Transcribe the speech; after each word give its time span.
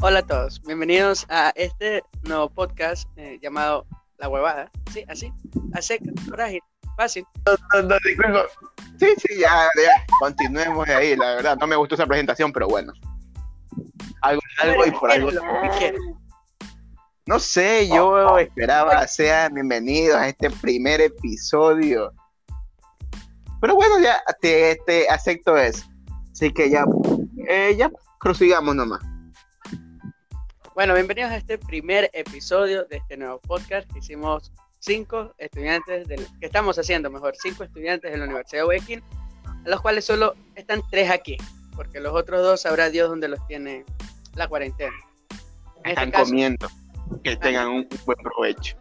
Hola 0.00 0.20
a 0.20 0.22
todos, 0.26 0.62
bienvenidos 0.62 1.26
a 1.28 1.52
este 1.56 2.04
nuevo 2.22 2.48
podcast 2.48 3.08
eh, 3.16 3.40
llamado 3.42 3.84
La 4.18 4.28
Huevada. 4.28 4.70
Sí, 4.92 5.04
así, 5.08 5.32
a 5.74 5.82
seca, 5.82 6.12
frágil, 6.24 6.60
fácil. 6.96 7.24
No, 7.44 7.82
no, 7.82 7.96
disculpa. 8.04 8.44
Sí, 9.00 9.08
sí, 9.16 9.40
ya, 9.40 9.66
ya. 9.76 10.06
Continuemos 10.20 10.86
de 10.86 10.94
ahí, 10.94 11.16
la 11.16 11.34
verdad. 11.34 11.58
No 11.58 11.66
me 11.66 11.74
gustó 11.74 11.96
esa 11.96 12.06
presentación, 12.06 12.52
pero 12.52 12.68
bueno. 12.68 12.92
Algo, 14.22 14.40
algo 14.62 14.86
y 14.86 14.90
por 14.92 15.10
algo. 15.10 15.30
No 17.26 17.40
sé, 17.40 17.88
yo 17.88 18.38
esperaba 18.38 19.04
sean 19.08 19.52
bienvenidos 19.54 20.16
a 20.16 20.28
este 20.28 20.48
primer 20.48 21.00
episodio. 21.00 22.12
Pero 23.60 23.74
bueno, 23.74 23.98
ya 23.98 24.22
te, 24.40 24.78
te 24.86 25.08
acepto 25.08 25.56
eso. 25.56 25.84
Así 26.30 26.52
que 26.52 26.70
ya, 26.70 26.84
eh, 27.48 27.74
ya 27.76 27.90
prosigamos 28.20 28.76
nomás. 28.76 29.00
Bueno, 30.78 30.94
bienvenidos 30.94 31.32
a 31.32 31.36
este 31.36 31.58
primer 31.58 32.08
episodio 32.12 32.84
de 32.84 32.98
este 32.98 33.16
nuevo 33.16 33.40
podcast 33.40 33.92
que 33.92 33.98
hicimos 33.98 34.52
cinco 34.78 35.34
estudiantes, 35.36 36.06
del, 36.06 36.24
que 36.38 36.46
estamos 36.46 36.78
haciendo 36.78 37.10
mejor, 37.10 37.34
cinco 37.34 37.64
estudiantes 37.64 38.12
de 38.12 38.16
la 38.16 38.26
Universidad 38.26 38.62
de 38.62 38.68
Huequín, 38.68 39.02
a 39.44 39.68
los 39.68 39.80
cuales 39.80 40.04
solo 40.04 40.36
están 40.54 40.80
tres 40.88 41.10
aquí, 41.10 41.36
porque 41.74 41.98
los 41.98 42.14
otros 42.14 42.42
dos 42.42 42.60
sabrá 42.60 42.90
Dios 42.90 43.08
dónde 43.08 43.26
los 43.26 43.44
tiene 43.48 43.84
la 44.36 44.46
cuarentena. 44.46 44.94
En 45.82 45.90
Están 45.90 46.04
este 46.04 46.12
caso, 46.12 46.24
comiendo. 46.26 46.68
Que 47.24 47.34
tengan 47.34 47.66
un 47.70 47.88
buen 48.06 48.18
provecho. 48.18 48.76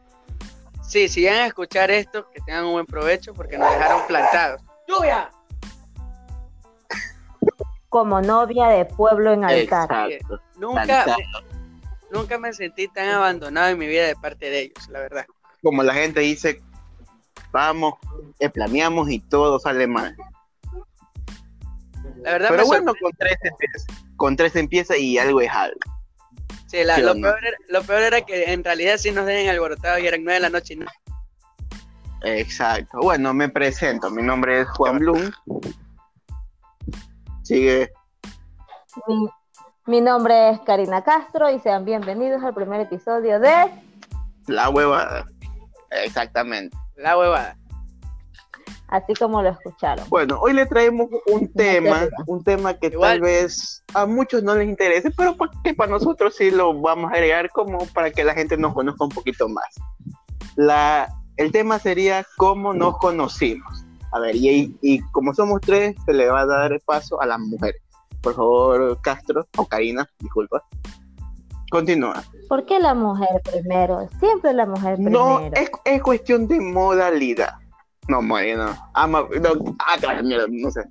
sí, 0.83 1.09
si 1.09 1.21
llegan 1.21 1.39
a 1.39 1.47
escuchar 1.47 1.89
esto, 1.89 2.29
que 2.29 2.41
tengan 2.41 2.65
un 2.65 2.73
buen 2.73 2.85
provecho 2.85 3.33
porque 3.33 3.57
nos 3.57 3.71
dejaron 3.71 4.05
plantados. 4.05 4.61
¡Lluvia! 4.87 5.31
como 7.89 8.21
novia 8.21 8.67
de 8.67 8.85
pueblo 8.85 9.33
en 9.33 9.45
altar. 9.45 10.11
Exacto. 10.11 10.39
Nunca, 10.59 10.83
Plantado. 10.83 11.17
Nunca 12.11 12.37
me 12.37 12.53
sentí 12.53 12.87
tan 12.87 13.09
abandonado 13.09 13.69
en 13.69 13.77
mi 13.77 13.87
vida 13.87 14.05
de 14.05 14.15
parte 14.15 14.49
de 14.49 14.59
ellos, 14.61 14.87
la 14.89 14.99
verdad. 14.99 15.25
Como 15.61 15.83
la 15.83 15.93
gente 15.93 16.19
dice, 16.21 16.61
vamos, 17.51 17.95
eh, 18.39 18.49
planeamos 18.49 19.09
y 19.09 19.19
todo 19.19 19.59
sale 19.59 19.87
mal. 19.87 20.15
La 22.21 22.31
verdad 22.33 22.49
Pero 22.49 22.65
bueno, 22.65 22.93
con 22.99 23.11
tres 23.17 23.37
empieza. 23.41 23.85
Con 24.15 24.35
tres 24.35 24.55
empieza 24.55 24.97
y 24.97 25.17
algo 25.17 25.41
es 25.41 25.51
algo. 25.51 25.79
Sí, 26.67 26.83
la- 26.83 26.95
¿Qué 26.95 27.01
lo, 27.03 27.13
peor 27.13 27.45
era, 27.45 27.57
lo 27.69 27.83
peor 27.83 28.01
era 28.01 28.21
que 28.21 28.51
en 28.51 28.63
realidad 28.63 28.97
sí 28.97 29.11
nos 29.11 29.25
dejen 29.25 29.49
alborotados 29.49 30.01
y 30.01 30.07
eran 30.07 30.23
nueve 30.23 30.35
de 30.35 30.39
la 30.41 30.49
noche 30.49 30.73
y 30.73 30.77
no. 30.77 30.85
Exacto. 32.23 32.99
Bueno, 33.01 33.33
me 33.33 33.47
presento. 33.47 34.09
Mi 34.09 34.21
nombre 34.23 34.61
es 34.61 34.67
Juan 34.69 34.99
Blum. 34.99 35.31
Sigue. 37.43 37.91
Mi, 39.87 40.01
nombre 40.01 40.49
es 40.49 40.59
Karina 40.61 41.01
Castro 41.01 41.49
y 41.49 41.59
sean 41.59 41.85
bienvenidos 41.85 42.43
al 42.43 42.53
primer 42.53 42.81
episodio 42.81 43.39
de 43.39 43.71
La 44.47 44.69
huevada. 44.69 45.25
Exactamente. 45.89 46.75
La 46.97 47.17
huevada. 47.17 47.57
Así 48.89 49.13
como 49.13 49.41
lo 49.41 49.49
escucharon. 49.49 50.05
Bueno, 50.09 50.39
hoy 50.41 50.51
le 50.51 50.65
traemos 50.65 51.07
un 51.27 51.51
tema, 51.53 52.01
tema. 52.01 52.23
un 52.27 52.43
tema 52.43 52.73
que 52.73 52.87
Igual. 52.87 53.11
tal 53.11 53.21
vez 53.21 53.81
a 53.93 54.05
muchos 54.05 54.43
no 54.43 54.55
les 54.55 54.67
interese, 54.67 55.09
pero 55.11 55.37
que 55.63 55.73
para 55.73 55.91
nosotros 55.91 56.35
sí 56.35 56.51
lo 56.51 56.77
vamos 56.79 57.09
a 57.09 57.15
agregar 57.15 57.49
como 57.51 57.79
para 57.93 58.11
que 58.11 58.25
la 58.25 58.33
gente 58.33 58.57
nos 58.57 58.73
conozca 58.73 59.05
un 59.05 59.11
poquito 59.11 59.47
más. 59.47 59.73
La, 60.57 61.07
el 61.37 61.53
tema 61.53 61.79
sería 61.79 62.25
cómo 62.35 62.73
nos 62.73 62.97
conocimos. 62.97 63.85
A 64.11 64.19
ver, 64.19 64.35
y, 64.35 64.75
y 64.81 64.99
como 65.11 65.33
somos 65.33 65.61
tres, 65.61 65.95
se 66.05 66.11
le 66.11 66.29
va 66.29 66.41
a 66.41 66.45
dar 66.45 66.77
paso 66.85 67.21
a 67.21 67.25
las 67.25 67.39
mujeres. 67.39 67.81
Por 68.27 68.35
favor, 68.35 68.99
Castro 69.01 69.47
o 69.55 69.65
Karina, 69.65 70.05
disculpa. 70.19 70.61
Continúa. 71.71 72.21
¿Por 72.49 72.65
qué 72.65 72.77
la 72.77 72.93
mujer 72.93 73.41
primero? 73.41 74.09
Siempre 74.19 74.51
la 74.51 74.65
mujer 74.65 74.99
No, 74.99 75.37
primero. 75.37 75.55
es, 75.55 75.71
es 75.85 76.01
cuestión 76.03 76.45
de 76.45 76.59
modalidad. 76.59 77.53
No, 78.09 78.21
Mari, 78.21 78.55
no. 78.57 78.75
Ama, 78.95 79.21
no. 79.41 79.75
Ah, 79.79 79.95
te 79.97 80.07
vas 80.07 80.15
a 80.15 80.17
la 80.17 80.23
mierda, 80.23 80.45
no 80.49 80.69
sé. 80.71 80.81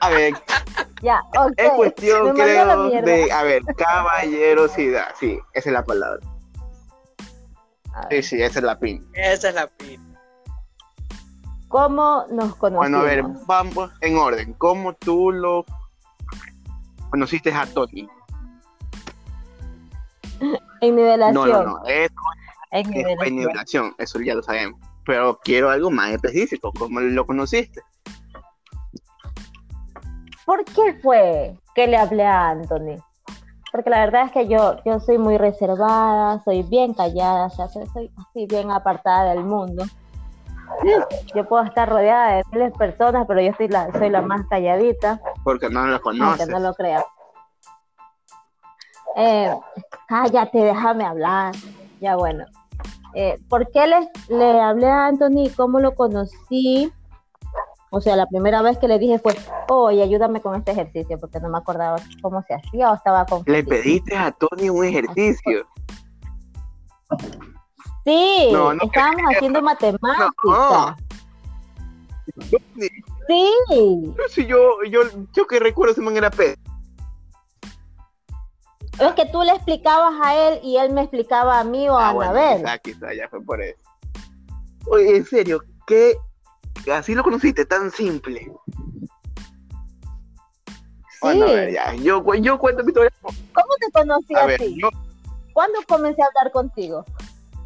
A 0.00 0.10
ver, 0.10 0.34
Ya, 1.02 1.22
ok. 1.38 1.52
es 1.56 1.70
cuestión, 1.70 2.24
Me 2.34 2.44
creo, 2.44 2.90
de, 2.90 3.32
a 3.32 3.42
ver, 3.42 3.62
caballerosidad. 3.74 5.14
Sí, 5.18 5.38
esa 5.54 5.70
es 5.70 5.72
la 5.72 5.82
palabra. 5.82 6.20
Sí, 8.10 8.22
sí, 8.22 8.42
esa 8.42 8.58
es 8.58 8.64
la 8.66 8.78
pin. 8.78 9.02
Esa 9.14 9.48
es 9.48 9.54
la 9.54 9.66
pin. 9.66 9.98
¿Cómo 11.74 12.24
nos 12.30 12.54
conocimos? 12.54 12.88
Bueno, 12.88 12.98
a 12.98 13.02
ver, 13.02 13.24
vamos 13.48 13.90
en 14.00 14.16
orden. 14.16 14.52
¿Cómo 14.52 14.92
tú 14.92 15.32
lo 15.32 15.64
conociste 17.10 17.52
a 17.52 17.66
Tony? 17.66 18.08
En 20.80 20.94
nivelación. 20.94 21.34
No, 21.34 21.46
no, 21.46 21.62
no. 21.64 21.84
Es, 21.84 22.12
En 22.70 22.86
es 22.86 22.88
nivelación. 22.90 23.26
en 23.26 23.36
nivelación, 23.36 23.94
eso 23.98 24.20
ya 24.20 24.36
lo 24.36 24.44
sabemos. 24.44 24.78
Pero 25.04 25.40
quiero 25.42 25.68
algo 25.68 25.90
más 25.90 26.12
específico. 26.12 26.72
¿Cómo 26.78 27.00
lo 27.00 27.26
conociste? 27.26 27.80
¿Por 30.46 30.64
qué 30.64 31.00
fue 31.02 31.58
que 31.74 31.88
le 31.88 31.96
hablé 31.96 32.24
a 32.24 32.50
Anthony? 32.50 33.02
Porque 33.72 33.90
la 33.90 33.98
verdad 33.98 34.26
es 34.26 34.30
que 34.30 34.46
yo, 34.46 34.76
yo 34.84 35.00
soy 35.00 35.18
muy 35.18 35.38
reservada, 35.38 36.40
soy 36.44 36.62
bien 36.62 36.94
callada, 36.94 37.46
o 37.46 37.50
sea, 37.50 37.68
soy, 37.68 37.84
soy 37.92 38.12
así 38.16 38.46
bien 38.46 38.70
apartada 38.70 39.34
del 39.34 39.42
mundo. 39.42 39.84
Yo 41.34 41.48
puedo 41.48 41.64
estar 41.64 41.88
rodeada 41.88 42.36
de 42.36 42.42
miles 42.52 42.72
de 42.72 42.78
personas, 42.78 43.26
pero 43.26 43.40
yo 43.40 43.52
soy 43.56 43.68
la, 43.68 43.90
soy 43.92 44.10
la 44.10 44.22
más 44.22 44.42
calladita, 44.48 45.20
Porque 45.42 45.68
no 45.70 45.86
lo 45.86 46.00
conoces. 46.00 46.48
no 46.48 46.58
lo 46.58 46.74
creas. 46.74 47.04
Eh, 49.16 49.54
cállate, 50.08 50.58
déjame 50.58 51.04
hablar. 51.04 51.54
Ya 52.00 52.16
bueno. 52.16 52.44
Eh, 53.14 53.38
¿Por 53.48 53.70
qué 53.70 53.86
le, 53.86 54.08
le 54.28 54.60
hablé 54.60 54.86
a 54.88 55.06
Anthony? 55.06 55.48
¿Cómo 55.56 55.78
lo 55.80 55.94
conocí? 55.94 56.92
O 57.90 58.00
sea, 58.00 58.16
la 58.16 58.26
primera 58.26 58.60
vez 58.60 58.76
que 58.78 58.88
le 58.88 58.98
dije 58.98 59.20
fue, 59.20 59.36
oye, 59.68 60.02
ayúdame 60.02 60.40
con 60.40 60.56
este 60.56 60.72
ejercicio, 60.72 61.16
porque 61.20 61.38
no 61.38 61.48
me 61.48 61.58
acordaba 61.58 61.96
cómo 62.22 62.42
se 62.42 62.54
hacía 62.54 62.90
o 62.90 62.94
estaba 62.96 63.20
Le 63.20 63.26
confundido. 63.26 63.68
pediste 63.68 64.16
a 64.16 64.32
Tony 64.32 64.68
un 64.68 64.84
ejercicio. 64.84 65.64
Sí, 68.04 68.48
No, 68.52 68.74
no 68.74 68.82
estábamos 68.84 69.22
haciendo 69.34 69.62
matemáticas. 69.62 70.30
No. 70.44 70.96
Sí, 73.26 73.50
Pero 74.16 74.28
si 74.28 74.46
yo, 74.46 74.82
yo, 74.90 75.00
yo 75.32 75.46
que 75.46 75.58
recuerdo 75.58 75.92
ese 75.92 76.00
man 76.02 76.16
era 76.16 76.30
Pedro. 76.30 76.60
es 78.98 79.12
que 79.14 79.26
tú 79.26 79.42
le 79.42 79.52
explicabas 79.52 80.14
a 80.22 80.34
él 80.48 80.60
y 80.62 80.76
él 80.76 80.92
me 80.92 81.02
explicaba 81.02 81.58
a 81.58 81.64
mí 81.64 81.88
o 81.88 81.98
a 81.98 82.08
Ah, 82.08 82.12
bueno, 82.12 82.30
Anabel. 82.32 82.58
quizá, 82.58 82.78
quizá, 82.78 83.14
ya 83.14 83.28
fue 83.28 83.42
por 83.42 83.62
eso. 83.62 83.78
Oye, 84.86 85.16
en 85.16 85.24
serio, 85.24 85.62
¿qué? 85.86 86.16
Así 86.92 87.14
lo 87.14 87.22
conociste, 87.22 87.64
tan 87.64 87.90
simple. 87.90 88.52
Bueno, 91.22 91.46
a 91.46 91.52
ver, 91.52 91.68
Sí. 91.70 91.74
ya. 91.74 91.94
Yo, 91.94 92.34
yo 92.34 92.58
cuento 92.58 92.82
mi 92.84 92.88
historia. 92.90 93.10
¿Cómo 93.22 93.74
te 93.80 93.90
conocí 93.92 94.34
A 94.34 94.40
a 94.42 94.46
ver, 94.46 94.60
yo, 94.60 94.90
¿Cuándo 95.54 95.78
comencé 95.88 96.20
a 96.22 96.26
hablar 96.26 96.52
contigo? 96.52 97.04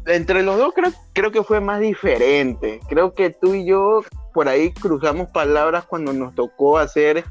Entre 0.09 0.43
los 0.43 0.57
dos 0.57 0.73
creo, 0.73 0.91
creo 1.13 1.31
que 1.31 1.43
fue 1.43 1.59
más 1.59 1.79
diferente. 1.79 2.79
Creo 2.89 3.13
que 3.13 3.29
tú 3.29 3.53
y 3.55 3.65
yo 3.65 4.01
por 4.33 4.47
ahí 4.47 4.71
cruzamos 4.71 5.29
palabras 5.29 5.85
cuando 5.85 6.13
nos 6.13 6.35
tocó 6.35 6.77
hacer 6.77 7.23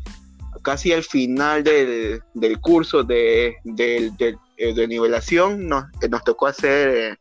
casi 0.62 0.93
al 0.93 1.03
final 1.03 1.62
del, 1.65 2.22
del 2.34 2.61
curso 2.61 3.05
de, 3.05 3.56
eh, 3.78 4.11
de 4.75 4.88
nivelación, 4.88 5.67
nos, 5.69 5.84
que 6.00 6.09
nos 6.09 6.25
tocó 6.25 6.47
hacer 6.47 6.88
eh, 6.88 7.17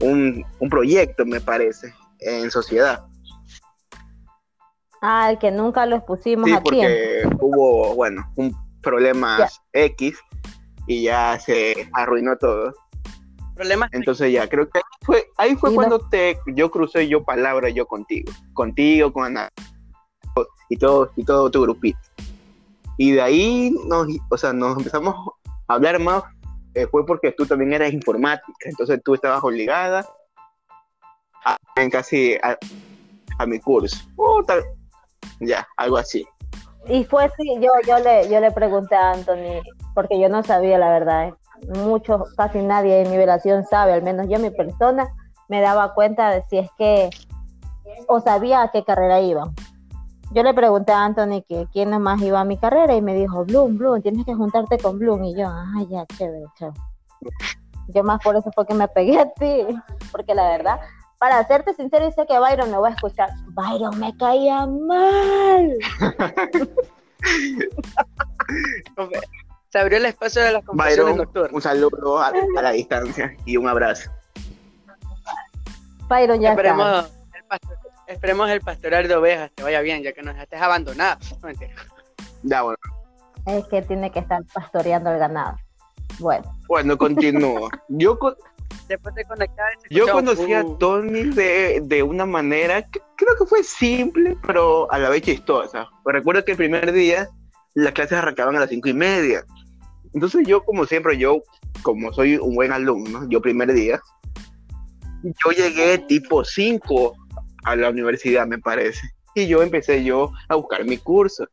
un, 0.00 0.44
un 0.60 0.68
proyecto, 0.68 1.26
me 1.26 1.40
parece, 1.40 1.92
en 2.20 2.50
sociedad. 2.50 3.04
Ah, 5.02 5.30
el 5.30 5.38
que 5.38 5.50
nunca 5.50 5.86
los 5.86 6.02
pusimos 6.04 6.46
Sí, 6.46 6.52
a 6.54 6.62
tiempo. 6.62 6.62
porque 6.62 7.36
hubo, 7.40 7.94
bueno, 7.94 8.30
un 8.36 8.54
problema 8.82 9.48
X 9.72 10.18
y 10.86 11.04
ya 11.04 11.38
se 11.38 11.88
arruinó 11.94 12.36
todo. 12.36 12.74
Problemas. 13.60 13.90
Entonces 13.92 14.32
ya, 14.32 14.48
creo 14.48 14.70
que 14.70 14.78
ahí 14.78 14.82
fue, 15.02 15.26
ahí 15.36 15.54
fue 15.54 15.74
cuando 15.74 15.98
te, 16.08 16.38
yo 16.46 16.70
crucé 16.70 17.06
yo 17.08 17.22
palabra 17.24 17.68
yo 17.68 17.84
contigo, 17.84 18.32
contigo, 18.54 19.12
con 19.12 19.26
Ana 19.26 19.50
y 20.70 20.78
todo, 20.78 21.10
y 21.14 21.24
todo 21.24 21.50
tu 21.50 21.60
grupito. 21.60 21.98
Y 22.96 23.12
de 23.12 23.20
ahí 23.20 23.76
nos, 23.86 24.06
o 24.30 24.36
sea, 24.38 24.54
nos 24.54 24.78
empezamos 24.78 25.14
a 25.68 25.74
hablar 25.74 25.98
más, 25.98 26.22
eh, 26.72 26.86
fue 26.86 27.04
porque 27.04 27.32
tú 27.32 27.44
también 27.44 27.74
eras 27.74 27.92
informática, 27.92 28.50
entonces 28.64 28.98
tú 29.04 29.12
estabas 29.12 29.44
obligada 29.44 30.08
a 31.44 31.58
en 31.76 31.90
casi 31.90 32.36
a, 32.42 32.56
a 33.38 33.44
mi 33.44 33.60
curso. 33.60 33.98
Oh, 34.16 34.42
tal- 34.42 34.64
ya, 35.38 35.68
algo 35.76 35.98
así. 35.98 36.26
Y 36.88 37.04
fue 37.04 37.24
así, 37.24 37.58
yo, 37.60 37.72
yo, 37.86 37.98
le, 37.98 38.26
yo 38.30 38.40
le 38.40 38.52
pregunté 38.52 38.94
a 38.94 39.12
Anthony, 39.12 39.60
porque 39.94 40.18
yo 40.18 40.30
no 40.30 40.42
sabía 40.42 40.78
la 40.78 40.90
verdad. 40.90 41.34
Muchos, 41.68 42.34
casi 42.36 42.62
nadie 42.62 42.96
de 42.96 43.10
nivelación 43.10 43.64
sabe, 43.64 43.92
al 43.92 44.02
menos 44.02 44.26
yo, 44.28 44.38
mi 44.38 44.50
persona, 44.50 45.14
me 45.48 45.60
daba 45.60 45.94
cuenta 45.94 46.30
de 46.30 46.42
si 46.48 46.58
es 46.58 46.70
que, 46.78 47.10
o 48.08 48.20
sabía 48.20 48.62
a 48.62 48.70
qué 48.70 48.84
carrera 48.84 49.20
iban. 49.20 49.54
yo 50.32 50.42
le 50.42 50.54
pregunté 50.54 50.92
a 50.92 51.04
Anthony 51.04 51.42
que 51.48 51.66
quién 51.72 51.90
más 52.00 52.22
iba 52.22 52.40
a 52.40 52.44
mi 52.44 52.56
carrera 52.56 52.94
y 52.94 53.02
me 53.02 53.14
dijo, 53.14 53.44
Bloom, 53.44 53.78
Bloom, 53.78 54.00
tienes 54.00 54.24
que 54.24 54.34
juntarte 54.34 54.78
con 54.78 54.98
Bloom. 54.98 55.24
Y 55.24 55.34
yo, 55.34 55.48
ah, 55.48 55.84
ya, 55.88 56.06
chévere, 56.06 56.44
chévere. 56.56 56.80
Yo 57.88 58.04
más 58.04 58.22
por 58.22 58.36
eso 58.36 58.50
fue 58.54 58.66
que 58.66 58.74
me 58.74 58.88
pegué 58.88 59.18
a 59.18 59.30
ti, 59.32 59.66
porque 60.12 60.34
la 60.34 60.48
verdad, 60.48 60.80
para 61.18 61.44
serte 61.46 61.74
sincero, 61.74 62.06
y 62.06 62.12
sé 62.12 62.24
que 62.26 62.38
Byron 62.38 62.70
me 62.70 62.78
va 62.78 62.88
a 62.88 62.92
escuchar. 62.92 63.30
Byron 63.48 63.98
me 63.98 64.16
caía 64.16 64.66
mal. 64.66 65.76
Se 69.70 69.78
abrió 69.78 69.98
el 69.98 70.06
espacio 70.06 70.42
de 70.42 70.52
las 70.52 70.64
conversaciones 70.64 71.16
Byron, 71.16 71.54
un 71.54 71.62
saludo 71.62 72.18
a, 72.18 72.32
a, 72.58 72.62
la 72.62 72.72
distancia 72.72 73.36
y 73.44 73.56
un 73.56 73.68
abrazo. 73.68 74.10
Byron 76.08 76.40
ya 76.40 76.50
esperemos, 76.50 77.08
El 77.34 77.44
pastor, 77.44 77.78
esperemos 78.08 78.50
el 78.50 78.60
pastoral 78.62 79.06
de 79.06 79.14
ovejas 79.14 79.52
te 79.54 79.62
vaya 79.62 79.80
bien, 79.80 80.02
ya 80.02 80.12
que 80.12 80.22
nos 80.22 80.36
estés 80.36 80.60
abandonado. 80.60 81.20
No. 81.42 81.50
Ya, 82.42 82.62
bueno. 82.62 82.78
Es 83.46 83.64
que 83.68 83.82
tiene 83.82 84.10
que 84.10 84.18
estar 84.18 84.42
pastoreando 84.52 85.12
el 85.12 85.18
ganado. 85.20 85.56
Bueno. 86.18 86.58
Bueno, 86.66 86.98
continúo. 86.98 87.70
Yo, 87.88 88.18
Después 88.88 89.14
de 89.14 89.24
conectar, 89.24 89.68
yo 89.88 90.08
conocí 90.08 90.52
a 90.52 90.64
Tony 90.78 91.30
de, 91.30 91.80
de, 91.84 92.02
una 92.02 92.26
manera 92.26 92.82
que 92.82 93.00
creo 93.16 93.36
que 93.36 93.46
fue 93.46 93.62
simple, 93.62 94.36
pero 94.44 94.90
a 94.90 94.98
la 94.98 95.10
vez 95.10 95.22
chistosa. 95.22 95.88
Recuerdo 96.04 96.44
que 96.44 96.52
el 96.52 96.56
primer 96.56 96.90
día 96.90 97.28
las 97.74 97.92
clases 97.92 98.18
arrancaban 98.18 98.56
a 98.56 98.60
las 98.60 98.68
cinco 98.68 98.88
y 98.88 98.94
media. 98.94 99.44
Entonces 100.12 100.46
yo, 100.46 100.64
como 100.64 100.86
siempre, 100.86 101.16
yo, 101.18 101.42
como 101.82 102.12
soy 102.12 102.36
un 102.36 102.54
buen 102.54 102.72
alumno, 102.72 103.28
yo 103.28 103.40
primer 103.40 103.72
día, 103.72 104.00
yo 105.22 105.50
llegué 105.52 105.98
tipo 105.98 106.44
5 106.44 107.14
a 107.64 107.76
la 107.76 107.90
universidad, 107.90 108.46
me 108.46 108.58
parece. 108.58 109.00
Y 109.34 109.46
yo 109.46 109.62
empecé 109.62 110.02
yo 110.02 110.32
a 110.48 110.56
buscar 110.56 110.84
mi 110.84 110.96
curso. 110.96 111.46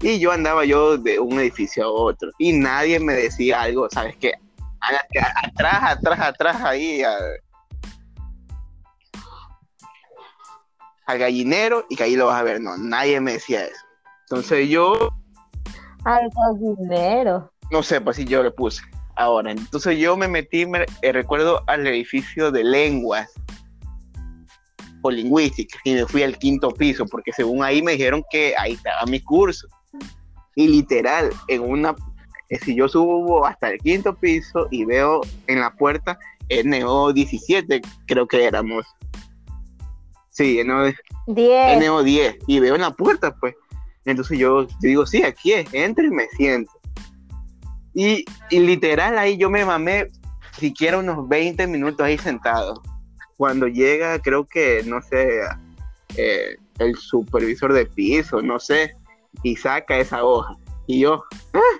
Y 0.00 0.18
yo 0.18 0.32
andaba 0.32 0.64
yo 0.64 0.96
de 0.98 1.20
un 1.20 1.38
edificio 1.38 1.84
a 1.84 1.88
otro. 1.88 2.30
Y 2.38 2.52
nadie 2.52 2.98
me 2.98 3.14
decía 3.14 3.62
algo, 3.62 3.88
¿sabes 3.90 4.16
qué? 4.16 4.32
Atrás, 4.80 5.82
atrás, 5.82 6.20
atrás, 6.20 6.56
ahí. 6.62 7.02
al 11.06 11.18
gallinero 11.18 11.84
y 11.88 11.96
que 11.96 12.04
ahí 12.04 12.16
lo 12.16 12.26
vas 12.26 12.40
a 12.40 12.42
ver. 12.42 12.60
No, 12.60 12.76
nadie 12.76 13.20
me 13.20 13.32
decía 13.32 13.64
eso. 13.64 13.84
Entonces 14.28 14.68
yo... 14.68 15.10
Al 16.04 16.28
gallinero. 16.30 17.52
No 17.72 17.82
sé, 17.82 18.02
pues 18.02 18.16
si 18.16 18.26
yo 18.26 18.42
le 18.42 18.50
puse. 18.50 18.82
Ahora, 19.16 19.50
entonces 19.50 19.98
yo 19.98 20.14
me 20.14 20.28
metí, 20.28 20.66
me, 20.66 20.84
eh, 21.00 21.12
recuerdo, 21.12 21.62
al 21.66 21.86
edificio 21.86 22.50
de 22.50 22.62
lenguas 22.62 23.30
o 25.00 25.10
lingüística 25.10 25.78
y 25.84 25.94
me 25.94 26.06
fui 26.06 26.22
al 26.22 26.38
quinto 26.38 26.70
piso 26.70 27.06
porque 27.06 27.32
según 27.32 27.64
ahí 27.64 27.82
me 27.82 27.92
dijeron 27.92 28.22
que 28.30 28.54
ahí 28.58 28.72
estaba 28.74 29.06
mi 29.06 29.20
curso. 29.20 29.66
Y 30.54 30.68
literal, 30.68 31.30
en 31.48 31.62
una, 31.62 31.96
eh, 32.50 32.58
si 32.58 32.74
yo 32.74 32.88
subo 32.88 33.46
hasta 33.46 33.70
el 33.70 33.78
quinto 33.78 34.14
piso 34.14 34.68
y 34.70 34.84
veo 34.84 35.22
en 35.46 35.60
la 35.60 35.72
puerta 35.72 36.18
NO 36.64 37.14
17, 37.14 37.80
creo 38.06 38.28
que 38.28 38.44
éramos. 38.44 38.84
Sí, 40.28 40.62
NO 40.62 40.92
10. 41.26 41.86
NO 41.86 42.02
10. 42.02 42.36
Y 42.46 42.60
veo 42.60 42.74
en 42.74 42.82
la 42.82 42.90
puerta, 42.90 43.34
pues. 43.40 43.54
Entonces 44.04 44.38
yo, 44.38 44.66
digo, 44.80 45.06
sí, 45.06 45.22
aquí 45.22 45.52
es, 45.52 45.72
entro 45.72 46.04
y 46.04 46.10
me 46.10 46.28
siento. 46.36 46.70
Y, 47.94 48.24
literal 48.50 49.18
ahí 49.18 49.36
yo 49.36 49.50
me 49.50 49.64
mamé 49.64 50.08
siquiera 50.58 50.98
unos 50.98 51.28
20 51.28 51.66
minutos 51.66 52.04
ahí 52.04 52.18
sentado. 52.18 52.82
Cuando 53.36 53.66
llega, 53.66 54.18
creo 54.18 54.46
que, 54.46 54.82
no 54.86 55.02
sé, 55.02 55.40
eh, 56.16 56.56
el 56.78 56.96
supervisor 56.96 57.72
de 57.72 57.86
piso, 57.86 58.40
no 58.40 58.58
sé, 58.58 58.94
y 59.42 59.56
saca 59.56 59.98
esa 59.98 60.24
hoja. 60.24 60.56
Y 60.86 61.00
yo, 61.00 61.24
¡ah! 61.54 61.78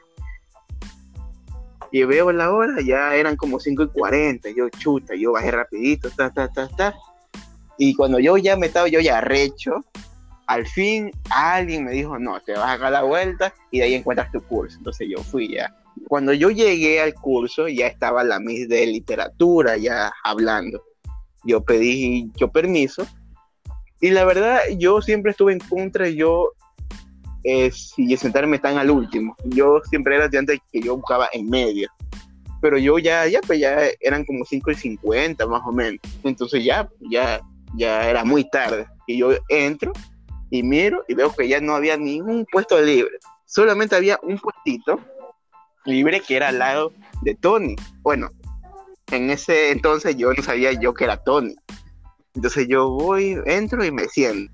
y 1.91 2.05
veo 2.05 2.33
la 2.33 2.53
hora, 2.53 2.81
ya 2.83 3.15
eran 3.15 3.37
como 3.37 3.61
5 3.61 3.83
y 3.83 3.89
40, 3.89 4.51
yo 4.51 4.69
chuta, 4.71 5.15
yo 5.15 5.33
bajé 5.33 5.51
rapidito, 5.51 6.11
ta, 6.11 6.31
ta, 6.31 6.49
ta, 6.49 6.69
ta. 6.69 6.95
Y 7.79 7.95
cuando 7.95 8.19
yo 8.19 8.37
ya 8.37 8.57
me 8.57 8.67
estaba 8.67 8.89
yo 8.89 9.01
ya 9.01 9.21
recho, 9.21 9.85
al 10.47 10.67
fin 10.67 11.11
alguien 11.31 11.85
me 11.85 11.93
dijo, 11.93 12.19
no, 12.19 12.41
te 12.41 12.53
vas 12.53 12.71
a 12.71 12.79
dar 12.79 12.93
la 12.93 13.03
vuelta 13.03 13.55
y 13.71 13.79
de 13.79 13.85
ahí 13.85 13.95
encuentras 13.95 14.31
tu 14.33 14.41
curso. 14.43 14.79
Entonces 14.79 15.09
yo 15.11 15.23
fui 15.23 15.55
ya 15.55 15.75
cuando 16.09 16.33
yo 16.33 16.51
llegué 16.51 17.01
al 17.01 17.15
curso, 17.15 17.69
ya 17.69 17.87
estaba 17.87 18.25
la 18.25 18.41
Miss 18.41 18.69
de 18.69 18.87
literatura 18.87 19.77
ya 19.77 20.13
hablando. 20.25 20.83
Yo 21.45 21.63
pedí 21.63 22.31
yo 22.37 22.51
permiso. 22.51 23.07
Y 24.01 24.11
la 24.11 24.25
verdad, 24.25 24.61
yo 24.77 25.01
siempre 25.01 25.31
estuve 25.31 25.53
en 25.53 25.61
contra. 25.61 26.09
Yo, 26.09 26.51
eh, 27.45 27.71
si 27.71 28.17
sentarme 28.17 28.59
tan 28.59 28.79
al 28.79 28.91
último, 28.91 29.37
yo 29.45 29.81
siempre 29.89 30.17
era 30.17 30.29
antes 30.39 30.61
que 30.73 30.81
yo 30.81 30.97
buscaba 30.97 31.29
en 31.33 31.49
medio. 31.49 31.89
Pero 32.61 32.79
yo 32.79 32.99
ya, 32.99 33.27
ya, 33.27 33.41
pues 33.41 33.59
ya 33.59 33.77
eran 34.01 34.25
como 34.25 34.45
5 34.45 34.71
y 34.71 34.75
50 34.75 35.47
más 35.47 35.63
o 35.65 35.73
menos. 35.73 36.01
Entonces 36.23 36.65
ya, 36.65 36.89
ya, 37.11 37.41
ya 37.77 38.09
era 38.09 38.25
muy 38.25 38.49
tarde. 38.51 38.87
Y 39.07 39.19
yo 39.19 39.33
entro 39.49 39.93
y 40.51 40.63
miro 40.63 41.05
y 41.09 41.15
veo 41.15 41.35
que 41.35 41.49
ya 41.49 41.61
no 41.61 41.75
había 41.75 41.97
ningún 41.97 42.47
puesto 42.53 42.81
libre. 42.81 43.19
Solamente 43.47 43.97
había 43.97 44.19
un 44.23 44.39
puestito 44.39 45.01
libre 45.85 46.21
que 46.21 46.37
era 46.37 46.49
al 46.49 46.59
lado 46.59 46.93
de 47.23 47.35
Tony. 47.35 47.77
Bueno, 48.03 48.31
en 49.11 49.31
ese 49.31 49.71
entonces 49.71 50.17
yo 50.17 50.33
no 50.33 50.43
sabía 50.43 50.73
yo 50.73 50.95
que 50.95 51.05
era 51.05 51.17
Tony. 51.17 51.55
Entonces 52.35 52.67
yo 52.69 52.91
voy, 52.91 53.39
entro 53.47 53.85
y 53.85 53.91
me 53.91 54.09
siento. 54.09 54.53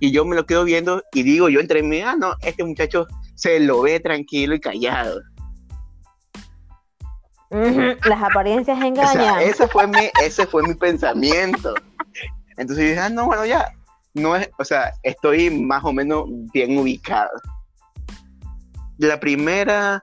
Y 0.00 0.12
yo 0.12 0.24
me 0.24 0.36
lo 0.36 0.46
quedo 0.46 0.64
viendo 0.64 1.02
y 1.12 1.22
digo 1.22 1.48
yo 1.48 1.60
entre 1.60 1.82
mí, 1.82 2.00
ah, 2.00 2.16
no, 2.16 2.34
este 2.42 2.64
muchacho 2.64 3.06
se 3.34 3.58
lo 3.60 3.82
ve 3.82 4.00
tranquilo 4.00 4.54
y 4.54 4.60
callado. 4.60 5.20
Las 7.50 8.22
apariencias 8.22 8.82
engañan. 8.82 9.40
ese 9.40 9.68
fue 9.68 9.86
mi, 9.86 10.10
ese 10.22 10.46
fue 10.46 10.62
mi 10.62 10.74
pensamiento. 10.74 11.74
Entonces 12.56 12.88
dije, 12.88 12.98
ah, 12.98 13.08
no, 13.08 13.26
bueno, 13.26 13.44
ya, 13.46 13.72
no 14.14 14.36
es, 14.36 14.48
o 14.58 14.64
sea, 14.64 14.92
estoy 15.02 15.50
más 15.50 15.84
o 15.84 15.92
menos 15.92 16.26
bien 16.52 16.78
ubicado 16.78 17.30
la 18.98 19.20
primera 19.20 20.02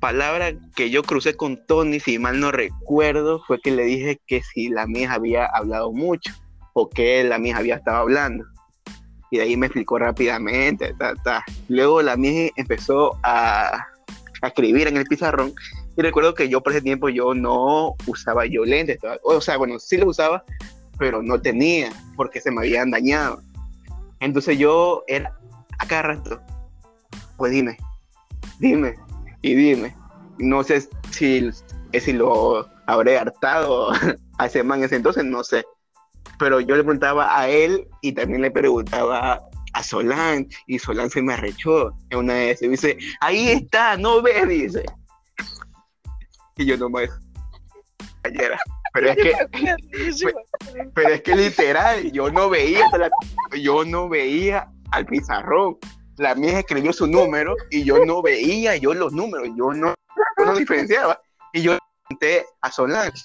palabra 0.00 0.52
que 0.76 0.90
yo 0.90 1.02
crucé 1.02 1.34
con 1.36 1.64
Tony, 1.66 2.00
si 2.00 2.18
mal 2.18 2.40
no 2.40 2.52
recuerdo, 2.52 3.42
fue 3.46 3.60
que 3.60 3.70
le 3.70 3.84
dije 3.84 4.20
que 4.26 4.42
si 4.42 4.68
la 4.68 4.86
mía 4.86 5.12
había 5.12 5.46
hablado 5.46 5.92
mucho 5.92 6.32
o 6.72 6.88
que 6.88 7.24
la 7.24 7.38
mía 7.38 7.56
había 7.56 7.76
estado 7.76 7.98
hablando. 7.98 8.44
Y 9.30 9.38
de 9.38 9.42
ahí 9.42 9.56
me 9.56 9.66
explicó 9.66 9.98
rápidamente. 9.98 10.94
Luego 11.68 12.00
la 12.02 12.16
mía 12.16 12.50
empezó 12.56 13.18
a, 13.22 13.86
escribir 14.42 14.86
en 14.86 14.96
el 14.96 15.04
pizarrón. 15.04 15.52
Y 15.96 16.02
recuerdo 16.02 16.34
que 16.34 16.48
yo 16.48 16.62
por 16.62 16.72
ese 16.72 16.82
tiempo 16.82 17.08
yo 17.08 17.34
no 17.34 17.96
usaba 18.06 18.46
yo 18.46 18.64
lentes. 18.64 18.98
O 19.24 19.40
sea, 19.40 19.56
bueno, 19.56 19.78
sí 19.80 19.96
lo 19.96 20.06
usaba, 20.06 20.44
pero 20.96 21.22
no 21.22 21.40
tenía 21.40 21.90
porque 22.16 22.40
se 22.40 22.50
me 22.50 22.60
habían 22.60 22.90
dañado. 22.90 23.42
Entonces 24.20 24.58
yo 24.58 25.02
era 25.08 25.36
a 25.78 25.86
cada 25.86 26.02
rato, 26.02 26.40
pues 27.36 27.52
dime, 27.52 27.76
dime 28.58 28.94
y 29.42 29.54
dime. 29.54 29.96
No 30.38 30.62
sé 30.62 30.88
si, 31.10 31.50
si 31.92 32.12
lo 32.12 32.68
habré 32.86 33.18
hartado 33.18 33.90
a 34.38 34.46
ese 34.46 34.62
man 34.62 34.82
ese 34.82 34.96
entonces, 34.96 35.24
no 35.24 35.42
sé. 35.44 35.64
Pero 36.38 36.60
yo 36.60 36.76
le 36.76 36.84
preguntaba 36.84 37.38
a 37.38 37.48
él 37.48 37.88
y 38.02 38.12
también 38.12 38.42
le 38.42 38.50
preguntaba 38.50 39.40
a 39.72 39.82
Solán 39.82 40.46
y 40.66 40.78
Solán 40.78 41.10
se 41.10 41.22
me 41.22 41.34
arrechó 41.34 41.92
en 42.10 42.18
una 42.18 42.34
vez 42.34 42.62
y 42.62 42.68
dice, 42.68 42.98
ahí 43.20 43.48
está, 43.48 43.96
no 43.96 44.22
ves, 44.22 44.48
dice. 44.48 44.84
Y 46.56 46.66
yo 46.66 46.76
no 46.76 46.88
me 46.88 47.08
pero 48.92 49.10
es 49.10 49.16
que 49.16 49.32
pero 50.94 51.08
es 51.10 51.22
que 51.22 51.36
literal 51.36 52.10
yo 52.12 52.30
no 52.30 52.48
veía 52.48 52.84
yo 53.60 53.84
no 53.84 54.08
veía 54.08 54.68
al 54.90 55.06
pizarrón 55.06 55.78
la 56.18 56.34
mía 56.34 56.58
escribió 56.58 56.92
su 56.92 57.06
número 57.06 57.54
y 57.70 57.84
yo 57.84 58.04
no 58.04 58.22
veía 58.22 58.76
yo 58.76 58.92
los 58.92 59.12
números, 59.12 59.48
yo 59.56 59.72
no, 59.72 59.94
no 60.36 60.54
diferenciaba. 60.56 61.20
Y 61.52 61.62
yo 61.62 61.78
pregunté 62.06 62.44
a 62.60 62.70
Solange. 62.70 63.24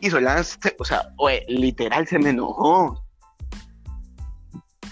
Y 0.00 0.10
Solange, 0.10 0.56
o 0.78 0.84
sea, 0.84 1.02
literal 1.48 2.06
se 2.06 2.18
me 2.18 2.30
enojó. 2.30 3.04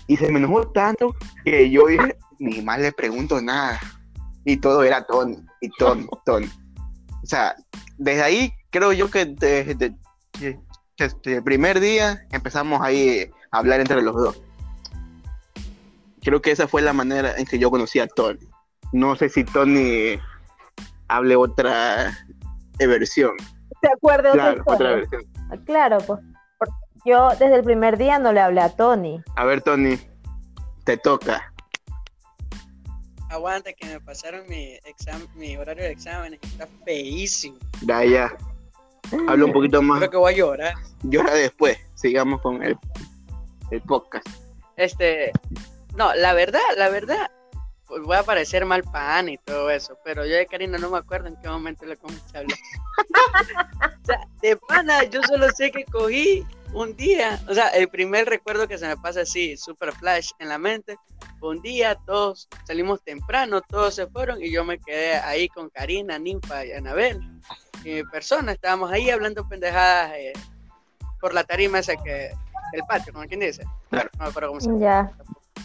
Y 0.09 0.17
se 0.17 0.31
me 0.31 0.39
enojó 0.39 0.69
tanto 0.73 1.15
que 1.45 1.71
yo 1.71 1.87
dije, 1.87 2.19
ni 2.39 2.61
más 2.61 2.81
le 2.81 2.93
pregunto 2.93 3.41
nada. 3.41 3.81
Y 4.45 4.57
todo 4.57 4.83
era 4.83 5.07
Tony, 5.07 5.39
y 5.61 5.69
Tony, 5.79 6.07
Tony. 6.27 6.51
O 7.23 7.27
sea, 7.27 7.55
desde 7.99 8.23
ahí 8.23 8.53
creo 8.71 8.93
yo 8.93 9.09
que 9.09 9.27
desde, 9.27 9.95
desde 10.99 11.37
el 11.37 11.45
primer 11.45 11.79
día 11.79 12.27
empezamos 12.33 12.81
ahí 12.83 13.31
a 13.53 13.59
hablar 13.59 13.81
entre 13.81 14.03
los 14.03 14.17
dos 14.17 14.43
creo 16.23 16.41
que 16.41 16.53
esa 16.53 16.69
fue 16.69 16.83
la 16.83 16.93
manera 16.93 17.37
en 17.37 17.47
que 17.47 17.59
yo 17.59 17.71
conocí 17.71 17.99
a 17.99 18.07
Tony. 18.07 18.49
No 18.93 19.17
sé 19.17 19.29
si 19.29 19.45
Tony 19.45 20.19
hable 21.09 21.37
otra 21.37 22.17
versión. 22.79 23.33
¿Te 23.81 23.89
acuerdas 23.89 24.33
claro, 24.33 24.63
otra, 24.67 24.91
versión? 24.97 25.23
Claro, 25.65 25.99
pues 26.07 26.21
yo 27.05 27.31
desde 27.31 27.57
el 27.57 27.65
primer 27.65 27.99
día 27.99 28.19
no 28.19 28.33
le 28.33 28.41
hablé 28.41 28.61
a 28.61 28.75
Tony. 28.75 29.21
A 29.37 29.45
ver, 29.45 29.63
Tony, 29.63 29.99
te 30.85 30.97
toca. 30.97 31.53
Aguanta 33.29 33.73
que 33.73 33.87
me 33.87 34.01
pasaron 34.01 34.47
mi, 34.47 34.75
exam 34.85 35.27
mi 35.35 35.57
horario 35.57 35.85
de 35.85 35.91
exámenes. 35.91 36.39
Está 36.43 36.69
feísimo. 36.85 37.57
Ya, 37.87 38.05
ya. 38.05 38.37
Habla 39.27 39.47
un 39.47 39.53
poquito 39.53 39.83
más. 39.83 39.99
Creo 39.99 40.11
que 40.11 40.17
voy 40.19 40.35
a 40.35 40.37
llorar. 40.37 40.75
Llora 41.03 41.35
después. 41.35 41.79
Sigamos 41.95 42.41
con 42.43 42.63
el, 42.63 42.77
el 43.71 43.81
podcast. 43.83 44.29
Este, 44.77 45.33
no, 45.97 46.15
la 46.15 46.33
verdad, 46.33 46.61
la 46.77 46.89
verdad, 46.89 47.31
pues 47.87 48.03
voy 48.03 48.17
a 48.17 48.23
parecer 48.23 48.65
mal 48.65 48.83
pan 48.83 49.29
y 49.29 49.39
todo 49.39 49.71
eso, 49.71 49.99
pero 50.05 50.25
yo 50.25 50.35
de 50.35 50.47
Karina 50.47 50.79
no 50.79 50.91
me 50.91 50.99
acuerdo 50.99 51.29
en 51.29 51.37
qué 51.37 51.49
momento 51.49 51.85
le 51.85 51.97
comencé 51.97 52.37
a 52.37 52.41
hablar. 52.41 52.59
o 54.03 54.07
sea, 54.07 54.21
de 54.41 54.57
pana, 54.57 55.05
yo 55.05 55.23
solo 55.23 55.49
sé 55.51 55.71
que 55.71 55.85
cogí 55.85 56.47
un 56.73 56.97
día, 56.97 57.39
o 57.49 57.55
sea, 57.55 57.69
el 57.69 57.89
primer 57.89 58.27
recuerdo 58.27 58.67
que 58.67 58.79
se 58.79 58.87
me 58.87 58.97
pasa 58.97 59.23
así, 59.23 59.57
super 59.57 59.93
flash 59.93 60.31
en 60.39 60.49
la 60.49 60.59
mente, 60.59 60.97
un 61.43 61.61
día 61.61 61.97
todos 62.07 62.49
salimos 62.65 63.03
temprano, 63.03 63.61
todos 63.61 63.95
se 63.95 64.07
fueron 64.07 64.43
y 64.43 64.51
yo 64.51 64.65
me 64.65 64.79
quedé 64.79 65.17
ahí 65.17 65.49
con 65.49 65.69
Karina, 65.71 66.19
Ninfa 66.19 66.65
y 66.65 66.73
Anabel. 66.73 67.21
Y 67.85 67.95
mi 67.95 68.05
persona, 68.05 68.53
estábamos 68.53 68.91
ahí 68.93 69.11
hablando 69.11 69.47
pendejadas 69.49 70.13
eh, 70.15 70.33
por 71.21 71.35
la 71.35 71.45
tarima 71.45 71.81
esa 71.81 71.97
que, 71.97 72.31
el 72.73 72.83
patio, 72.89 73.13
como 73.13 73.27
quien 73.27 73.41
dice. 73.41 73.65
Claro. 73.91 74.09
No 74.19 74.25
me 74.25 74.31
acuerdo 74.31 74.49
cómo 74.49 74.61
se 74.61 74.69
llama. 74.69 74.81
Ya. 74.81 75.13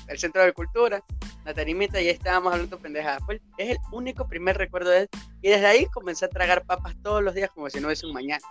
El 0.08 0.18
centro 0.20 0.44
de 0.44 0.54
cultura, 0.54 1.02
la 1.46 1.54
tarimita, 1.54 2.00
y 2.00 2.06
ahí 2.08 2.14
estábamos 2.14 2.54
hablando 2.54 2.78
pendejadas. 2.80 3.22
Fue 3.26 3.36
el- 3.36 3.42
es 3.58 3.70
el 3.72 3.78
único 3.92 4.28
primer 4.28 4.58
recuerdo 4.58 4.90
de 4.90 5.00
él. 5.02 5.10
Y 5.42 5.50
desde 5.50 5.66
ahí 5.68 5.86
comencé 5.88 6.26
a 6.26 6.30
tragar 6.30 6.64
papas 6.66 6.96
todos 7.04 7.22
los 7.24 7.34
días 7.34 7.50
como 7.54 7.70
si 7.70 7.80
no 7.80 7.88
hubiese 7.88 8.06
un 8.06 8.14
mañana. 8.14 8.44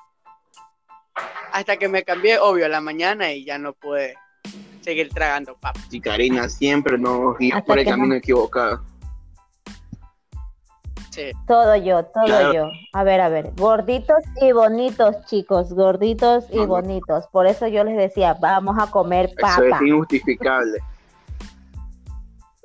Hasta 1.53 1.77
que 1.79 1.89
me 1.89 2.03
cambié, 2.03 2.39
obvio, 2.39 2.67
a 2.67 2.69
la 2.69 2.81
mañana 2.81 3.33
y 3.33 3.45
ya 3.45 3.57
no 3.59 3.73
pude 3.73 4.15
seguir 4.83 5.09
tragando 5.09 5.57
papas. 5.57 5.83
Y 5.91 6.01
Karina 6.01 6.49
siempre 6.49 6.99
nos 6.99 7.39
guía 7.39 7.57
Hasta 7.57 7.67
por 7.67 7.79
el 7.79 7.87
camino 7.87 8.15
equivocado. 8.15 8.83
Sí. 11.11 11.31
Todo 11.47 11.75
yo, 11.77 12.05
todo 12.05 12.25
Claro. 12.27 12.53
yo. 12.53 12.71
A 12.93 13.03
ver, 13.03 13.23
a 13.23 13.31
ver. 13.31 13.51
Gorditos 13.57 14.23
y 14.43 14.53
bonitos, 14.53 15.25
chicos. 15.25 15.73
Gorditos 15.73 16.45
y 16.51 16.59
bonitos. 16.67 17.27
Por 17.29 17.47
eso 17.47 17.67
yo 17.69 17.85
les 17.85 17.97
decía, 17.97 18.35
vamos 18.35 18.77
a 18.79 18.91
comer 18.91 19.27
Eso 19.27 19.37
papa. 19.41 19.63
es 19.81 19.83
injustificable. 19.83 20.79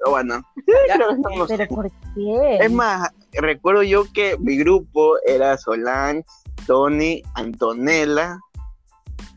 Pero 0.04 0.12
bueno, 0.12 0.42
Ya, 0.88 0.96
creo 0.96 1.10
que 1.10 1.14
estamos- 1.16 1.48
Pero 1.50 1.68
¿por 1.68 1.92
qué? 2.16 2.58
Es 2.60 2.72
más, 2.72 3.10
recuerdo 3.34 3.84
yo 3.84 4.06
que 4.14 4.36
mi 4.40 4.58
grupo 4.58 5.14
era 5.28 5.58
Solange, 5.58 6.26
Tony, 6.66 7.22
Antonella 7.36 8.40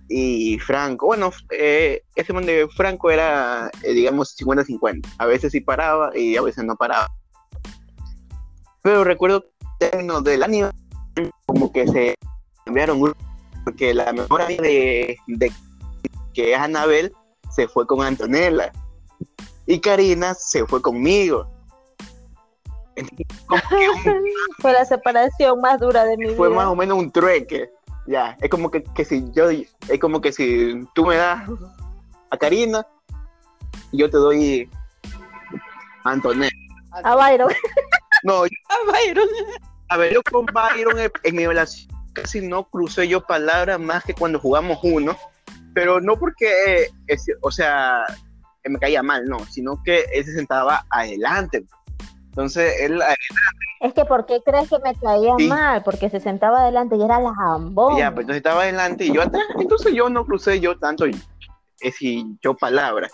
y 0.08 0.58
Franco. 0.60 1.06
Bueno, 1.06 1.30
eh, 1.50 2.02
ese 2.14 2.32
man 2.32 2.46
de 2.46 2.66
Franco 2.76 3.10
era, 3.10 3.70
eh, 3.82 3.92
digamos, 3.92 4.34
50-50. 4.36 5.06
A 5.18 5.26
veces 5.26 5.52
sí 5.52 5.60
paraba 5.60 6.16
y 6.16 6.36
a 6.36 6.42
veces 6.42 6.64
no 6.64 6.76
paraba. 6.76 7.08
Pero 8.82 9.04
recuerdo 9.04 9.42
que 9.42 9.48
en 9.86 9.90
términos 9.90 10.24
del 10.24 10.42
anime, 10.42 10.70
como 11.46 11.72
que 11.72 11.86
se 11.88 12.14
cambiaron 12.64 13.00
grupos, 13.00 13.22
porque 13.64 13.94
la 13.94 14.12
mejor 14.12 14.42
amiga 14.42 14.62
de, 14.62 15.16
de- 15.26 15.52
que 16.34 16.52
es 16.52 16.58
Anabel 16.58 17.12
se 17.50 17.68
fue 17.68 17.86
con 17.86 18.02
Antonella 18.02 18.72
y 19.66 19.80
Karina 19.80 20.34
se 20.34 20.66
fue 20.66 20.80
conmigo. 20.82 21.50
Entonces, 22.96 23.26
un- 23.50 23.60
Fue 24.60 24.72
la 24.72 24.84
separación 24.84 25.60
más 25.60 25.80
dura 25.80 26.04
de 26.04 26.16
mi 26.16 26.34
fue 26.34 26.48
vida. 26.48 26.56
más 26.58 26.66
o 26.68 26.76
menos 26.76 26.98
un 26.98 27.10
trueque. 27.10 27.70
Ya, 28.06 28.36
es 28.40 28.50
como 28.50 28.70
que, 28.70 28.82
que 28.84 29.04
si 29.04 29.24
yo, 29.32 29.48
es 29.50 29.98
como 30.00 30.20
que 30.20 30.30
si 30.32 30.86
tú 30.94 31.06
me 31.06 31.16
das 31.16 31.48
a 32.30 32.36
Karina, 32.36 32.86
yo 33.92 34.10
te 34.10 34.16
doy 34.18 34.70
a 36.04 36.10
Antonella. 36.10 36.50
A 37.02 37.16
Byron. 37.16 37.50
No, 38.22 38.42
Ah, 38.44 38.76
Byron. 38.92 39.28
a 39.88 39.96
ver, 39.96 40.12
yo 40.12 40.22
con 40.30 40.46
Byron 40.46 40.98
en, 40.98 41.10
en 41.22 41.34
mi 41.36 41.46
relación 41.46 41.90
casi 42.12 42.46
no 42.46 42.64
crucé 42.68 43.08
yo 43.08 43.26
palabras 43.26 43.80
más 43.80 44.04
que 44.04 44.14
cuando 44.14 44.38
jugamos 44.38 44.78
uno, 44.84 45.16
pero 45.74 46.00
no 46.00 46.16
porque, 46.16 46.46
eh, 46.84 46.90
es- 47.08 47.26
o 47.40 47.50
sea, 47.50 48.04
que 48.64 48.70
me 48.70 48.78
caía 48.78 49.02
mal, 49.02 49.24
no, 49.26 49.38
sino 49.50 49.80
que 49.84 50.06
él 50.12 50.24
se 50.24 50.32
sentaba 50.34 50.86
adelante. 50.90 51.64
Entonces, 52.30 52.74
él, 52.80 53.00
eh, 53.00 53.14
Es 53.80 53.92
que 53.92 54.04
¿por 54.06 54.26
qué 54.26 54.40
crees 54.44 54.68
que 54.70 54.78
me 54.82 54.94
caía 54.96 55.34
Sí. 55.38 55.46
mal? 55.46 55.82
Porque 55.84 56.08
se 56.10 56.18
sentaba 56.18 56.62
adelante 56.62 56.96
y 56.96 57.02
era 57.02 57.20
la 57.20 57.32
jambón. 57.34 57.96
Ya, 57.98 58.10
pues 58.10 58.22
entonces 58.24 58.38
estaba 58.38 58.62
adelante 58.62 59.04
y 59.04 59.12
yo 59.12 59.22
atrás. 59.22 59.44
Entonces 59.60 59.92
yo 59.92 60.08
no 60.08 60.24
crucé 60.24 60.58
yo 60.58 60.76
tanto, 60.78 61.04
es 61.04 61.14
decir, 61.80 62.24
yo 62.42 62.56
palabras. 62.56 63.12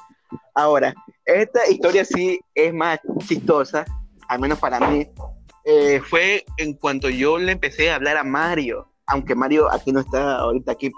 Ahora, 0.54 0.94
esta 1.24 1.68
historia 1.68 2.04
sí 2.04 2.38
es 2.54 2.72
más 2.72 3.00
chistosa, 3.26 3.84
al 4.28 4.40
menos 4.40 4.58
para 4.58 4.78
mí. 4.80 5.06
eh, 5.64 6.00
fue 6.08 6.44
en 6.56 6.72
cuanto 6.74 7.10
yo 7.10 7.36
le 7.36 7.52
empecé 7.52 7.90
a 7.90 7.96
hablar 7.96 8.16
a 8.16 8.24
Mario, 8.24 8.88
aunque 9.06 9.34
Mario 9.34 9.70
aquí 9.70 9.92
no 9.92 10.00
está 10.00 10.36
ahorita 10.38 10.72
aquí 10.72 10.90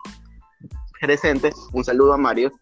presente. 1.01 1.51
Un 1.73 1.83
saludo 1.85 2.13
a 2.13 2.17
Mario. 2.19 2.53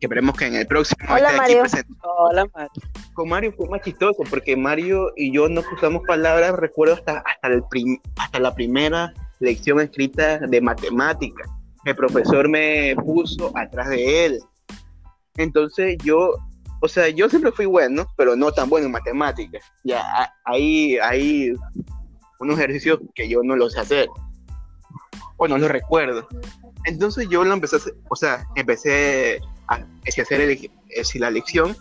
Que 0.00 0.06
esperemos 0.06 0.34
que 0.36 0.46
en 0.46 0.54
el 0.54 0.66
próximo 0.66 0.98
Hola, 1.10 1.16
esté 1.16 1.26
aquí 1.28 1.36
Mario. 1.38 1.60
presente 1.60 1.92
Hola, 2.02 2.46
Mar. 2.54 2.68
con 3.12 3.28
Mario 3.28 3.52
fue 3.56 3.68
más 3.68 3.82
chistoso 3.82 4.22
porque 4.30 4.56
Mario 4.56 5.12
y 5.14 5.30
yo 5.32 5.48
no 5.48 5.62
cruzamos 5.62 6.02
palabras, 6.06 6.52
recuerdo 6.56 6.94
hasta, 6.94 7.18
hasta, 7.18 7.48
el 7.48 7.62
prim- 7.64 8.00
hasta 8.16 8.38
la 8.40 8.54
primera 8.54 9.12
lección 9.40 9.78
escrita 9.80 10.38
de 10.38 10.60
matemática. 10.60 11.44
El 11.84 11.96
profesor 11.96 12.48
me 12.48 12.94
puso 12.96 13.52
atrás 13.56 13.90
de 13.90 14.26
él. 14.26 14.40
Entonces 15.36 15.96
yo, 16.02 16.34
o 16.80 16.88
sea, 16.88 17.08
yo 17.10 17.28
siempre 17.28 17.52
fui 17.52 17.66
bueno, 17.66 18.06
pero 18.16 18.36
no 18.36 18.52
tan 18.52 18.68
bueno 18.70 18.86
en 18.86 18.92
matemáticas. 18.92 19.62
Ya 19.84 20.02
ahí 20.44 20.96
hay 20.98 21.52
unos 22.38 22.58
ejercicios 22.58 23.00
que 23.14 23.28
yo 23.28 23.42
no 23.42 23.54
los 23.54 23.74
sé 23.74 23.80
hacer. 23.80 24.08
O 25.36 25.46
no 25.48 25.56
los 25.58 25.70
recuerdo. 25.70 26.26
Entonces 26.84 27.28
yo 27.28 27.44
lo 27.44 27.52
empecé 27.52 27.76
a 27.76 27.78
hacer, 27.78 27.94
o 28.08 28.16
sea, 28.16 28.46
empecé 28.56 29.40
a, 29.70 29.76
a 29.76 30.22
hacer 30.22 30.68
la 31.14 31.30
lección 31.30 31.76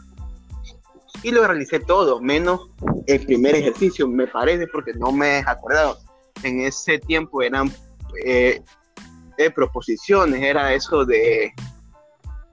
y 1.23 1.31
lo 1.31 1.45
realicé 1.45 1.79
todo, 1.79 2.21
menos 2.21 2.69
el 3.07 3.25
primer 3.25 3.55
ejercicio, 3.55 4.07
me 4.07 4.27
parece, 4.27 4.67
porque 4.67 4.93
no 4.93 5.11
me 5.11 5.39
he 5.39 5.43
acordado. 5.45 5.97
En 6.43 6.61
ese 6.61 6.99
tiempo 6.99 7.41
eran 7.41 7.71
eh, 8.23 8.61
proposiciones, 9.53 10.41
era 10.41 10.73
eso 10.73 11.05
de, 11.05 11.45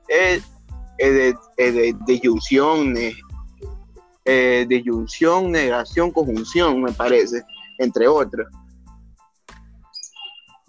eh, 0.08 0.40
eh, 0.98 1.10
de, 1.10 1.36
eh, 1.56 1.72
de, 1.72 1.88
eh, 4.24 4.66
disyunción, 4.68 5.52
negación, 5.52 6.10
conjunción, 6.10 6.82
me 6.82 6.92
parece, 6.92 7.42
entre 7.78 8.08
otros. 8.08 8.48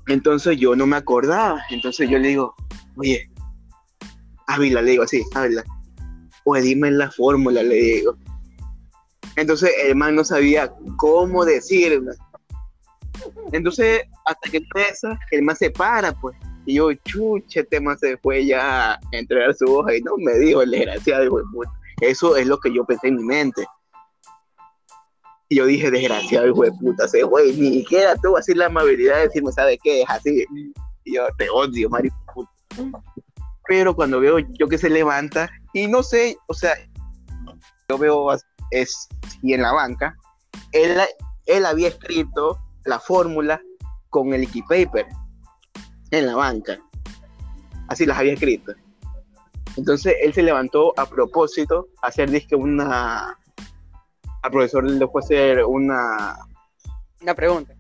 Entonces 0.07 0.57
yo 0.57 0.75
no 0.75 0.85
me 0.85 0.97
acordaba, 0.97 1.61
entonces 1.69 2.09
yo 2.09 2.19
le 2.19 2.29
digo, 2.29 2.55
oye, 2.95 3.29
Ávila, 4.47 4.81
le 4.81 4.91
digo 4.91 5.03
así, 5.03 5.23
Ávila, 5.35 5.63
pues 6.43 6.63
dime 6.63 6.91
la 6.91 7.11
fórmula, 7.11 7.61
le 7.61 7.75
digo. 7.75 8.17
Entonces 9.35 9.71
el 9.85 9.95
man 9.95 10.15
no 10.15 10.23
sabía 10.23 10.73
cómo 10.97 11.45
decirla. 11.45 12.13
Entonces, 13.51 14.01
hasta 14.25 14.49
que 14.49 14.57
empieza, 14.57 15.19
el 15.31 15.43
man 15.43 15.55
se 15.55 15.69
para, 15.69 16.11
pues. 16.13 16.35
Y 16.65 16.75
yo, 16.75 16.93
chuche, 16.93 17.61
este 17.61 17.79
man 17.79 17.97
se 17.97 18.17
fue 18.17 18.45
ya 18.45 18.93
a 18.93 18.99
entregar 19.11 19.55
su 19.55 19.65
hoja 19.65 19.95
y 19.95 20.01
no 20.01 20.17
me 20.17 20.33
dijo 20.33 20.61
el 20.61 20.71
desgraciado, 20.71 21.23
hijo 21.25 21.37
de 21.37 21.45
puta. 21.53 21.71
Eso 22.01 22.35
es 22.35 22.45
lo 22.47 22.59
que 22.59 22.73
yo 22.73 22.85
pensé 22.85 23.07
en 23.07 23.17
mi 23.17 23.23
mente. 23.23 23.65
Y 25.49 25.57
yo 25.57 25.65
dije, 25.65 25.89
desgraciado, 25.89 26.47
hijo 26.47 26.63
de 26.63 26.71
puta, 26.73 27.07
se 27.07 27.25
fue. 27.25 27.53
Ni 27.53 27.79
siquiera 27.79 28.15
tuvo 28.17 28.37
así 28.37 28.53
la 28.53 28.65
amabilidad 28.65 29.15
de 29.17 29.27
decirme, 29.27 29.51
¿sabe 29.51 29.79
qué? 29.81 30.01
Es 30.01 30.09
así. 30.09 30.45
Y 31.05 31.15
yo, 31.15 31.27
te 31.37 31.49
odio, 31.49 31.89
Mario. 31.89 32.11
Pero 33.67 33.95
cuando 33.95 34.19
veo 34.19 34.39
yo 34.39 34.67
que 34.67 34.77
se 34.77 34.89
levanta, 34.89 35.49
y 35.73 35.87
no 35.87 36.03
sé, 36.03 36.37
o 36.47 36.53
sea, 36.53 36.73
yo 37.89 37.97
veo 37.97 38.29
es 38.71 39.07
y 39.41 39.53
en 39.53 39.61
la 39.61 39.71
banca, 39.71 40.15
él, 40.71 40.97
él 41.45 41.65
había 41.65 41.89
escrito 41.89 42.59
la 42.85 42.99
fórmula 42.99 43.61
con 44.09 44.33
el 44.33 44.47
paper 44.67 45.05
en 46.11 46.25
la 46.25 46.35
banca. 46.35 46.79
Así 47.87 48.05
las 48.05 48.17
había 48.17 48.33
escrito. 48.33 48.73
Entonces 49.75 50.15
él 50.21 50.33
se 50.33 50.43
levantó 50.43 50.93
a 50.97 51.05
propósito 51.05 51.87
a 52.01 52.07
hacer 52.07 52.29
disque 52.31 52.55
una. 52.55 53.37
Al 54.41 54.51
profesor 54.51 54.83
le 54.83 55.07
fue 55.07 55.21
a 55.21 55.25
hacer 55.25 55.63
una, 55.65 56.37
Una 57.21 57.35
pregunta. 57.35 57.73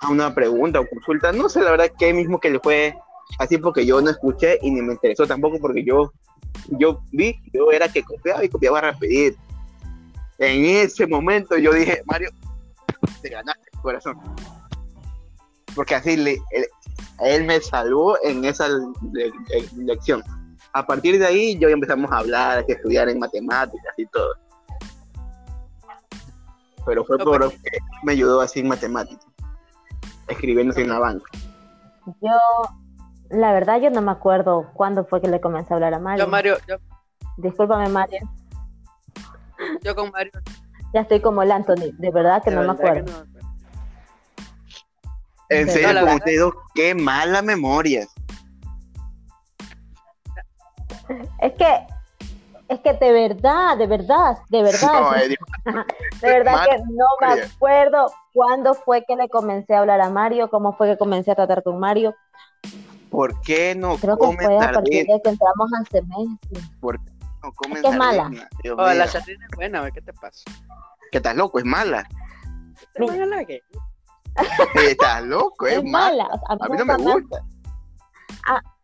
a 0.00 0.08
una 0.10 0.34
pregunta 0.34 0.80
o 0.80 0.88
consulta. 0.88 1.32
No 1.32 1.48
sé 1.48 1.60
la 1.62 1.70
verdad 1.70 1.90
qué 1.98 2.12
mismo 2.12 2.38
que 2.38 2.50
le 2.50 2.60
fue 2.60 2.94
así 3.38 3.58
porque 3.58 3.84
yo 3.86 4.00
no 4.00 4.10
escuché 4.10 4.58
y 4.62 4.70
ni 4.70 4.82
me 4.82 4.92
interesó 4.94 5.26
tampoco 5.26 5.58
porque 5.60 5.84
yo, 5.84 6.12
yo 6.70 7.00
vi, 7.12 7.40
yo 7.52 7.70
era 7.70 7.88
que 7.88 8.02
copiaba 8.02 8.44
y 8.44 8.48
copiaba 8.48 8.80
rapidito. 8.80 9.38
En 10.38 10.64
ese 10.64 11.06
momento 11.06 11.56
yo 11.58 11.72
dije, 11.72 12.02
Mario, 12.06 12.30
te 13.22 13.28
ganaste 13.28 13.68
el 13.72 13.80
corazón. 13.80 14.18
Porque 15.74 15.94
así 15.94 16.16
le, 16.16 16.32
él, 16.50 16.66
él 17.20 17.44
me 17.44 17.60
salvó 17.60 18.16
en 18.24 18.44
esa 18.44 18.68
le- 18.68 19.30
le- 19.48 19.84
lección. 19.84 20.22
a 20.72 20.86
partir 20.86 21.18
de 21.18 21.26
ahí 21.26 21.58
yo 21.58 21.68
empezamos 21.68 22.10
a 22.12 22.18
hablar, 22.18 22.58
a 22.58 22.60
estudiar 22.72 23.08
en 23.08 23.18
matemáticas 23.18 23.94
y 23.96 24.06
todo. 24.06 24.34
Pero 26.86 27.04
fue 27.04 27.18
No, 27.18 27.24
por 27.24 27.38
pero- 27.38 27.50
que 27.50 27.78
me 28.04 28.12
ayudó 28.12 28.40
así 28.40 28.60
en 28.60 28.68
matemáticas, 28.68 29.26
escribiendo 30.28 30.74
en 30.76 30.88
la 30.88 30.98
banca. 30.98 31.30
Yo, 32.22 32.38
la 33.30 33.52
verdad, 33.52 33.80
yo 33.80 33.90
no 33.90 34.02
me 34.02 34.10
acuerdo 34.12 34.70
cuándo 34.74 35.04
fue 35.04 35.20
que 35.20 35.28
le 35.28 35.40
comencé 35.40 35.72
a 35.72 35.76
hablar 35.76 35.94
a 35.94 35.98
Mario. 35.98 36.24
Yo, 36.24 36.30
Mario, 36.30 36.56
yo, 36.68 36.76
Discúlpame, 37.36 37.88
Mario. 37.88 38.20
yo 39.82 39.94
con 39.94 40.10
Mario. 40.10 40.32
Ya 40.92 41.02
estoy 41.02 41.20
como 41.20 41.42
el 41.42 41.52
Anthony. 41.52 41.92
De 41.98 42.10
verdad 42.10 42.42
que 42.42 42.50
de 42.50 42.56
no 42.56 42.62
me 42.62 42.68
verdad 42.68 42.86
acuerdo. 42.86 43.12
no. 43.24 43.40
En 45.48 45.68
serio, 45.68 45.88
verdad- 45.94 46.14
ustedes 46.16 46.40
dos, 46.40 46.54
qué 46.74 46.94
mala 46.94 47.42
memoria. 47.42 48.06
Es 51.40 51.52
que, 51.54 51.86
es 52.68 52.80
que 52.80 52.92
de 52.94 53.12
verdad, 53.12 53.76
de 53.76 53.86
verdad, 53.86 54.38
de 54.48 54.62
verdad, 54.62 54.92
No, 55.00 55.16
eh, 55.16 55.28
de 56.20 56.28
verdad 56.28 56.52
mal 56.54 56.68
que 56.68 56.78
no 56.78 57.06
me 57.20 57.42
acuerdo 57.42 58.12
cuándo 58.32 58.74
fue 58.74 59.04
que 59.04 59.16
le 59.16 59.28
comencé 59.28 59.74
a 59.74 59.80
hablar 59.80 60.00
a 60.00 60.10
Mario, 60.10 60.50
cómo 60.50 60.72
fue 60.76 60.88
que 60.88 60.98
comencé 60.98 61.30
a 61.32 61.34
tratar 61.36 61.62
con 61.62 61.78
Mario. 61.80 62.14
¿Por 63.10 63.40
qué 63.42 63.74
no 63.74 63.96
Creo 63.98 64.16
que 64.16 64.26
comen 64.26 64.46
fue 64.46 64.56
a 64.56 64.72
partir 64.72 64.74
sardinas? 64.74 65.06
de 65.16 65.22
que 65.22 65.28
entramos 65.30 65.70
al 65.78 65.86
semestre. 65.88 66.60
No 67.42 67.52
comen 67.52 67.76
Es 67.78 67.82
que 67.82 67.88
es 67.88 67.96
mala. 67.96 68.30
Dios 68.62 68.76
Oh, 68.78 68.92
la 68.94 69.06
sardina 69.06 69.46
es 69.50 69.56
buena, 69.56 69.80
güey, 69.80 69.92
¿qué 69.92 70.00
te 70.02 70.12
pasa? 70.12 70.42
Que 71.10 71.18
estás 71.18 71.34
loco, 71.36 71.58
es 71.58 71.64
mala. 71.64 72.08
¿Te 72.94 73.04
a 73.22 73.26
la 73.26 73.44
que? 73.44 73.60
Estás 74.88 75.22
loco, 75.24 75.66
es, 75.66 75.78
Es 75.78 75.84
mala. 75.84 76.24
mala. 76.24 76.34
o 76.34 76.38
sea, 76.38 76.56
A 76.66 76.68
mí 76.68 76.76
no 76.78 76.84
me 76.84 76.96
gusta. 76.96 77.44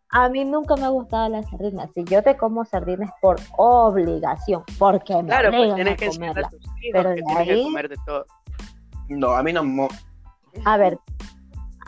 A 0.09 0.29
mí 0.29 0.45
nunca 0.45 0.75
me 0.77 0.85
ha 0.85 0.89
gustado 0.89 1.27
la 1.29 1.43
sardina. 1.43 1.87
Si 1.93 2.03
yo 2.05 2.23
te 2.23 2.37
como 2.37 2.63
sardinas 2.63 3.11
por 3.21 3.35
obligación, 3.57 4.63
porque 4.79 5.13
me 5.15 5.25
Claro, 5.25 5.51
pues 5.51 5.75
tienes 5.75 5.93
a 5.93 5.97
que 5.97 6.07
comerla. 6.09 6.47
a 6.47 6.49
tus 6.49 6.61
hijos 6.61 6.73
Pero 6.93 7.09
que 7.09 7.15
de 7.15 7.23
tienes 7.23 7.47
que 7.47 7.63
comer 7.63 7.89
de 7.89 7.95
todo. 8.05 8.25
No, 9.09 9.29
a 9.31 9.43
mí 9.43 9.51
no. 9.53 9.87
A 10.65 10.77
ver, 10.77 10.97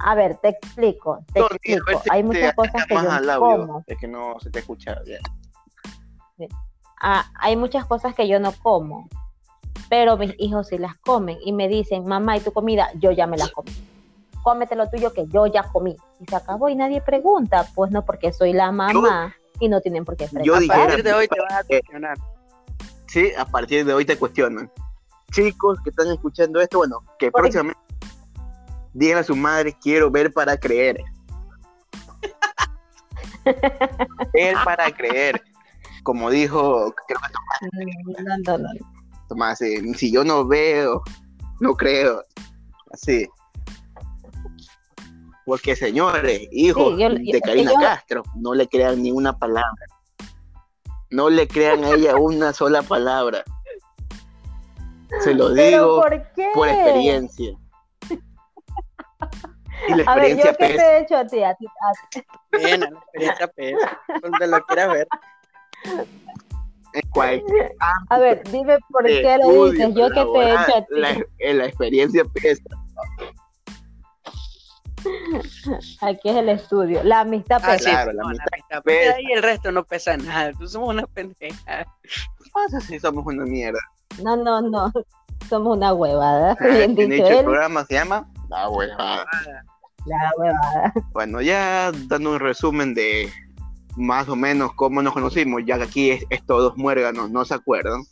a 0.03 0.15
ver, 0.15 0.37
te 0.37 0.49
explico, 0.49 1.19
te 1.33 1.39
Tony, 1.39 1.49
explico. 1.53 2.01
si 2.01 2.09
Hay 2.11 2.21
te 2.21 2.27
muchas 2.27 2.53
cosas 2.55 2.85
que 2.85 2.95
yo 2.95 3.01
no 3.01 3.39
como. 3.39 3.83
Es 3.87 3.97
que 3.97 4.07
no 4.07 4.39
se 4.39 4.49
te 4.49 4.59
escucha 4.59 4.95
bien. 5.05 5.19
Ah, 7.01 7.31
hay 7.35 7.55
muchas 7.55 7.85
cosas 7.85 8.13
que 8.13 8.27
yo 8.27 8.39
no 8.39 8.51
como, 8.51 9.07
pero 9.89 10.17
mis 10.17 10.33
hijos 10.37 10.67
sí 10.67 10.77
las 10.77 10.97
comen 10.97 11.37
y 11.43 11.53
me 11.53 11.67
dicen, 11.67 12.05
mamá, 12.05 12.37
¿y 12.37 12.41
tu 12.41 12.51
comida? 12.51 12.89
Yo 12.95 13.11
ya 13.11 13.25
me 13.25 13.37
la 13.37 13.47
comí. 13.49 13.71
Cómete 14.43 14.75
lo 14.75 14.89
tuyo 14.89 15.13
que 15.13 15.27
yo 15.27 15.47
ya 15.47 15.63
comí. 15.63 15.95
Y 16.19 16.25
se 16.25 16.35
acabó 16.35 16.69
y 16.69 16.75
nadie 16.75 17.01
pregunta. 17.01 17.65
Pues 17.75 17.91
no, 17.91 18.05
porque 18.05 18.31
soy 18.31 18.53
la 18.53 18.71
mamá 18.71 19.35
y 19.59 19.67
no 19.67 19.81
tienen 19.81 20.05
por 20.05 20.15
qué 20.15 20.27
yo 20.43 20.53
preguntar. 20.53 20.79
A 20.79 20.85
partir 20.85 21.03
de 21.03 21.13
hoy 21.13 21.27
te 21.27 21.41
vas 21.41 21.53
a 21.53 21.63
cuestionar. 21.63 22.17
Sí, 23.07 23.31
a 23.37 23.45
partir 23.45 23.85
de 23.85 23.93
hoy 23.93 24.05
te 24.05 24.17
cuestionan. 24.17 24.71
Chicos 25.31 25.79
que 25.83 25.89
están 25.89 26.07
escuchando 26.07 26.59
esto, 26.61 26.79
bueno, 26.79 27.03
que 27.17 27.31
Por 27.31 27.41
próximamente 27.41 27.79
digan 28.93 29.19
a 29.19 29.23
su 29.23 29.35
madre, 29.35 29.75
quiero 29.81 30.09
ver 30.11 30.31
para 30.33 30.57
creer. 30.57 30.97
ver 34.33 34.55
para 34.63 34.91
creer. 34.91 35.41
Como 36.03 36.29
dijo, 36.29 36.93
creo 37.07 37.19
que 37.19 38.23
No, 38.23 38.37
no, 38.37 38.57
no. 38.57 38.69
Tomás, 39.27 39.61
eh, 39.61 39.81
si 39.95 40.11
yo 40.11 40.23
no 40.23 40.45
veo, 40.47 41.03
no 41.59 41.75
creo. 41.75 42.23
Así. 42.91 43.27
Porque 45.45 45.75
señores, 45.75 46.47
hijos 46.51 46.95
Sí, 46.95 47.01
yo- 47.03 47.09
yo- 47.09 47.31
de 47.33 47.41
Karina 47.41 47.71
yo- 47.73 47.79
Castro, 47.79 48.23
no 48.35 48.53
le 48.53 48.67
crean 48.67 49.01
ni 49.01 49.11
una 49.11 49.37
palabra. 49.37 49.85
No 51.11 51.29
le 51.29 51.47
crean 51.47 51.83
a 51.83 51.89
ella 51.91 52.15
una 52.17 52.53
sola 52.53 52.81
palabra. 52.83 53.43
Se 55.23 55.33
lo 55.33 55.53
¿Pero 55.53 56.01
digo 56.01 56.51
por 56.53 56.67
experiencia. 56.69 57.51
Y 59.87 59.95
la 59.95 60.11
A 60.11 60.15
ver, 60.15 60.37
¿yo 60.37 60.43
qué 60.43 60.53
pesa. 60.53 60.75
te 60.75 60.81
he 60.83 60.99
hecho 61.01 61.17
a 61.17 61.25
ti? 61.27 61.43
A 61.43 61.53
ti, 61.55 61.65
a 61.65 62.09
ti. 62.09 62.21
Bien, 62.51 62.81
la 62.81 62.87
experiencia 62.99 63.47
pesa. 63.47 63.99
Donde 64.21 64.47
lo 64.47 64.61
quieras 64.65 64.91
ver. 64.93 65.07
en 66.93 67.09
cualquier 67.11 67.71
A 68.09 68.19
ver, 68.19 68.43
dime 68.51 68.77
por 68.89 69.05
qué 69.05 69.37
lo 69.41 69.71
dices. 69.71 69.93
¿Yo 69.95 70.09
qué 70.09 70.25
te 70.33 70.39
he 70.39 70.51
hecho 70.53 70.75
a 70.77 70.81
ti? 70.85 70.85
La, 70.89 71.25
en 71.39 71.57
la 71.57 71.65
experiencia 71.65 72.23
pesa. 72.33 72.63
Aquí 76.01 76.29
es 76.29 76.35
el 76.35 76.49
estudio. 76.49 77.01
La 77.03 77.21
amistad 77.21 77.61
Ah, 77.63 77.71
pesa. 77.71 77.77
sí, 77.79 77.89
Claro, 77.89 78.11
la 78.13 78.21
no, 78.23 78.27
amistad 78.29 78.47
amistad 78.53 78.83
pesa. 78.83 79.13
pesa. 79.15 79.21
Y 79.21 79.31
el 79.31 79.43
resto 79.43 79.71
no 79.71 79.83
pesa 79.85 80.17
nada. 80.17 80.51
Tú 80.53 80.67
somos 80.67 80.89
una 80.89 81.07
pendeja. 81.07 81.85
¿Qué 82.03 82.49
pasa 82.51 82.79
si 82.81 82.99
somos 82.99 83.25
una 83.25 83.45
mierda? 83.45 83.79
No, 84.21 84.35
no, 84.35 84.61
no. 84.61 84.91
Somos 85.49 85.77
una 85.77 85.93
huevada. 85.93 86.57
Ah, 86.59 86.67
Bien 86.67 86.95
dicho 86.95 87.27
el 87.27 87.45
programa 87.45 87.85
se 87.85 87.93
llama 87.93 88.27
La 88.49 88.69
Huevada. 88.69 89.25
La 90.05 90.31
huevada. 90.37 90.93
Bueno, 91.11 91.41
ya 91.41 91.91
dando 92.07 92.31
un 92.31 92.39
resumen 92.39 92.93
de 92.93 93.31
más 93.95 94.29
o 94.29 94.35
menos 94.35 94.73
cómo 94.73 95.01
nos 95.01 95.13
conocimos, 95.13 95.61
ya 95.65 95.77
que 95.77 95.83
aquí 95.83 96.11
es, 96.11 96.25
es 96.29 96.45
todos 96.45 96.77
muérganos, 96.77 97.29
¿no 97.29 97.43
se 97.45 97.53
acuerdan? 97.53 98.03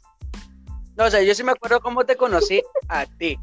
No, 0.98 1.06
o 1.06 1.10
sea, 1.10 1.22
yo 1.22 1.34
sí 1.34 1.44
me 1.44 1.52
acuerdo 1.52 1.80
cómo 1.80 2.06
te 2.06 2.16
conocí 2.16 2.62
a 2.90 3.06
ti. 3.06 3.40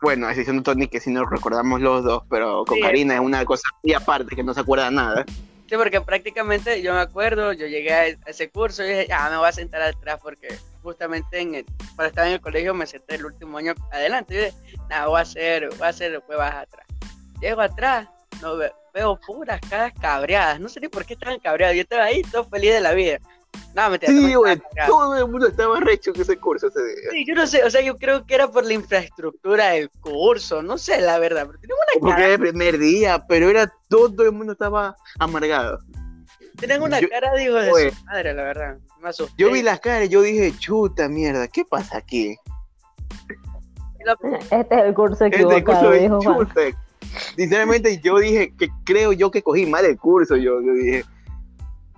Bueno, 0.00 0.26
a 0.26 0.30
excepción 0.30 0.58
de 0.58 0.62
Tony, 0.62 0.86
que 0.88 1.00
sí 1.00 1.10
nos 1.10 1.28
recordamos 1.28 1.80
los 1.80 2.04
dos, 2.04 2.22
pero 2.30 2.64
con 2.64 2.76
Sí. 2.76 2.82
Karina 2.82 3.14
es 3.14 3.20
una 3.20 3.44
cosa 3.44 3.68
muy 3.82 3.92
aparte, 3.94 4.34
que 4.36 4.44
no 4.44 4.54
se 4.54 4.60
acuerda 4.60 4.90
nada. 4.90 5.24
Sí, 5.68 5.76
porque 5.76 6.00
prácticamente 6.00 6.80
yo 6.80 6.94
me 6.94 7.00
acuerdo, 7.00 7.52
yo 7.52 7.66
llegué 7.66 7.92
a 7.92 8.06
ese 8.06 8.48
curso 8.48 8.82
y 8.84 8.88
dije, 8.88 9.08
ah, 9.12 9.28
me 9.30 9.36
voy 9.36 9.48
a 9.48 9.52
sentar 9.52 9.82
atrás 9.82 10.18
porque 10.22 10.56
justamente 10.88 11.38
en 11.40 11.54
el, 11.56 11.64
cuando 11.94 12.06
estaba 12.06 12.26
en 12.28 12.34
el 12.34 12.40
colegio 12.40 12.72
me 12.74 12.86
senté 12.86 13.16
el 13.16 13.26
último 13.26 13.58
año 13.58 13.74
adelante. 13.92 14.34
Y 14.34 14.36
dije, 14.38 14.54
nada, 14.88 15.06
voy 15.06 15.18
a 15.18 15.22
hacer, 15.22 15.68
voy 15.70 15.82
a 15.86 15.88
hacer 15.88 16.22
huevas 16.28 16.54
atrás. 16.54 16.86
Llego 17.40 17.60
atrás, 17.60 18.08
no 18.40 18.56
ve- 18.56 18.72
veo 18.94 19.18
puras 19.26 19.60
caras 19.68 19.92
cabreadas. 20.00 20.58
No 20.60 20.68
sé 20.68 20.80
ni 20.80 20.88
por 20.88 21.04
qué 21.04 21.14
estaban 21.14 21.38
cabreadas. 21.40 21.76
Yo 21.76 21.82
estaba 21.82 22.04
ahí 22.04 22.22
todo 22.22 22.44
feliz 22.44 22.72
de 22.72 22.80
la 22.80 22.94
vida. 22.94 23.18
No, 23.74 23.90
me 23.90 23.98
Sí, 23.98 24.34
güey, 24.34 24.60
todo 24.86 25.16
el 25.16 25.28
mundo 25.28 25.46
estaba 25.46 25.78
recho 25.80 26.10
en 26.14 26.20
ese 26.20 26.36
curso 26.38 26.68
ese 26.68 26.80
día. 26.82 27.10
Sí, 27.12 27.24
yo 27.26 27.34
no 27.34 27.46
sé, 27.46 27.62
o 27.64 27.70
sea, 27.70 27.80
yo 27.80 27.96
creo 27.96 28.26
que 28.26 28.34
era 28.34 28.48
por 28.50 28.64
la 28.64 28.72
infraestructura 28.72 29.68
del 29.68 29.90
curso, 30.00 30.62
no 30.62 30.78
sé 30.78 31.00
la 31.00 31.18
verdad, 31.18 31.46
pero 31.46 31.58
una 31.74 32.00
Porque 32.00 32.12
cara, 32.12 32.24
era 32.24 32.34
el 32.34 32.40
primer 32.40 32.78
día, 32.78 33.24
pero 33.28 33.48
era 33.50 33.72
todo 33.88 34.24
el 34.24 34.32
mundo 34.32 34.52
estaba 34.54 34.96
amargado. 35.18 35.78
Tenían 36.60 36.82
una 36.82 37.00
yo- 37.00 37.08
cara, 37.08 37.32
digo, 37.34 37.54
de 37.56 37.70
Oye. 37.72 37.90
su 37.92 38.04
madre, 38.04 38.34
la 38.34 38.42
verdad. 38.42 38.78
Me 39.00 39.08
asusté. 39.10 39.34
Yo 39.38 39.50
vi 39.52 39.62
las 39.62 39.80
caras 39.80 40.06
y 40.06 40.08
yo 40.10 40.22
dije, 40.22 40.52
chuta 40.58 41.08
mierda, 41.08 41.48
¿qué 41.48 41.64
pasa 41.64 41.98
aquí? 41.98 42.36
Este 44.50 44.74
es 44.76 44.84
el 44.84 44.94
curso 44.94 45.24
Este 45.24 45.36
equivocado, 45.36 45.64
curso 45.64 45.90
de 45.90 46.00
dijo 46.00 46.20
Juan. 46.20 46.48
Sinceramente, 47.36 48.00
yo 48.02 48.18
dije 48.18 48.54
que 48.56 48.68
creo 48.84 49.12
yo 49.12 49.30
que 49.30 49.42
cogí 49.42 49.66
mal 49.66 49.84
el 49.84 49.98
curso. 49.98 50.36
Yo, 50.36 50.60
yo 50.62 50.72
dije, 50.72 51.04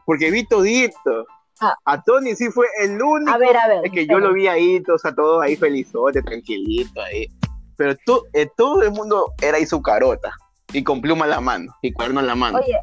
porque 0.05 0.31
vi 0.31 0.46
todito. 0.46 1.27
Ah. 1.61 1.75
A 1.85 2.03
Tony 2.03 2.35
sí 2.35 2.49
fue 2.51 2.66
el 2.83 3.01
único 3.03 3.31
A 3.31 3.37
ver, 3.38 3.55
a 3.57 3.68
ver. 3.68 3.81
es 3.85 3.92
que 3.92 4.07
yo 4.07 4.18
lo 4.18 4.33
vi 4.33 4.49
ahí, 4.49 4.83
todos, 4.83 5.05
a 5.05 5.14
todos 5.14 5.42
ahí 5.42 5.57
felizotes, 5.57 6.25
tranquilitos 6.25 7.05
ahí. 7.05 7.29
Pero 7.77 7.94
to- 8.07 8.25
eh, 8.33 8.49
todo 8.57 8.83
el 8.83 8.92
mundo 8.92 9.33
era 9.42 9.59
ahí 9.59 9.66
su 9.66 9.83
carota. 9.83 10.33
Y 10.73 10.83
con 10.85 11.01
pluma 11.03 11.25
en 11.27 11.31
la 11.31 11.40
mano, 11.40 11.77
y 11.83 11.92
cuerno 11.92 12.20
en 12.20 12.27
la 12.29 12.35
mano. 12.35 12.59
Oye, 12.59 12.79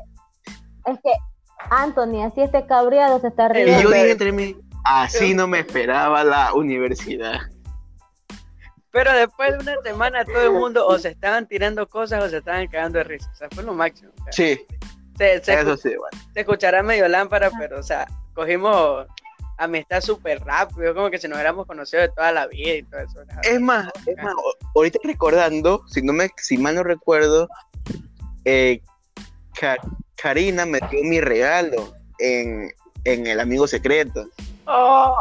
es 0.86 0.98
que 1.04 1.12
Anthony, 1.70 2.24
así 2.24 2.42
este 2.42 2.66
cabreado 2.66 3.20
se 3.20 3.28
está 3.28 3.48
y 3.48 3.64
riendo. 3.66 3.82
yo 3.82 3.90
dije 3.90 4.12
entre 4.12 4.32
mí, 4.32 4.56
así 4.86 5.34
no 5.34 5.48
me 5.48 5.60
esperaba 5.60 6.24
la 6.24 6.54
universidad. 6.54 7.40
Pero 8.92 9.14
después 9.14 9.52
de 9.52 9.60
una 9.60 9.82
semana 9.84 10.26
todo 10.26 10.42
el 10.42 10.52
mundo 10.54 10.88
o 10.88 10.98
se 10.98 11.10
estaban 11.10 11.48
tirando 11.48 11.88
cosas 11.88 12.24
o 12.24 12.30
se 12.30 12.38
estaban 12.38 12.68
cagando 12.68 12.98
de 13.00 13.04
risa. 13.04 13.30
O 13.32 13.36
sea, 13.36 13.48
fue 13.52 13.64
lo 13.64 13.74
máximo. 13.74 14.12
o 14.20 14.24
sea, 14.24 14.32
Sí, 14.34 14.66
se, 15.18 15.44
se 15.44 15.54
eso 15.54 15.78
sí, 15.78 15.90
bueno. 15.90 16.26
se 16.34 16.40
escuchará 16.40 16.82
medio 16.82 17.08
lámpara, 17.08 17.52
pero, 17.60 17.80
o 17.80 17.84
sea, 17.84 18.08
cogimos 18.34 19.06
amistad 19.58 20.02
súper 20.02 20.40
rápido, 20.44 20.94
como 20.96 21.10
que 21.10 21.18
si 21.18 21.28
nos 21.28 21.36
hubiéramos 21.36 21.66
conocido 21.66 22.02
de 22.02 22.10
toda 22.10 22.32
la 22.32 22.48
vida 22.48 22.76
y 22.76 22.84
todo 22.84 23.02
eso. 23.02 23.26
¿no? 23.26 23.42
Es 23.44 23.60
más, 23.60 23.92
es 24.06 24.16
más, 24.24 24.34
ahorita 24.76 25.00
recordando, 25.04 25.84
si 25.88 26.02
no 26.02 26.14
me, 26.14 26.30
si 26.38 26.58
mal 26.58 26.76
no 26.76 26.84
recuerdo, 26.84 27.50
eh, 28.46 28.82
Ka- 29.60 29.78
Karina 30.22 30.66
me 30.66 30.80
dio 30.92 31.04
mi 31.04 31.22
regalo 31.22 31.94
en, 32.20 32.70
en 33.06 33.28
el 33.28 33.40
amigo 33.40 33.68
secreto. 33.68 34.28
Oh. 34.66 35.16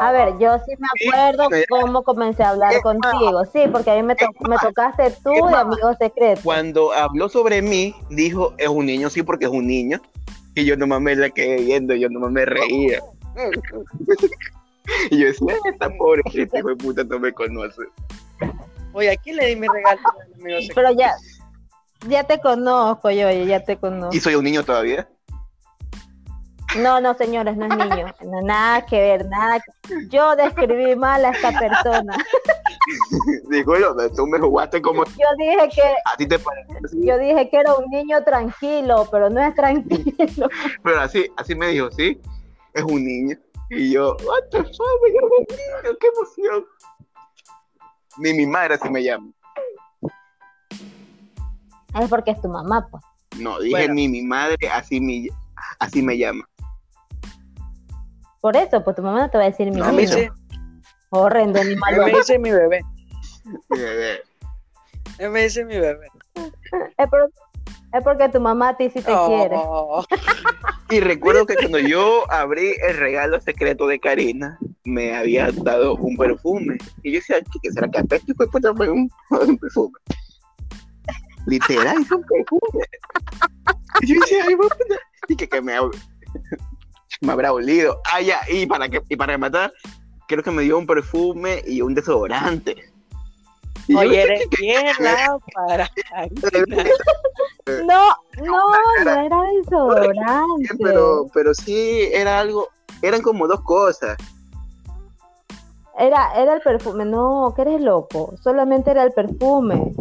A 0.00 0.10
ver, 0.10 0.36
yo 0.40 0.56
sí 0.66 0.74
me 0.78 0.88
acuerdo 1.08 1.48
Sí, 1.52 1.62
cómo 1.68 2.02
comencé 2.02 2.42
a 2.42 2.50
hablar 2.50 2.72
más, 2.74 2.82
contigo. 2.82 3.44
Sí, 3.52 3.60
porque 3.70 3.90
a 3.92 3.94
mí 3.94 4.02
me, 4.02 4.16
to- 4.16 4.26
me 4.40 4.48
más, 4.56 4.60
tocaste 4.62 5.12
tú 5.22 5.30
de 5.30 5.54
amigo 5.54 5.94
secreto. 5.98 6.40
Cuando 6.42 6.92
habló 6.92 7.28
sobre 7.28 7.62
mí, 7.62 7.94
dijo, 8.10 8.54
es 8.58 8.68
un 8.68 8.86
niño, 8.86 9.08
sí, 9.08 9.22
porque 9.22 9.44
es 9.44 9.50
un 9.52 9.66
niño. 9.66 10.00
Y 10.54 10.64
yo 10.64 10.76
nomás 10.76 11.00
me 11.00 11.14
la 11.14 11.30
quedé 11.30 11.56
viendo, 11.62 11.94
yo 11.94 12.08
nomás 12.10 12.32
me 12.32 12.44
reía. 12.44 13.00
y 15.10 15.18
yo 15.18 15.26
decía, 15.26 15.54
esta 15.64 15.88
pobre 15.96 16.22
este 16.34 16.58
hijo 16.58 16.68
de 16.68 16.76
puta 16.76 17.04
no 17.04 17.18
me 17.20 17.32
conoce. 17.32 17.82
Oye, 18.94 19.10
¿a 19.12 19.16
quién 19.16 19.36
le 19.36 19.46
di 19.46 19.56
mi 19.56 19.66
regalo 19.68 20.00
al 20.20 20.32
amigo 20.34 20.60
secreto? 20.60 20.74
Pero 20.74 20.90
ya, 20.92 21.14
ya 22.08 22.24
te 22.24 22.40
conozco 22.40 23.10
yo, 23.10 23.30
ya 23.30 23.64
te 23.64 23.76
conozco. 23.78 24.14
¿Y 24.14 24.20
soy 24.20 24.34
un 24.34 24.44
niño 24.44 24.64
todavía? 24.64 25.08
No, 26.76 27.00
no, 27.00 27.14
señores, 27.14 27.56
no 27.56 27.66
es 27.66 27.76
niño. 27.76 28.06
No, 28.24 28.40
nada 28.40 28.86
que 28.86 28.98
ver, 28.98 29.26
nada. 29.26 29.60
que- 29.60 30.08
Yo 30.08 30.34
describí 30.36 30.96
mal 30.96 31.24
a 31.24 31.30
esta 31.30 31.50
persona. 31.58 32.16
Disculpa, 33.50 33.94
tú 34.16 34.26
me 34.26 34.38
jugaste 34.38 34.80
como 34.80 35.04
Yo 35.04 35.26
dije 35.38 35.68
que 35.74 35.82
a 35.82 36.16
ti 36.16 36.26
te 36.26 36.38
parece 36.38 36.72
así, 36.84 37.04
yo 37.04 37.18
dije 37.18 37.48
que 37.50 37.56
era 37.58 37.74
un 37.74 37.84
niño 37.90 38.22
tranquilo, 38.24 39.06
pero 39.10 39.28
no 39.28 39.40
es 39.40 39.54
tranquilo. 39.54 40.48
pero 40.82 41.00
así, 41.00 41.26
así 41.36 41.54
me 41.54 41.68
dijo, 41.68 41.90
sí, 41.90 42.20
es 42.72 42.82
un 42.82 43.04
niño. 43.04 43.36
Y 43.70 43.92
yo, 43.92 44.16
what 44.24 44.42
the 44.50 44.58
fuck, 44.58 45.02
llamo 45.12 45.34
un 45.38 45.46
niño, 45.48 45.96
qué 46.00 46.06
emoción. 46.08 46.64
Ni 48.18 48.34
mi 48.34 48.46
madre 48.46 48.74
así 48.74 48.88
me 48.90 49.02
llama. 49.02 49.30
Es 52.00 52.08
porque 52.08 52.30
es 52.32 52.40
tu 52.40 52.48
mamá, 52.48 52.86
pues. 52.90 53.02
No, 53.38 53.58
dije 53.60 53.70
Bueno. 53.76 53.94
ni 53.94 54.08
mi 54.08 54.22
madre 54.22 54.68
así 54.70 55.00
me, 55.00 55.28
así 55.78 56.02
me 56.02 56.16
llama. 56.18 56.44
Por 58.40 58.56
eso, 58.56 58.82
pues 58.82 58.96
tu 58.96 59.02
mamá 59.02 59.20
no 59.20 59.30
te 59.30 59.38
va 59.38 59.44
a 59.44 59.50
decir 59.50 59.70
mi 59.70 59.76
No, 59.78 59.84
A 59.84 59.92
mí 59.92 59.98
niño. 60.04 60.08
sí, 60.12 60.28
Horrendo 61.10 61.60
a 61.60 61.64
mí 61.64 61.72
animal. 61.72 62.12
me 62.12 62.18
dice 62.18 62.38
mi 62.38 62.50
bebé. 62.50 62.80
Mi 63.70 63.78
bebé. 63.78 64.20
Me 65.30 65.42
dice 65.44 65.64
mi 65.64 65.78
bebé. 65.78 66.06
Es, 66.96 67.08
por- 67.08 67.30
es 67.92 68.02
porque 68.02 68.28
tu 68.30 68.40
mamá 68.40 68.70
a 68.70 68.76
ti 68.76 68.84
sí 68.90 69.00
te 69.02 69.12
quiere. 69.26 69.56
Y 70.90 71.00
recuerdo 71.00 71.46
que 71.46 71.54
cuando 71.56 71.78
yo 71.78 72.30
abrí 72.30 72.74
el 72.88 72.96
regalo 72.96 73.40
secreto 73.40 73.86
de 73.86 74.00
Karina, 74.00 74.58
me 74.84 75.14
había 75.14 75.50
dado 75.52 75.94
un 75.96 76.16
perfume. 76.16 76.78
Y 77.02 77.12
yo 77.12 77.18
decía, 77.20 77.36
¿qué, 77.62 77.70
será 77.70 77.88
que? 77.90 78.02
Pues 78.34 78.48
puta, 78.50 78.74
fue 78.74 78.90
un, 78.90 79.10
un 79.30 79.58
perfume. 79.58 79.92
Literal, 81.46 82.02
es 82.02 82.10
un 82.10 82.24
perfume. 82.24 82.84
Y 84.00 84.14
yo 84.14 84.20
decía, 84.20 84.44
ay, 84.46 84.56
puta. 84.56 84.76
Y 85.28 85.36
que, 85.36 85.48
que 85.48 85.60
me, 85.60 85.74
me 87.20 87.32
habrá 87.32 87.52
olido. 87.52 88.00
Ah, 88.12 88.20
ya, 88.20 88.40
y 88.48 88.66
para, 88.66 88.88
que, 88.88 89.02
y 89.08 89.16
para 89.16 89.34
rematar, 89.34 89.72
creo 90.28 90.42
que 90.42 90.50
me 90.50 90.62
dio 90.62 90.78
un 90.78 90.86
perfume 90.86 91.62
y 91.66 91.82
un 91.82 91.94
desodorante. 91.94 92.92
Y 93.88 93.94
yo, 93.94 93.98
Oye, 94.00 94.22
eres 94.22 94.48
bien 94.58 94.86
lámpara. 94.98 95.90
No, 97.86 98.16
no, 98.42 99.04
no 99.04 99.10
era 99.20 99.42
desodorante. 99.62 100.74
pero, 100.82 101.26
pero 101.32 101.54
sí 101.54 102.08
era 102.12 102.40
algo, 102.40 102.68
eran 103.02 103.22
como 103.22 103.46
dos 103.46 103.60
cosas. 103.60 104.16
Era, 105.96 106.32
era 106.34 106.54
el 106.54 106.60
perfume. 106.60 107.04
No, 107.04 107.52
que 107.54 107.62
eres 107.62 107.80
loco. 107.80 108.34
Solamente 108.42 108.90
era 108.90 109.04
el 109.04 109.12
perfume. 109.12 109.94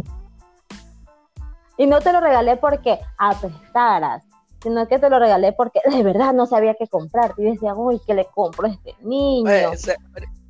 Y 1.81 1.87
no 1.87 1.99
te 1.99 2.13
lo 2.13 2.21
regalé 2.21 2.57
porque 2.57 2.99
apestaras, 3.17 4.23
sino 4.61 4.87
que 4.87 4.99
te 4.99 5.09
lo 5.09 5.17
regalé 5.17 5.51
porque 5.51 5.79
de 5.89 6.03
verdad 6.03 6.31
no 6.31 6.45
sabía 6.45 6.75
qué 6.75 6.87
comprar. 6.87 7.33
Y 7.37 7.45
decía, 7.45 7.73
uy, 7.73 7.99
¿qué 8.05 8.13
le 8.13 8.25
compro 8.25 8.67
a 8.67 8.69
este 8.69 8.93
niño? 9.01 9.49
Oye, 9.49 9.65
o 9.65 9.75
sea, 9.75 9.95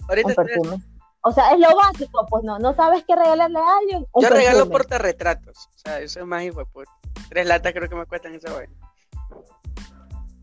ahorita 0.10 0.42
un. 0.58 0.84
O 1.22 1.32
sea, 1.32 1.52
es 1.54 1.60
lo 1.60 1.74
básico, 1.74 2.28
pues 2.30 2.44
no, 2.44 2.60
no 2.60 2.76
sabes 2.76 3.06
qué 3.08 3.16
regalarle 3.16 3.60
a 3.60 3.78
alguien. 3.80 4.06
Yo 4.14 4.28
regalo 4.28 4.58
perfume. 4.58 4.72
portarretratos. 4.72 5.70
O 5.74 5.80
sea, 5.80 6.00
eso 6.02 6.20
es 6.20 6.26
más 6.26 6.44
de 6.44 6.52
puta. 6.52 6.92
Tres 7.30 7.48
latas 7.48 7.72
creo 7.72 7.88
que 7.88 7.96
me 7.96 8.06
cuestan 8.06 8.36
esa 8.36 8.52
vaina. 8.52 8.74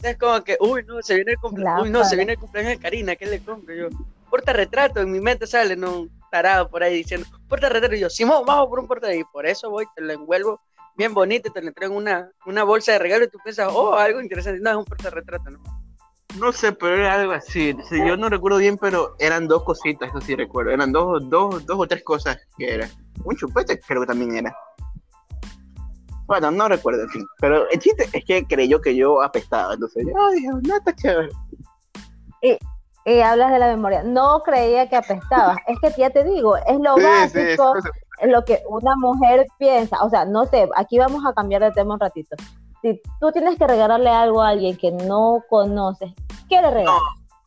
Es 0.02 0.16
como 0.16 0.42
que, 0.42 0.56
uy, 0.58 0.86
no, 0.86 1.02
se 1.02 1.16
viene 1.16 1.32
el 1.32 1.38
cumpleaños, 1.38 1.82
uy, 1.82 1.90
no, 1.90 2.02
se 2.02 2.16
viene 2.16 2.32
el 2.32 2.38
cumpleaños 2.38 2.70
de 2.70 2.78
Karina, 2.78 3.14
¿qué 3.14 3.26
le 3.26 3.44
compro 3.44 3.74
yo? 3.74 3.88
Portarretrato, 4.30 5.00
en 5.00 5.12
mi 5.12 5.20
mente 5.20 5.46
sale, 5.46 5.76
no, 5.76 6.06
tarado 6.30 6.70
por 6.70 6.82
ahí 6.82 6.94
diciendo, 6.94 7.26
portarretrato, 7.46 7.94
y 7.94 8.00
yo, 8.00 8.08
Simón, 8.08 8.46
vamos 8.46 8.68
por 8.68 8.78
un 8.78 8.86
portarretrato, 8.86 9.28
y 9.28 9.32
por 9.34 9.44
eso 9.44 9.68
voy, 9.68 9.84
te 9.94 10.00
lo 10.00 10.14
envuelvo 10.14 10.60
bien 10.98 11.14
bonito, 11.14 11.48
y 11.48 11.52
te 11.52 11.62
lo 11.62 11.68
entrego 11.68 11.94
en 11.94 11.98
una, 11.98 12.30
una 12.44 12.64
bolsa 12.64 12.92
de 12.92 12.98
regalo, 12.98 13.24
y 13.24 13.28
tú 13.28 13.38
piensas, 13.42 13.70
oh, 13.72 13.94
algo 13.94 14.20
interesante, 14.20 14.60
no, 14.60 14.70
es 14.70 14.76
un 14.76 14.84
portarretrato, 14.84 15.50
no. 15.50 15.60
No 16.38 16.52
sé, 16.52 16.72
pero 16.72 16.96
era 16.96 17.14
algo 17.14 17.32
así. 17.32 17.74
Sí, 17.88 17.98
yo 18.06 18.16
no 18.16 18.28
recuerdo 18.28 18.58
bien, 18.58 18.76
pero 18.76 19.16
eran 19.18 19.48
dos 19.48 19.64
cositas, 19.64 20.10
eso 20.10 20.20
sí 20.20 20.36
recuerdo. 20.36 20.72
Eran 20.72 20.92
dos, 20.92 21.26
dos, 21.30 21.64
dos 21.64 21.78
o 21.80 21.86
tres 21.86 22.04
cosas 22.04 22.38
que 22.58 22.74
era. 22.74 22.88
Un 23.24 23.34
chupete 23.34 23.80
creo 23.80 24.02
que 24.02 24.08
también 24.08 24.36
era. 24.36 24.54
Bueno, 26.26 26.50
no 26.50 26.68
recuerdo, 26.68 27.04
en 27.04 27.08
fin. 27.08 27.26
Pero 27.40 27.68
el 27.70 27.78
chiste 27.78 28.10
es 28.12 28.24
que 28.26 28.44
creyó 28.44 28.78
que 28.80 28.94
yo 28.94 29.22
apestaba. 29.22 29.72
Entonces, 29.72 30.04
ay, 30.06 30.40
Dios, 30.40 30.62
no 30.62 30.76
está 30.76 30.94
chévere. 30.94 31.30
Y 33.08 33.20
hablas 33.20 33.50
de 33.50 33.58
la 33.58 33.68
memoria. 33.68 34.02
No 34.02 34.42
creía 34.42 34.86
que 34.86 34.96
apestabas. 34.96 35.56
es 35.66 35.78
que 35.80 35.98
ya 35.98 36.10
te 36.10 36.24
digo, 36.24 36.58
es 36.58 36.78
lo 36.78 36.94
Sí, 36.96 37.00
sí, 37.00 37.06
básico, 37.06 37.78
es 37.78 37.84
lo 38.24 38.44
que 38.44 38.62
una 38.68 38.94
mujer 38.96 39.46
piensa. 39.58 40.02
O 40.02 40.10
sea, 40.10 40.24
no 40.24 40.44
sé, 40.46 40.68
aquí 40.76 40.98
vamos 40.98 41.24
a 41.26 41.32
cambiar 41.32 41.62
de 41.62 41.72
tema 41.72 41.94
un 41.94 42.00
ratito. 42.00 42.36
Si 42.82 43.00
tú 43.20 43.32
tienes 43.32 43.58
que 43.58 43.66
regalarle 43.66 44.10
algo 44.10 44.42
a 44.42 44.50
alguien 44.50 44.76
que 44.76 44.92
no 44.92 45.42
conoces, 45.48 46.12
¿qué 46.48 46.60
le 46.60 46.70
regalas? 46.70 47.02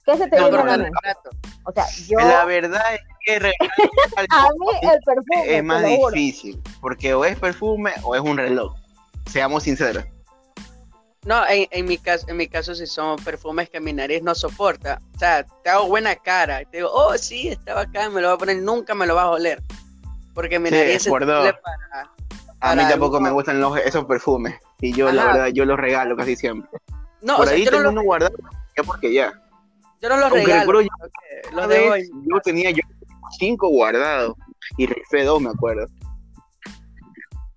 ¿Qué 0.06 0.18
se 0.18 0.28
te 0.28 0.38
No, 0.38 0.50
viene 0.50 0.60
a 0.60 0.64
no, 0.64 0.84
la 0.84 0.90
no. 0.90 1.30
O 1.66 1.72
sea, 1.72 1.86
yo, 2.08 2.18
La 2.18 2.46
verdad 2.46 2.82
es 2.94 3.02
que 3.24 3.40
regalar 3.40 3.72
a 4.30 4.44
algo 4.44 4.66
mí 4.72 4.90
el 4.90 5.00
perfume, 5.06 5.58
es 5.58 5.64
más 5.64 5.84
difícil. 5.84 6.62
Porque 6.82 7.14
o 7.14 7.24
es 7.24 7.38
perfume 7.40 7.92
o 8.04 8.16
es 8.16 8.22
un 8.22 8.38
reloj. 8.38 8.76
Seamos 9.28 9.64
sinceros. 9.64 10.04
No, 11.24 11.48
en, 11.48 11.68
en 11.70 11.86
mi 11.86 12.00
caso, 12.00 12.26
en 12.30 12.38
mi 12.38 12.48
caso 12.48 12.74
si 12.74 12.88
son 12.88 13.16
perfumes 13.18 13.70
que 13.70 13.80
mi 13.80 13.94
nariz 13.94 14.24
no 14.24 14.34
soporta. 14.34 15.00
O 15.16 15.20
sea, 15.20 15.44
te 15.44 15.70
hago 15.70 15.88
buena 15.88 16.16
cara. 16.16 16.64
y 16.64 16.66
Te 16.66 16.78
digo, 16.78 16.90
oh 16.92 17.16
sí, 17.18 17.50
estaba 17.50 17.82
acá, 17.82 18.10
me 18.10 18.22
lo 18.22 18.30
voy 18.30 18.36
a 18.36 18.40
poner, 18.40 18.58
nunca 18.58 18.96
me 18.96 19.06
lo 19.06 19.14
vas 19.14 19.26
a 19.26 19.30
oler. 19.30 19.62
Porque 20.34 20.60
mi 20.60 20.70
Sí, 20.70 20.76
nariz 20.76 21.08
para. 21.10 21.50
A 22.64 22.76
mí 22.76 22.84
tampoco 22.88 23.18
algo- 23.18 23.22
me 23.22 23.32
gustan 23.32 23.60
los, 23.60 23.78
esos 23.80 24.06
perfumes. 24.06 24.56
Y 24.80 24.94
yo, 24.94 25.12
la 25.12 25.26
verdad, 25.26 25.48
yo 25.48 25.66
los 25.66 25.78
regalo 25.80 26.16
casi 26.16 26.36
siempre. 26.36 26.70
No, 27.22 27.38
Por 27.38 27.46
o 27.46 27.48
sea, 27.50 27.58
ahí 27.58 27.66
yo 27.66 27.72
no, 27.72 27.78
tengo 27.78 27.84
los, 27.84 27.92
uno 27.94 28.04
guardado. 28.04 28.36
Ya 28.78 28.84
porque 28.84 29.14
ya. 29.14 29.34
yo 30.02 30.10
no 30.10 30.16
los 30.18 30.26
Aunque 30.26 30.46
regalo. 30.46 30.60
recuerdo 30.62 30.82
yo 30.82 30.90
Los 31.54 31.70
yo 32.28 32.40
tenía 32.44 32.72
yo 32.72 32.82
cinco 33.38 33.68
guardados 33.70 34.36
y 34.78 34.86
rifé 34.88 35.24
dos, 35.24 35.42
me 35.42 35.50
acuerdo. 35.50 35.88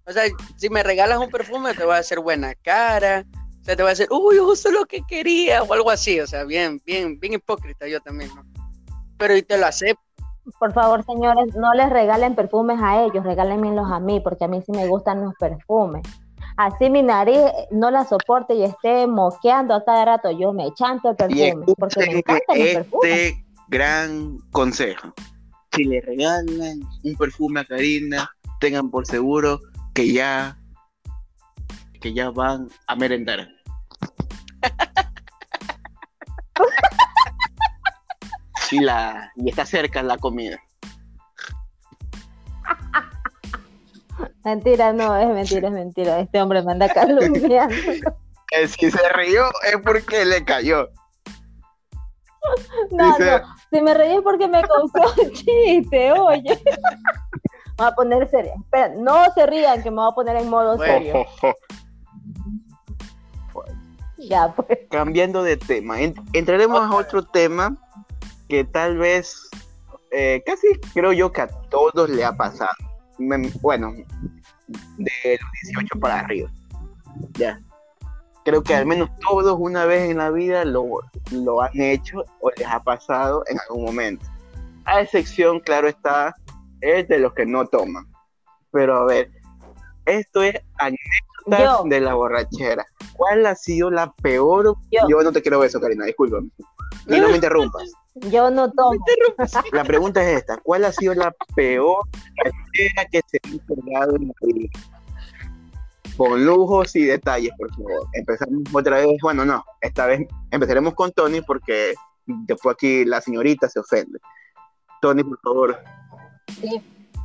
O 0.07 0.13
sea, 0.13 0.25
si 0.57 0.69
me 0.69 0.83
regalas 0.83 1.19
un 1.19 1.31
perfume, 1.31 1.75
te 1.75 1.85
voy 1.85 1.95
a 1.95 1.99
hacer 1.99 2.21
buena 2.21 2.55
cara. 2.57 3.25
O 3.61 3.65
sea, 3.65 3.75
te 3.77 3.83
voy 3.83 3.89
a 3.91 3.95
decir, 3.95 4.09
uy, 4.11 4.37
justo 4.39 4.71
lo 4.71 4.85
que 4.85 5.01
quería, 5.09 5.63
o 5.63 5.73
algo 5.73 5.91
así. 5.91 6.21
O 6.21 6.27
sea, 6.27 6.45
bien, 6.45 6.81
bien, 6.85 7.19
bien 7.19 7.35
hipócrita 7.35 7.89
yo 7.89 8.01
también, 8.01 8.31
¿no? 8.35 8.45
Pero 9.17 9.37
y 9.37 9.43
te 9.43 9.57
lo 9.57 9.67
acepto. 9.67 10.03
Por 10.59 10.73
favor, 10.73 11.05
señores, 11.05 11.55
no 11.57 11.73
les 11.75 11.91
regalen 11.91 12.35
perfumes 12.35 12.79
a 12.83 13.03
ellos, 13.03 13.25
regálenmelos 13.25 13.91
a 13.91 14.01
mí, 14.01 14.21
porque 14.21 14.45
a 14.45 14.49
mí 14.49 14.63
sí 14.63 14.73
me 14.73 14.87
gustan 14.87 15.23
los 15.23 15.35
perfumes. 15.39 16.03
Así 16.57 16.89
mi 16.89 17.03
nariz 17.03 17.41
no 17.71 17.91
la 17.91 18.05
soporte 18.05 18.55
y 18.55 18.63
esté 18.63 19.07
moqueando 19.07 19.75
a 19.75 19.85
cada 19.85 20.05
rato, 20.05 20.31
yo 20.31 20.53
me 20.53 20.73
chanto 20.75 21.11
el 21.11 21.17
Y 21.37 21.53
perfume, 21.53 21.75
porque 21.77 22.07
me 22.07 22.19
encantan 22.19 22.59
los 22.59 22.69
perfumes. 22.69 23.11
este 23.11 23.45
gran 23.69 24.39
consejo. 24.53 25.13
Si 25.73 25.85
le 25.85 26.01
regalan 26.03 26.81
un 27.03 27.17
perfume 27.17 27.61
a 27.61 27.65
Karina, 27.65 28.31
tengan 28.61 28.91
por 28.91 29.07
seguro 29.07 29.59
que 29.95 30.13
ya 30.13 30.57
que 32.01 32.13
ya 32.13 32.31
van 32.31 32.69
a 32.87 32.97
merendar. 32.97 33.49
Sí, 38.69 38.79
la, 38.81 39.33
y 39.37 39.49
está 39.51 39.65
cerca 39.67 40.03
la 40.03 40.17
comida. 40.19 40.59
Mentira, 44.45 44.93
no, 44.93 45.17
es 45.17 45.29
mentira, 45.29 45.69
es 45.69 45.75
mentira. 45.75 46.21
Este 46.21 46.41
hombre 46.41 46.63
me 46.63 46.73
anda 46.73 46.89
calumniando. 46.89 47.75
Si 48.69 48.89
se 48.89 49.09
rió 49.15 49.47
es 49.67 49.79
porque 49.83 50.25
le 50.25 50.45
cayó. 50.45 50.89
No, 52.93 53.07
Dice- 53.17 53.41
no, 53.41 53.57
si 53.73 53.81
me 53.83 53.95
reí 53.95 54.15
es 54.15 54.23
porque 54.23 54.47
me 54.47 54.63
causó 54.63 55.21
un 55.21 55.33
chiste, 55.33 56.13
oye. 56.13 56.63
Me 57.77 57.79
voy 57.79 57.87
a 57.89 57.95
poner 57.97 58.31
seria. 58.31 58.55
Espera, 58.55 58.91
no 58.97 59.25
se 59.35 59.45
rían 59.47 59.83
que 59.83 59.91
me 59.91 59.97
voy 59.97 60.09
a 60.13 60.15
poner 60.15 60.37
en 60.37 60.49
modo 60.49 60.79
serio. 60.79 61.27
Ya, 64.19 64.53
pues. 64.55 64.79
Cambiando 64.89 65.43
de 65.43 65.57
tema, 65.57 66.01
en- 66.01 66.15
entraremos 66.33 66.81
a 66.81 66.95
otro 66.95 67.25
tema 67.25 67.77
que 68.49 68.65
tal 68.65 68.99
vez, 68.99 69.49
eh, 70.11 70.43
casi 70.45 70.67
creo 70.93 71.13
yo 71.13 71.33
que 71.33 71.43
a 71.43 71.49
todos 71.71 72.09
le 72.11 72.25
ha 72.25 72.37
pasado. 72.37 72.73
Bueno, 73.61 73.93
de 74.99 75.39
los 75.41 75.51
18 75.63 76.01
para 76.01 76.21
arriba. 76.21 76.51
Ya. 77.35 77.61
Creo 78.45 78.63
que 78.63 78.75
al 78.75 78.85
menos 78.85 79.09
todos 79.21 79.57
una 79.59 79.87
vez 79.87 80.11
en 80.11 80.19
la 80.19 80.31
vida 80.31 80.65
lo, 80.65 80.85
lo 81.31 81.63
han 81.63 81.81
hecho 81.81 82.25
o 82.41 82.51
les 82.57 82.67
ha 82.67 82.83
pasado 82.83 83.43
en 83.49 83.59
algún 83.61 83.85
momento. 83.87 84.27
A 84.85 85.01
excepción, 85.01 85.61
claro 85.61 85.89
está, 85.89 86.35
es 86.83 87.09
de 87.09 87.19
los 87.19 87.33
que 87.33 87.47
no 87.47 87.65
toman. 87.67 88.07
Pero 88.71 88.97
a 88.97 89.05
ver, 89.07 89.31
esto 90.05 90.43
es 90.43 90.61
anécdotas 91.47 91.79
Yo. 91.79 91.89
de 91.89 92.01
la 92.01 92.15
borrachera. 92.15 92.87
¿Cuál 93.17 93.47
ha 93.47 93.55
sido 93.55 93.91
la 93.91 94.13
peor? 94.23 94.77
Yo. 94.91 95.23
no 95.23 95.33
te 95.33 95.43
quiero 95.43 95.63
eso, 95.65 95.81
Karina, 95.81 96.05
discúlpame. 96.07 96.49
Y 97.07 97.21
no 97.21 97.29
me 97.29 97.35
interrumpas. 97.35 97.91
Yo 98.31 98.51
no 98.51 98.71
tomo. 98.73 98.99
La 99.73 99.85
pregunta 99.85 100.23
es 100.23 100.39
esta: 100.39 100.57
¿Cuál 100.59 100.85
ha 100.85 100.93
sido 100.93 101.15
la 101.15 101.35
peor 101.55 101.99
borrachera 102.37 103.05
que 103.11 103.21
se 103.27 103.39
ha 103.43 103.49
encargado 103.53 104.17
en 104.17 104.29
la 104.29 104.35
vida? 104.41 104.69
con 106.17 106.45
lujos 106.45 106.95
y 106.97 107.05
detalles, 107.05 107.53
por 107.59 107.71
favor. 107.75 108.07
Empezamos 108.13 108.63
otra 108.73 108.99
vez, 108.99 109.17
bueno, 109.23 109.45
no, 109.45 109.65
esta 109.81 110.07
vez 110.07 110.27
empezaremos 110.51 110.95
con 110.95 111.13
Tony 111.13 111.41
porque 111.41 111.95
después 112.27 112.75
aquí 112.75 113.05
la 113.05 113.21
señorita 113.21 113.69
se 113.69 113.81
ofende. 113.81 114.19
Tony, 115.01 115.25
por 115.25 115.41
favor. 115.41 115.79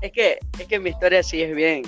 Es 0.01 0.11
que, 0.11 0.39
es 0.57 0.67
que 0.67 0.79
mi 0.79 0.89
historia 0.89 1.23
sí 1.23 1.41
es 1.41 1.55
bien, 1.55 1.83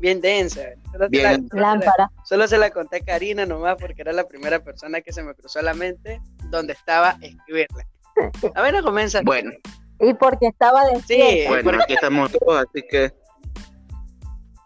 bien 0.00 0.20
densa. 0.20 0.60
Solo, 0.92 1.08
Bien. 1.08 1.22
Se 1.22 1.30
la, 1.30 1.36
solo 1.36 1.48
se 1.50 1.56
la- 1.56 1.60
Lámpara. 1.62 2.10
solo 2.24 2.48
se 2.48 2.58
la 2.58 2.70
conté 2.70 2.96
a 2.98 3.00
Karina 3.04 3.46
nomás 3.46 3.76
porque 3.80 4.02
era 4.02 4.12
la 4.12 4.26
primera 4.26 4.58
persona 4.62 5.00
que 5.00 5.12
se 5.12 5.22
me 5.22 5.34
cruzó 5.34 5.60
la 5.62 5.74
mente 5.74 6.20
donde 6.50 6.72
estaba 6.74 7.16
escribirla. 7.20 7.86
A 8.54 8.62
ver, 8.62 8.74
no 8.74 8.82
comienza. 8.82 9.20
Bueno, 9.24 9.52
Y 9.98 10.12
porque 10.14 10.48
estaba 10.48 10.84
de 10.86 10.96
Sí, 10.96 11.14
fiesta. 11.14 11.48
bueno, 11.50 11.64
porque- 11.64 11.82
aquí 11.84 11.94
estamos 11.94 12.30
todos, 12.32 12.66
así 12.68 12.82
que 12.90 13.12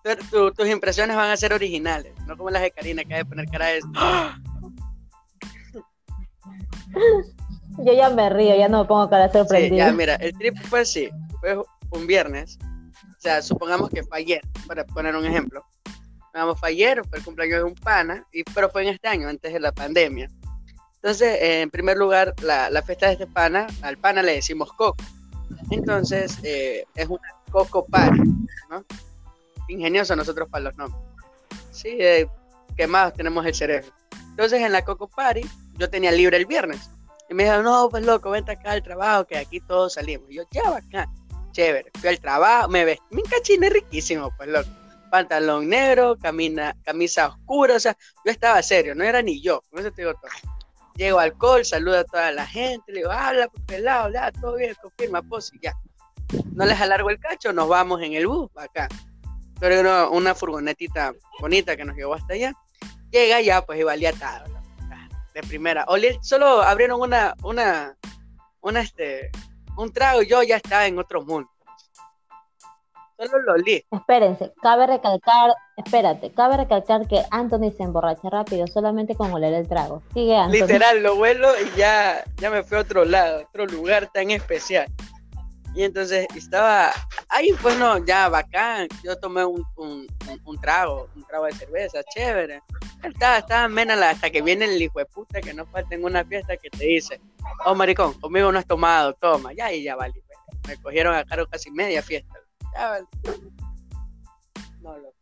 tu- 0.02 0.26
tu- 0.30 0.52
tus 0.52 0.68
impresiones 0.68 1.14
van 1.16 1.30
a 1.30 1.36
ser 1.36 1.52
originales, 1.52 2.12
no 2.26 2.36
como 2.36 2.50
las 2.50 2.62
de 2.62 2.70
Karina 2.72 3.04
que 3.04 3.14
hay 3.14 3.20
de 3.20 3.24
poner 3.26 3.46
cara 3.46 3.66
de... 3.66 3.80
¡Ah! 3.96 4.36
Yo 7.78 7.92
ya 7.92 8.10
me 8.10 8.28
río, 8.30 8.56
ya 8.56 8.68
no 8.68 8.82
me 8.82 8.88
pongo 8.88 9.08
cara 9.08 9.28
Sí, 9.30 9.38
sorprendida. 9.38 9.86
ya, 9.86 9.92
mira, 9.92 10.14
el 10.16 10.32
trip 10.36 10.56
fue 10.68 10.80
así, 10.80 11.08
fue 11.40 11.56
un 11.92 12.06
viernes, 12.06 12.58
o 13.20 13.22
sea, 13.22 13.42
supongamos 13.42 13.90
que 13.90 14.02
fue 14.02 14.16
ayer, 14.16 14.40
para 14.66 14.82
poner 14.86 15.14
un 15.14 15.26
ejemplo. 15.26 15.62
Vamos, 16.32 16.58
fue 16.58 16.70
ayer, 16.70 17.02
fue 17.06 17.18
el 17.18 17.24
cumpleaños 17.24 17.58
de 17.58 17.64
un 17.64 17.74
pana, 17.74 18.26
y, 18.32 18.44
pero 18.44 18.70
fue 18.70 18.80
en 18.80 18.88
este 18.94 19.08
año, 19.08 19.28
antes 19.28 19.52
de 19.52 19.60
la 19.60 19.72
pandemia. 19.72 20.30
Entonces, 20.94 21.38
eh, 21.38 21.60
en 21.60 21.70
primer 21.70 21.98
lugar, 21.98 22.34
la, 22.40 22.70
la 22.70 22.80
fiesta 22.80 23.08
de 23.08 23.12
este 23.12 23.26
pana, 23.26 23.66
al 23.82 23.98
pana 23.98 24.22
le 24.22 24.36
decimos 24.36 24.72
coco. 24.72 25.04
Entonces, 25.70 26.38
eh, 26.44 26.86
es 26.94 27.08
una 27.08 27.28
coco 27.52 27.84
party, 27.84 28.22
¿no? 28.70 28.86
Ingenioso 29.68 30.16
nosotros 30.16 30.48
para 30.48 30.64
los 30.64 30.76
nombres. 30.78 31.02
Sí, 31.72 31.98
eh, 32.00 32.26
quemados 32.74 33.12
tenemos 33.12 33.44
el 33.44 33.54
cerebro. 33.54 33.92
Entonces, 34.30 34.62
en 34.62 34.72
la 34.72 34.82
coco 34.82 35.08
party, 35.08 35.42
yo 35.76 35.90
tenía 35.90 36.10
libre 36.10 36.38
el 36.38 36.46
viernes. 36.46 36.88
Y 37.28 37.34
me 37.34 37.42
dijeron, 37.42 37.64
no, 37.64 37.90
pues 37.90 38.02
loco, 38.06 38.30
vente 38.30 38.52
acá 38.52 38.70
al 38.72 38.82
trabajo, 38.82 39.26
que 39.26 39.36
aquí 39.36 39.60
todos 39.60 39.92
salimos. 39.92 40.30
Y 40.30 40.36
yo, 40.36 40.44
ya, 40.50 40.70
bacán, 40.70 41.10
chévere. 41.50 41.90
Fui 41.98 42.08
al 42.08 42.20
trabajo, 42.20 42.68
me 42.68 42.84
vestí, 42.84 43.04
me 43.10 43.20
encachiné 43.20 43.70
riquísimo, 43.70 44.34
pues 44.36 44.48
loco. 44.48 44.68
Pantalón 45.10 45.68
negro, 45.68 46.16
camina, 46.16 46.76
camisa 46.84 47.28
oscura, 47.28 47.74
o 47.74 47.80
sea, 47.80 47.96
yo 48.24 48.30
estaba 48.30 48.62
serio, 48.62 48.94
no 48.94 49.02
era 49.02 49.20
ni 49.22 49.42
yo, 49.42 49.60
eso 49.72 49.90
te 49.90 50.02
digo 50.02 50.14
todo. 50.14 50.30
Llego 50.94 51.18
al 51.18 51.36
call, 51.36 51.64
saludo 51.64 51.98
a 51.98 52.04
toda 52.04 52.30
la 52.30 52.46
gente, 52.46 52.92
le 52.92 53.00
digo, 53.00 53.10
habla, 53.10 53.48
pues, 53.48 53.64
pelado, 53.64 54.12
ya, 54.12 54.30
todo 54.30 54.54
bien, 54.56 54.74
confirma, 54.80 55.22
pues, 55.22 55.50
y 55.52 55.58
ya. 55.62 55.74
No 56.52 56.64
les 56.64 56.80
alargo 56.80 57.10
el 57.10 57.18
cacho, 57.18 57.52
nos 57.52 57.68
vamos 57.68 58.00
en 58.02 58.12
el 58.12 58.26
bus, 58.28 58.50
acá. 58.54 58.86
Pero 59.58 59.80
una, 59.80 60.08
una 60.10 60.34
furgonetita 60.34 61.12
bonita 61.40 61.76
que 61.76 61.84
nos 61.84 61.96
llevó 61.96 62.14
hasta 62.14 62.34
allá. 62.34 62.52
Llega 63.10 63.40
ya, 63.40 63.62
pues, 63.62 63.80
y 63.80 63.82
valía 63.82 64.10
atado, 64.10 64.44
ah, 64.92 65.08
de 65.34 65.42
primera. 65.42 65.84
Olí- 65.88 66.18
solo 66.22 66.62
abrieron 66.62 67.00
una, 67.00 67.34
una, 67.42 67.96
una, 68.60 68.80
este, 68.80 69.30
un 69.76 69.92
trago, 69.92 70.22
y 70.22 70.26
yo 70.26 70.42
ya 70.42 70.56
estaba 70.56 70.86
en 70.86 70.98
otro 70.98 71.22
mundo. 71.22 71.48
Solo 73.18 73.38
lo 73.42 73.52
olí. 73.52 73.84
Espérense, 73.90 74.52
cabe 74.62 74.86
recalcar, 74.86 75.50
espérate, 75.76 76.32
cabe 76.32 76.56
recalcar 76.56 77.06
que 77.06 77.22
Anthony 77.30 77.70
se 77.76 77.82
emborracha 77.82 78.30
rápido 78.30 78.66
solamente 78.66 79.14
con 79.14 79.30
oler 79.30 79.52
el 79.52 79.68
trago. 79.68 80.02
Sigue 80.14 80.36
Anthony. 80.36 80.60
Literal, 80.60 81.02
lo 81.02 81.16
vuelo 81.16 81.48
y 81.60 81.76
ya, 81.76 82.24
ya 82.38 82.50
me 82.50 82.62
fui 82.62 82.78
a 82.78 82.80
otro 82.80 83.04
lado, 83.04 83.40
a 83.40 83.42
otro 83.42 83.66
lugar 83.66 84.10
tan 84.12 84.30
especial. 84.30 84.86
Y 85.74 85.84
entonces 85.84 86.26
estaba 86.34 86.92
ahí, 87.30 87.52
pues 87.60 87.76
no, 87.78 88.04
ya 88.04 88.28
bacán. 88.28 88.88
Yo 89.02 89.18
tomé 89.18 89.44
un, 89.44 89.64
un, 89.76 90.06
un- 90.44 90.60
trago, 90.60 91.08
un 91.14 91.24
trago 91.24 91.46
de 91.46 91.52
cerveza, 91.52 92.02
chévere. 92.14 92.62
Estaba, 93.02 93.38
estaba 93.38 93.64
amena 93.64 93.94
hasta 94.10 94.30
que 94.30 94.42
viene 94.42 94.66
el 94.66 94.80
hijo 94.82 94.98
de 94.98 95.06
puta 95.06 95.40
que 95.40 95.54
no 95.54 95.66
falta 95.66 95.94
en 95.94 96.04
una 96.04 96.24
fiesta 96.24 96.56
que 96.56 96.68
te 96.70 96.84
dice, 96.84 97.20
oh 97.64 97.74
maricón, 97.74 98.12
conmigo 98.20 98.52
no 98.52 98.58
has 98.58 98.66
tomado, 98.66 99.14
toma, 99.14 99.52
ya 99.52 99.72
y 99.72 99.82
ya 99.82 99.96
vale. 99.96 100.14
pues. 100.26 100.38
Me 100.68 100.82
cogieron 100.82 101.14
a 101.14 101.24
caro 101.24 101.48
casi 101.48 101.70
media 101.70 102.02
fiesta. 102.02 102.34
Ya 102.74 102.88
vale. 102.90 103.06
No, 104.80 104.96
loco. 104.98 105.16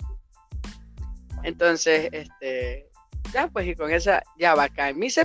Entonces, 1.45 2.09
este, 2.13 2.89
ya 3.33 3.49
pues 3.49 3.67
y 3.67 3.75
con 3.75 3.93
esa, 3.93 4.23
ya 4.37 4.55
bacán. 4.55 4.99
Me 4.99 5.07
hice 5.07 5.25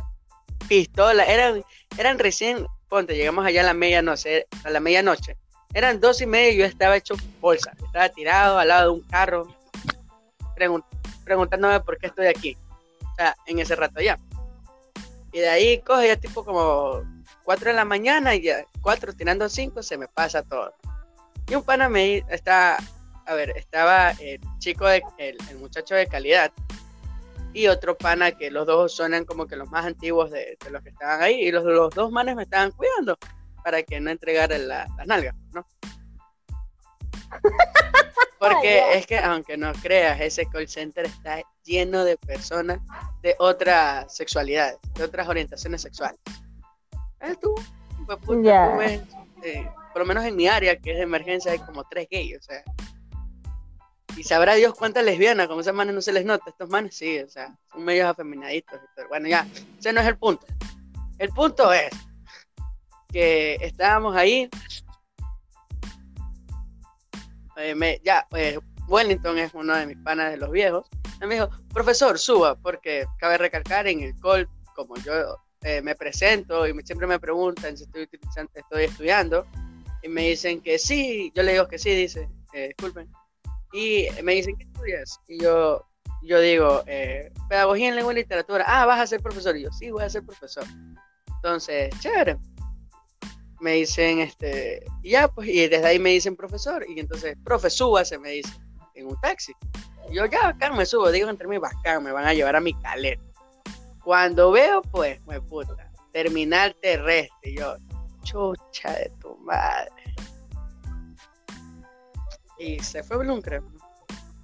pistola, 0.68 1.26
eran, 1.26 1.64
eran 1.98 2.20
recién, 2.20 2.66
ponte, 2.88 3.16
llegamos 3.16 3.46
allá 3.46 3.62
a 3.62 3.66
la 3.66 3.74
medianoche, 3.74 4.48
a 4.64 4.70
la 4.70 4.80
medianoche. 4.80 5.38
Eran 5.74 6.00
dos 6.00 6.22
y 6.22 6.26
media 6.26 6.52
y 6.52 6.58
yo 6.58 6.66
estaba 6.66 6.96
hecho 6.98 7.16
bolsa. 7.42 7.74
Estaba 7.84 8.10
tirado 8.10 8.60
al 8.60 8.68
lado 8.68 8.92
de 8.94 9.00
un 9.00 9.08
carro, 9.08 9.48
pregun- 10.56 10.86
preguntándome 11.24 11.80
por 11.80 11.98
qué 11.98 12.08
estoy 12.08 12.28
aquí. 12.28 12.58
O 13.02 13.16
sea, 13.16 13.36
en 13.48 13.60
ese 13.60 13.76
rato 13.76 14.00
ya. 14.02 14.18
Y 15.32 15.40
de 15.40 15.50
ahí 15.50 15.82
coge 15.82 16.08
ya 16.08 16.16
tipo 16.16 16.46
como 16.46 17.02
4 17.44 17.70
de 17.72 17.74
la 17.74 17.86
mañana 17.86 18.36
y 18.36 18.42
ya 18.44 18.66
4 18.82 19.14
tirando 19.14 19.50
5 19.50 19.82
se 19.82 19.98
me 19.98 20.08
pasa 20.08 20.44
todo. 20.44 20.74
Y 21.48 21.56
un 21.56 21.64
pana 21.64 21.90
me 21.90 22.24
está, 22.30 22.78
a 23.26 23.34
ver, 23.34 23.50
estaba 23.58 24.12
el 24.12 24.40
chico, 24.60 24.86
de, 24.88 25.04
el, 25.18 25.38
el 25.50 25.58
muchacho 25.58 25.96
de 25.96 26.08
calidad 26.08 26.52
y 27.52 27.68
otro 27.68 27.96
pana 27.98 28.32
que 28.32 28.50
los 28.50 28.66
dos 28.66 28.96
suenan 28.96 29.26
como 29.26 29.46
que 29.48 29.56
los 29.56 29.70
más 29.70 29.86
antiguos 29.86 30.32
de, 30.32 30.58
de 30.64 30.70
los 30.72 30.82
que 30.82 30.90
estaban 30.90 31.22
ahí 31.22 31.42
y 31.42 31.52
los, 31.52 31.64
los 31.64 31.94
dos 31.94 32.12
manes 32.12 32.36
me 32.36 32.44
estaban 32.44 32.72
cuidando 32.72 33.18
para 33.64 33.84
que 33.84 34.00
no 34.00 34.10
entregara 34.12 34.58
la- 34.58 34.88
las 34.98 35.08
nalgas, 35.08 35.36
¿no? 35.54 35.66
Porque 38.40 38.68
Ay, 38.68 38.76
ya. 38.76 38.92
es 38.94 39.08
que, 39.08 39.18
aunque 39.20 39.56
no 39.58 39.72
creas, 39.74 40.20
ese 40.20 40.46
call 40.48 40.68
center 40.68 41.06
está 41.06 41.42
lleno 41.64 42.04
de 42.04 42.18
personas 42.18 42.80
de 43.22 43.36
otras 43.40 44.14
sexualidades, 44.16 44.78
de 44.96 45.04
otras 45.06 45.28
orientaciones 45.30 45.82
sexuales. 45.82 46.20
¿Sabes 47.20 47.40
tú? 47.40 47.56
De 48.08 48.18
puta, 48.18 48.42
Ya. 48.42 48.72
tú 48.74 48.78
ves, 48.80 49.02
eh, 49.44 49.70
por 49.94 50.02
lo 50.02 50.06
menos 50.06 50.26
en 50.26 50.36
mi 50.36 50.48
área, 50.50 50.78
que 50.78 50.92
es 50.92 50.98
de 50.98 51.04
emergencia, 51.04 51.54
hay 51.54 51.60
como 51.60 51.86
tres 51.86 52.08
gays, 52.12 52.38
o 52.38 52.42
sea. 52.42 52.64
Y 54.18 54.24
sabrá 54.24 54.56
Dios 54.56 54.74
cuántas 54.76 55.06
lesbianas, 55.06 55.48
como 55.48 55.62
esos 55.62 55.74
manes 55.74 55.96
no 55.96 56.02
se 56.02 56.12
les 56.12 56.26
nota, 56.26 56.44
estos 56.50 56.70
manes 56.70 56.96
sí, 56.96 57.20
o 57.20 57.30
sea, 57.30 57.58
son 57.72 57.84
medios 57.86 58.08
afeminaditos. 58.08 58.78
Bueno, 59.08 59.28
ya, 59.30 59.48
ese 59.80 59.94
no 59.94 60.02
es 60.02 60.08
el 60.08 60.18
punto. 60.18 60.46
El 61.18 61.30
punto 61.30 61.72
es 61.72 61.90
que 63.14 63.58
estábamos 63.62 64.16
ahí. 64.16 64.50
eh, 67.56 67.76
me- 67.76 68.02
ya, 68.04 68.28
eh, 68.36 68.58
Wellington 68.88 69.38
es 69.38 69.54
uno 69.54 69.76
de 69.76 69.86
mis 69.86 69.98
panas 69.98 70.32
de 70.32 70.38
los 70.38 70.50
viejos. 70.50 70.88
Él 71.22 71.28
me 71.28 71.36
dijo, 71.36 71.50
profesor, 71.72 72.18
suba, 72.18 72.56
porque 72.56 73.06
cabe 73.20 73.38
recalcar 73.38 73.88
en 73.88 74.02
el 74.02 74.20
call, 74.20 74.50
como 74.76 74.96
yo 74.98 75.38
eh, 75.62 75.82
me 75.82 75.96
presento 75.96 76.68
y 76.68 76.74
me- 76.74 76.84
siempre 76.84 77.08
me 77.08 77.20
preguntan 77.20 77.78
si 77.78 77.84
estoy, 77.84 78.10
estoy 78.56 78.84
estudiando, 78.84 79.46
y 80.02 80.10
me 80.10 80.30
dicen 80.30 80.60
que 80.62 80.78
sí, 80.80 81.32
yo 81.36 81.44
le 81.44 81.54
digo 81.54 81.68
que 81.68 81.78
sí, 81.78 81.92
dice, 81.96 82.28
eh, 82.54 82.70
disculpen, 82.70 83.08
y 83.72 84.08
me 84.24 84.34
dicen 84.34 84.58
que 84.58 84.64
estudias, 84.66 85.20
y 85.28 85.42
yo, 85.42 85.86
yo 86.24 86.40
digo, 86.42 86.84
eh, 86.88 87.32
pedagogía 87.48 87.90
en 87.90 87.96
lengua 87.96 88.12
y 88.14 88.18
literatura, 88.18 88.66
ah, 88.68 88.86
vas 88.86 89.00
a 89.00 89.08
ser 89.08 89.22
profesor, 89.22 89.56
y 89.56 89.62
yo, 89.64 89.72
sí, 89.72 89.92
voy 89.92 90.04
a 90.04 90.10
ser 90.10 90.26
profesor. 90.26 90.66
Entonces, 91.38 91.90
chévere. 92.00 92.38
Me 93.64 93.76
dicen, 93.76 94.20
este, 94.20 94.86
y 95.04 95.12
ya, 95.12 95.30
pues, 95.30 95.48
y 95.48 95.70
desde 95.70 95.88
ahí 95.88 95.98
me 95.98 96.10
dicen 96.10 96.36
profesor, 96.36 96.86
y 96.86 97.00
entonces, 97.00 97.38
profe, 97.46 97.70
súbase, 97.70 98.18
me 98.20 98.32
dice, 98.32 98.52
en 98.94 99.08
un 99.08 99.18
taxi. 99.22 99.54
Yo, 100.12 100.26
ya, 100.26 100.52
bacán, 100.52 100.76
me 100.76 100.86
subo, 100.86 101.10
digo 101.10 101.30
entre 101.30 101.48
mí, 101.48 101.58
bacán, 101.58 102.04
me 102.04 102.12
van 102.12 102.26
a 102.26 102.34
llevar 102.34 102.58
a 102.58 102.60
mi 102.60 102.74
caleta. 102.74 103.24
Cuando 104.04 104.52
veo, 104.52 104.82
pues, 104.82 105.26
me 105.28 105.40
puta, 105.40 105.90
terminal 106.12 106.76
terrestre, 106.82 107.52
y 107.52 107.58
yo, 107.58 107.78
chucha 108.24 108.92
de 108.96 109.10
tu 109.22 109.38
madre. 109.38 110.14
Y 112.60 112.82
se 112.82 113.02
fue 113.02 113.16
Bloom, 113.16 113.42
creo. 113.42 113.64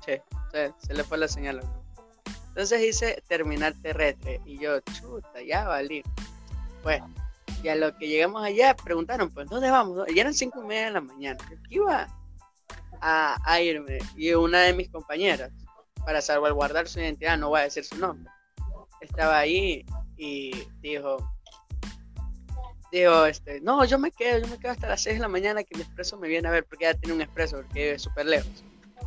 Sí, 0.06 0.14
se, 0.54 0.74
se 0.78 0.94
le 0.94 1.04
fue 1.04 1.18
la 1.18 1.28
señal. 1.28 1.60
Entonces 2.48 2.82
hice 2.82 3.22
terminal 3.28 3.76
terrestre, 3.82 4.40
y 4.46 4.58
yo, 4.60 4.80
chuta, 4.80 5.42
ya 5.46 5.68
valí. 5.68 6.04
Pues, 6.84 7.02
y 7.64 7.68
a 7.70 7.76
lo 7.76 7.96
que 7.98 8.08
llegamos 8.08 8.44
allá, 8.44 8.76
preguntaron, 8.76 9.30
pues, 9.30 9.50
¿dónde 9.50 9.70
vamos? 9.70 10.06
Y 10.08 10.20
eran 10.20 10.34
cinco 10.34 10.62
y 10.64 10.68
media 10.68 10.86
de 10.86 10.92
la 10.92 11.02
mañana. 11.02 11.40
Yo 11.70 11.84
iba 11.84 12.08
a, 13.02 13.38
a 13.44 13.62
irme. 13.62 14.00
Y 14.16 14.34
una 14.34 14.62
de 14.62 14.74
mis 14.74 14.90
compañeras, 14.90 15.52
para 16.06 16.22
salvaguardar 16.22 16.88
su 16.88 17.00
identidad, 17.00 17.38
no 17.38 17.50
voy 17.50 17.62
a 17.62 17.64
decir 17.64 17.84
su 17.84 17.98
nombre, 17.98 18.32
estaba 19.02 19.40
ahí 19.40 19.86
y 20.18 20.52
dijo, 20.82 21.18
dijo, 22.92 23.26
este, 23.26 23.62
no, 23.62 23.86
yo 23.86 24.00
me 24.00 24.12
quedo, 24.12 24.40
yo 24.40 24.48
me 24.48 24.58
quedo 24.60 24.72
hasta 24.72 24.88
las 24.88 25.02
6 25.04 25.18
de 25.18 25.22
la 25.22 25.28
mañana 25.28 25.64
que 25.64 25.76
mi 25.76 25.84
expreso 25.84 26.18
me 26.18 26.28
viene 26.28 26.48
a 26.48 26.52
ver, 26.52 26.66
porque 26.66 26.86
ella 26.86 27.00
tiene 27.00 27.16
un 27.16 27.22
expreso, 27.22 27.58
porque 27.58 27.84
vive 27.84 28.00
súper 28.00 28.26
lejos. 28.26 28.64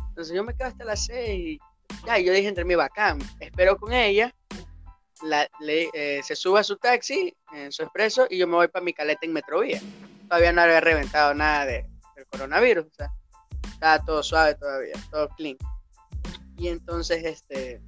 Entonces 0.09 0.35
yo 0.35 0.43
me 0.43 0.55
quedo 0.55 0.67
hasta 0.67 0.85
las 0.85 1.05
6 1.05 1.39
y 1.39 1.59
ya, 2.05 2.19
y 2.19 2.25
yo 2.25 2.33
dije 2.33 2.47
entre 2.47 2.65
mí, 2.65 2.75
bacán, 2.75 3.19
espero 3.39 3.77
con 3.77 3.93
ella, 3.93 4.33
le- 5.23 5.89
eh, 5.93 6.21
se 6.23 6.35
sube 6.35 6.59
a 6.59 6.63
su 6.63 6.77
taxi, 6.77 7.35
en 7.53 7.71
su 7.71 7.83
expreso, 7.83 8.27
y 8.29 8.37
yo 8.37 8.47
me 8.47 8.55
voy 8.55 8.67
para 8.67 8.83
mi 8.83 8.93
caleta 8.93 9.25
en 9.25 9.33
Metrovía. 9.33 9.81
Todavía 10.27 10.51
no 10.51 10.61
había 10.61 10.81
reventado 10.81 11.33
nada 11.33 11.65
de, 11.65 11.85
del 12.15 12.25
coronavirus, 12.27 12.85
o 12.85 12.93
sea, 12.95 13.11
estaba 13.71 14.03
todo 14.03 14.23
suave 14.23 14.55
todavía, 14.55 14.93
todo 15.11 15.29
clean. 15.37 15.57
Y 16.57 16.67
entonces, 16.67 17.23
este, 17.23 17.81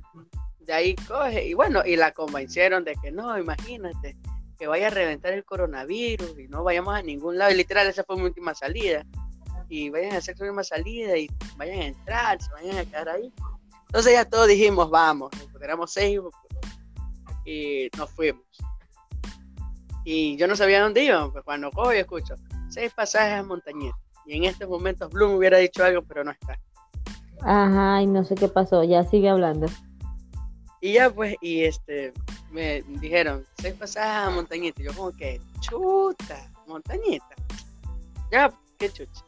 de 0.59 0.73
ahí 0.73 0.95
coge, 0.95 1.45
y 1.45 1.53
bueno, 1.53 1.83
y 1.85 1.95
la 1.95 2.11
convencieron 2.11 2.83
de 2.83 2.95
que 3.01 3.11
no, 3.11 3.37
imagínate, 3.37 4.17
que 4.57 4.67
vaya 4.67 4.87
a 4.87 4.89
reventar 4.89 5.33
el 5.33 5.43
coronavirus 5.43 6.39
y 6.39 6.47
no 6.47 6.63
vayamos 6.63 6.95
a 6.95 7.01
ningún 7.01 7.37
lado. 7.37 7.51
Y 7.51 7.55
literal, 7.55 7.87
esa 7.87 8.03
fue 8.03 8.15
mi 8.15 8.23
última 8.23 8.55
salida. 8.55 9.05
Y 9.67 9.89
vayan 9.89 10.13
a 10.13 10.17
hacer 10.17 10.37
su 10.37 10.43
última 10.43 10.63
salida 10.63 11.17
y 11.17 11.27
vayan 11.57 11.79
a 11.81 11.85
entrar, 11.87 12.41
se 12.41 12.51
vayan 12.51 12.77
a 12.77 12.85
quedar 12.85 13.09
ahí. 13.09 13.33
Entonces 13.87 14.13
ya 14.13 14.25
todos 14.25 14.47
dijimos, 14.47 14.89
vamos, 14.89 15.31
éramos 15.61 15.91
seis 15.91 16.19
y 17.45 17.89
nos 17.97 18.09
fuimos. 18.11 18.43
Y 20.03 20.37
yo 20.37 20.47
no 20.47 20.55
sabía 20.55 20.81
dónde 20.81 21.03
íbamos, 21.03 21.31
pues 21.31 21.43
cuando 21.43 21.71
cojo 21.71 21.93
y 21.93 21.97
escucho, 21.97 22.35
seis 22.69 22.93
pasajes 22.93 23.39
a 23.39 23.43
Montañeta. 23.43 23.97
Y 24.25 24.37
en 24.37 24.43
estos 24.45 24.69
momentos 24.69 25.09
Bloom 25.11 25.35
hubiera 25.35 25.57
dicho 25.57 25.83
algo, 25.83 26.01
pero 26.03 26.23
no 26.23 26.31
está. 26.31 26.59
Ajá, 27.41 28.01
y 28.01 28.07
no 28.07 28.23
sé 28.23 28.35
qué 28.35 28.47
pasó, 28.47 28.83
ya 28.83 29.03
sigue 29.03 29.29
hablando. 29.29 29.67
Y 30.81 30.93
ya 30.93 31.09
pues, 31.09 31.35
y 31.41 31.63
este, 31.63 32.13
me 32.51 32.81
dijeron, 32.83 33.45
seis 33.57 33.73
pasajes 33.73 34.27
a 34.27 34.29
Montañita. 34.29 34.81
Y 34.81 34.85
yo 34.85 34.93
como 34.93 35.11
que, 35.11 35.41
chuta, 35.59 36.51
Montañita. 36.67 37.35
Ya, 38.31 38.53
qué 38.77 38.89
chucha. 38.91 39.23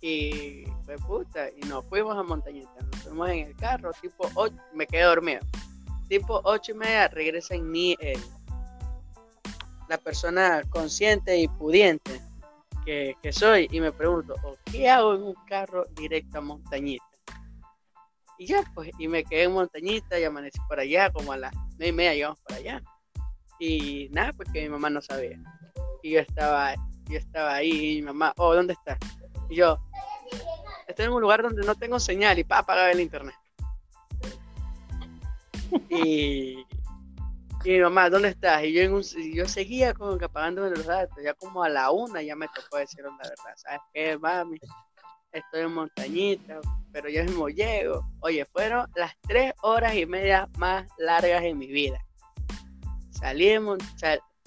Y 0.00 0.64
fue 0.84 0.96
puta, 0.98 1.48
y 1.50 1.66
nos 1.66 1.84
fuimos 1.86 2.16
a 2.16 2.22
Montañita. 2.22 2.70
Nos 2.92 3.02
fuimos 3.02 3.30
en 3.30 3.46
el 3.46 3.56
carro, 3.56 3.92
tipo 4.00 4.28
ocho, 4.34 4.56
me 4.74 4.86
quedé 4.86 5.02
dormido. 5.02 5.40
Tipo 6.08 6.40
ocho 6.44 6.72
y 6.72 6.74
media 6.74 7.08
regresa 7.08 7.54
en 7.54 7.70
mí 7.70 7.96
la 9.88 9.98
persona 9.98 10.62
consciente 10.70 11.36
y 11.36 11.48
pudiente 11.48 12.20
que, 12.84 13.16
que 13.22 13.32
soy 13.32 13.68
y 13.70 13.80
me 13.80 13.92
pregunto, 13.92 14.34
¿qué 14.70 14.88
hago 14.88 15.14
en 15.14 15.22
un 15.22 15.34
carro 15.46 15.84
directo 15.94 16.38
a 16.38 16.40
Montañita? 16.40 17.04
Y 18.38 18.46
ya, 18.46 18.70
pues, 18.74 18.90
y 18.98 19.08
me 19.08 19.24
quedé 19.24 19.44
en 19.44 19.52
Montañita 19.52 20.18
y 20.18 20.24
amanecí 20.24 20.58
por 20.68 20.78
allá, 20.78 21.10
como 21.10 21.32
a 21.32 21.38
las 21.38 21.54
nueve 21.78 21.88
y 21.88 21.92
media 21.92 22.14
llegamos 22.14 22.40
por 22.40 22.52
allá. 22.56 22.82
Y 23.58 24.08
nada, 24.10 24.32
pues 24.34 24.50
que 24.52 24.62
mi 24.62 24.68
mamá 24.68 24.90
no 24.90 25.00
sabía. 25.00 25.40
Y 26.02 26.12
yo 26.12 26.20
estaba, 26.20 26.74
yo 27.08 27.18
estaba 27.18 27.54
ahí 27.54 27.70
y 27.70 27.96
mi 27.96 28.02
mamá, 28.02 28.34
oh, 28.36 28.54
¿dónde 28.54 28.74
estás? 28.74 28.98
Y 29.48 29.56
yo, 29.56 29.78
estoy 30.86 31.06
en 31.06 31.12
un 31.12 31.22
lugar 31.22 31.42
donde 31.42 31.64
no 31.64 31.74
tengo 31.74 31.98
señal 31.98 32.38
y 32.38 32.44
para 32.44 32.60
apagar 32.60 32.90
el 32.90 33.00
internet. 33.00 33.34
Y, 35.90 36.64
mi 37.64 37.80
mamá, 37.80 38.08
¿dónde 38.10 38.28
estás? 38.28 38.62
Y 38.64 38.72
yo, 38.72 38.82
en 38.82 38.92
un, 38.92 39.02
yo 39.34 39.46
seguía 39.46 39.92
como 39.92 40.16
que 40.18 40.26
apagando 40.26 40.68
los 40.68 40.86
datos, 40.86 41.18
ya 41.22 41.34
como 41.34 41.62
a 41.62 41.68
la 41.68 41.90
una 41.90 42.22
ya 42.22 42.36
me 42.36 42.46
tocó 42.48 42.76
decir 42.76 43.04
la 43.04 43.16
verdad, 43.16 43.54
¿sabes 43.56 43.80
qué, 43.92 44.16
mami? 44.18 44.58
Estoy 45.32 45.62
en 45.62 45.74
montañita, 45.74 46.60
pero 46.92 47.08
yo 47.08 47.24
mismo 47.24 47.48
llego. 47.48 48.06
Oye, 48.20 48.44
fueron 48.46 48.88
las 48.94 49.12
tres 49.22 49.52
horas 49.62 49.94
y 49.94 50.06
media 50.06 50.48
más 50.58 50.86
largas 50.98 51.42
en 51.42 51.58
mi 51.58 51.66
vida. 51.66 51.98
Salí 53.10 53.46
de 53.46 53.78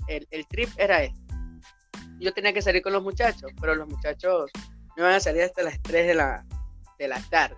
el, 0.07 0.27
el 0.31 0.47
trip 0.47 0.69
era 0.77 1.03
este. 1.03 1.19
Yo 2.19 2.33
tenía 2.33 2.53
que 2.53 2.61
salir 2.61 2.81
con 2.81 2.93
los 2.93 3.03
muchachos, 3.03 3.51
pero 3.59 3.75
los 3.75 3.87
muchachos 3.87 4.51
me 4.99 5.03
van 5.03 5.13
a 5.13 5.19
salir 5.21 5.43
hasta 5.43 5.63
las 5.63 5.81
3 5.81 6.07
de 6.07 6.13
la, 6.13 6.45
de 6.97 7.07
la 7.07 7.21
tarde. 7.29 7.57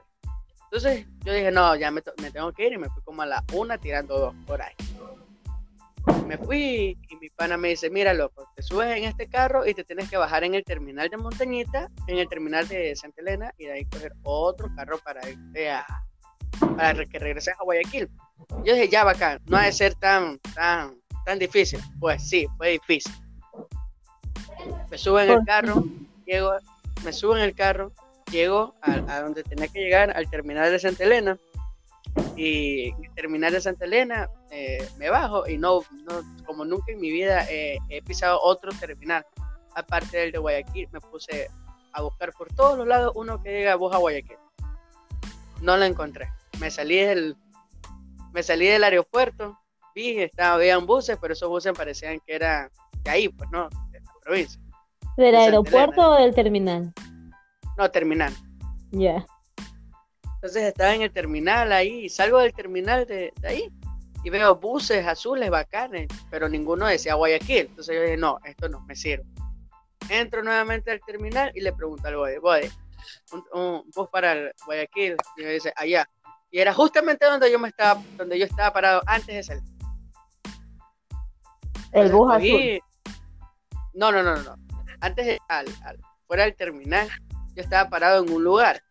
Entonces 0.72 1.06
yo 1.26 1.34
dije, 1.34 1.52
no, 1.52 1.76
ya 1.76 1.92
me, 1.92 2.02
me, 2.22 2.32
tengo 2.32 2.54
que 2.54 2.66
ir 2.66 2.72
y 2.72 2.78
me 2.78 2.90
fui 2.90 3.04
como 3.04 3.22
a 3.24 3.26
la 3.26 3.44
una 3.54 3.78
tirando 3.78 4.18
dos 4.18 4.36
por 4.48 4.62
ahí. 4.62 4.74
Me 6.26 6.38
fui 6.38 6.98
y 7.10 7.16
mi 7.18 7.30
pana 7.30 7.58
me 7.58 7.68
dice, 7.68 7.90
mira 7.90 8.14
loco, 8.14 8.48
te 8.56 8.64
subes 8.64 8.98
en 8.98 9.04
este 9.04 9.28
carro 9.28 9.68
y 9.68 9.74
te 9.74 9.84
tienes 9.84 10.10
que 10.10 10.16
bajar 10.16 10.46
en 10.46 10.56
el 10.56 10.64
terminal 10.64 11.10
de 11.10 11.18
Montañita, 11.18 11.90
en 12.08 12.20
el 12.20 12.30
terminal 12.30 12.70
de 12.70 12.96
Santa 12.96 13.22
Elena 13.22 13.54
y 13.58 13.66
de 13.66 13.74
ahí 13.74 13.86
coger 13.86 14.14
otro 14.24 14.70
carro 14.74 14.98
para 15.00 15.30
irte 15.30 15.70
a, 15.70 15.86
para 16.78 17.06
que 17.06 17.20
regreses 17.20 17.54
a 17.60 17.64
Guayaquil. 17.66 18.10
Yo 18.64 18.74
dije, 18.74 18.88
ya 18.88 19.04
bacán, 19.04 19.42
no 19.48 19.58
ha 19.58 19.64
de 19.64 19.74
ser 19.74 19.94
tan, 19.96 20.40
tan, 20.56 20.96
tan 21.26 21.38
difícil. 21.38 21.82
Pues 22.00 22.26
sí, 22.26 22.48
fue 22.56 22.70
difícil. 22.70 23.14
Me 24.90 24.98
subo 24.98 25.20
en 25.20 25.32
el 25.32 25.44
carro, 25.46 25.84
llego, 26.26 26.54
me 27.04 27.12
subo 27.12 27.36
en 27.36 27.44
el 27.44 27.54
carro, 27.54 27.92
llego 28.32 28.76
a, 28.82 29.22
donde 29.22 29.44
tenía 29.44 29.68
que 29.68 29.80
llegar, 29.80 30.16
al 30.16 30.30
terminal 30.30 30.72
de 30.72 30.80
Santa 30.80 31.04
Elena. 31.04 31.38
Y 32.36 32.90
en 32.90 33.06
el 33.06 33.14
terminal 33.14 33.54
de 33.54 33.62
Santa 33.62 33.86
Elena 33.86 34.30
eh, 34.50 34.86
me 34.98 35.10
bajo 35.10 35.48
y 35.48 35.58
no, 35.58 35.82
no, 36.04 36.44
como 36.46 36.66
nunca 36.66 36.92
en 36.92 37.00
mi 37.00 37.12
vida 37.12 37.46
he 37.50 38.02
pisado 38.06 38.42
otro 38.42 38.72
terminal, 38.80 39.26
aparte 39.76 40.18
del 40.18 40.32
de 40.32 40.40
Guayaquil, 40.40 40.90
me 40.92 41.00
puse 41.00 41.50
a 41.94 42.02
buscar 42.02 42.32
por 42.34 42.54
todos 42.54 42.78
los 42.78 42.88
lados 42.88 43.12
uno 43.16 43.42
que 43.42 43.52
llega 43.52 43.74
a 43.74 43.76
a 43.76 43.98
Guayaquil. 43.98 44.38
No 45.62 45.78
lo 45.78 45.86
encontré. 45.86 46.30
Me 46.60 46.72
salí 46.72 46.98
del, 46.98 47.36
me 48.34 48.44
salí 48.44 48.68
del 48.68 48.84
aeropuerto, 48.84 49.58
vi, 49.94 50.20
estaba, 50.20 50.56
habían 50.56 50.86
buses, 50.86 51.18
pero 51.20 51.34
esos 51.34 51.50
buses 51.50 51.74
parecían 51.74 52.20
que 52.26 52.36
eran 52.36 52.70
de 53.04 53.12
ahí, 53.12 53.30
pues 53.30 53.50
no, 53.52 53.70
de 53.92 54.00
la 54.00 54.12
provincia. 54.24 54.62
¿Del 55.18 55.36
aeropuerto 55.36 56.12
o 56.12 56.16
del 56.16 56.34
terminal? 56.34 56.94
No, 57.78 57.90
terminal. 57.92 58.34
Ya. 58.92 59.26
Entonces 60.36 60.64
estaba 60.64 60.94
en 60.94 61.04
el 61.04 61.12
terminal 61.12 61.72
ahí, 61.72 62.06
y 62.06 62.10
salgo 62.10 62.40
del 62.40 62.54
terminal 62.54 63.06
de, 63.06 63.32
ahí 63.44 63.72
y 64.24 64.30
veo 64.30 64.56
buses 64.56 65.06
azules 65.06 65.50
bacanes, 65.50 66.08
pero 66.30 66.48
ninguno 66.48 66.86
decía 66.88 67.16
Guayaquil. 67.16 67.68
Entonces 67.70 67.96
yo 67.96 68.02
dije, 68.02 68.18
no, 68.18 68.40
esto 68.44 68.70
no 68.70 68.82
me 68.82 68.96
sirve. 68.96 69.26
Entro 70.10 70.44
nuevamente 70.44 70.92
al 70.92 71.02
terminal 71.02 71.52
y 71.56 71.62
le 71.62 71.74
pregunto 71.74 72.08
al 72.08 72.18
boy, 72.18 72.38
boy, 72.38 72.72
un, 73.54 73.84
bus 73.96 74.10
para 74.10 74.34
el 74.34 74.52
Guayaquil, 74.66 75.16
y 75.38 75.44
me 75.44 75.52
dice, 75.52 75.74
allá. 75.76 76.08
Y 76.52 76.60
era 76.60 76.74
justamente 76.74 77.26
donde 77.26 77.52
yo 77.52 77.60
me 77.60 77.70
estaba, 77.70 78.02
donde 78.18 78.38
yo 78.38 78.46
estaba 78.46 78.74
parado 78.74 79.02
antes 79.06 79.36
de 79.36 79.44
salir. 79.44 79.64
El 81.94 82.12
bus 82.12 82.34
azul. 82.34 82.82
No, 83.94 84.12
no, 84.12 84.24
no, 84.24 84.36
no 84.38 84.72
antes 85.02 85.26
de, 85.26 85.40
al, 85.50 85.66
fuera 86.28 86.44
del 86.44 86.56
terminal, 86.56 87.10
yo 87.56 87.62
estaba 87.64 87.90
parado 87.90 88.24
en 88.24 88.32
un 88.32 88.44
lugar 88.44 88.82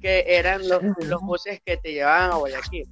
que 0.00 0.24
eran 0.26 0.68
los, 0.68 0.82
los 0.98 1.20
buses 1.22 1.60
que 1.64 1.76
te 1.76 1.92
llevaban 1.92 2.30
a 2.30 2.36
Guayaquil. 2.36 2.88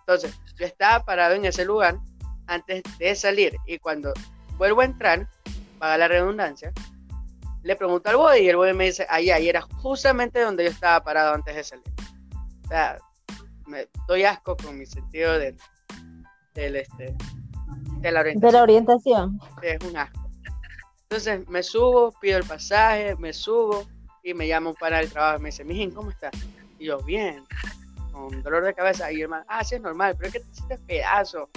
Entonces, 0.00 0.34
yo 0.58 0.66
estaba 0.66 1.04
parado 1.04 1.34
en 1.34 1.44
ese 1.44 1.64
lugar 1.64 1.98
antes 2.46 2.82
de 2.98 3.14
salir 3.14 3.56
y 3.66 3.78
cuando 3.78 4.12
vuelvo 4.56 4.80
a 4.80 4.84
entrar, 4.84 5.28
paga 5.78 5.98
la 5.98 6.08
redundancia, 6.08 6.72
le 7.62 7.76
pregunto 7.76 8.08
al 8.08 8.16
boy 8.16 8.40
y 8.40 8.48
el 8.48 8.56
boy 8.56 8.72
me 8.74 8.86
dice, 8.86 9.06
allá, 9.08 9.38
y 9.38 9.48
era 9.48 9.60
justamente 9.60 10.40
donde 10.40 10.64
yo 10.64 10.70
estaba 10.70 11.02
parado 11.02 11.34
antes 11.34 11.54
de 11.54 11.64
salir. 11.64 11.84
O 12.64 12.68
sea, 12.68 12.98
me 13.66 13.88
doy 14.06 14.24
asco 14.24 14.56
con 14.56 14.78
mi 14.78 14.86
sentido 14.86 15.38
del, 15.38 15.56
del 16.54 16.76
este, 16.76 17.14
de 18.00 18.12
la 18.12 18.20
orientación. 18.20 18.40
De 18.40 18.52
la 18.52 18.62
orientación. 18.62 19.40
Es 19.62 19.84
un 19.84 19.96
asco. 19.96 20.30
Entonces 21.02 21.48
me 21.48 21.62
subo, 21.62 22.12
pido 22.20 22.38
el 22.38 22.44
pasaje, 22.44 23.16
me 23.16 23.32
subo 23.32 23.86
y 24.26 24.34
me 24.34 24.48
llaman 24.48 24.74
para 24.74 25.00
el 25.00 25.10
trabajo. 25.10 25.38
Me 25.38 25.50
dice, 25.50 25.64
mijín, 25.64 25.92
¿cómo 25.92 26.10
estás? 26.10 26.32
Y 26.80 26.86
yo, 26.86 26.98
bien, 27.02 27.46
con 28.10 28.42
dolor 28.42 28.64
de 28.64 28.74
cabeza. 28.74 29.12
Y 29.12 29.16
el 29.16 29.22
hermano, 29.22 29.44
ah, 29.48 29.62
sí, 29.62 29.76
es 29.76 29.80
normal, 29.80 30.16
pero 30.16 30.26
es 30.26 30.32
que 30.34 30.40
te 30.40 30.50
hiciste 30.50 30.78
pedazo, 30.78 31.48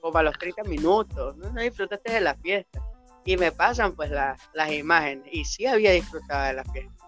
como 0.00 0.18
a 0.18 0.24
los 0.24 0.36
30 0.36 0.64
minutos, 0.64 1.36
no, 1.36 1.48
disfrutaste 1.60 2.12
de 2.12 2.20
la 2.20 2.34
fiesta. 2.34 2.82
Y 3.24 3.36
me 3.36 3.52
pasan 3.52 3.94
pues 3.94 4.10
las 4.10 4.72
imágenes, 4.72 5.28
y 5.30 5.44
sí 5.44 5.66
había 5.66 5.92
disfrutado 5.92 6.44
de 6.46 6.54
la 6.54 6.64
fiesta. 6.64 7.06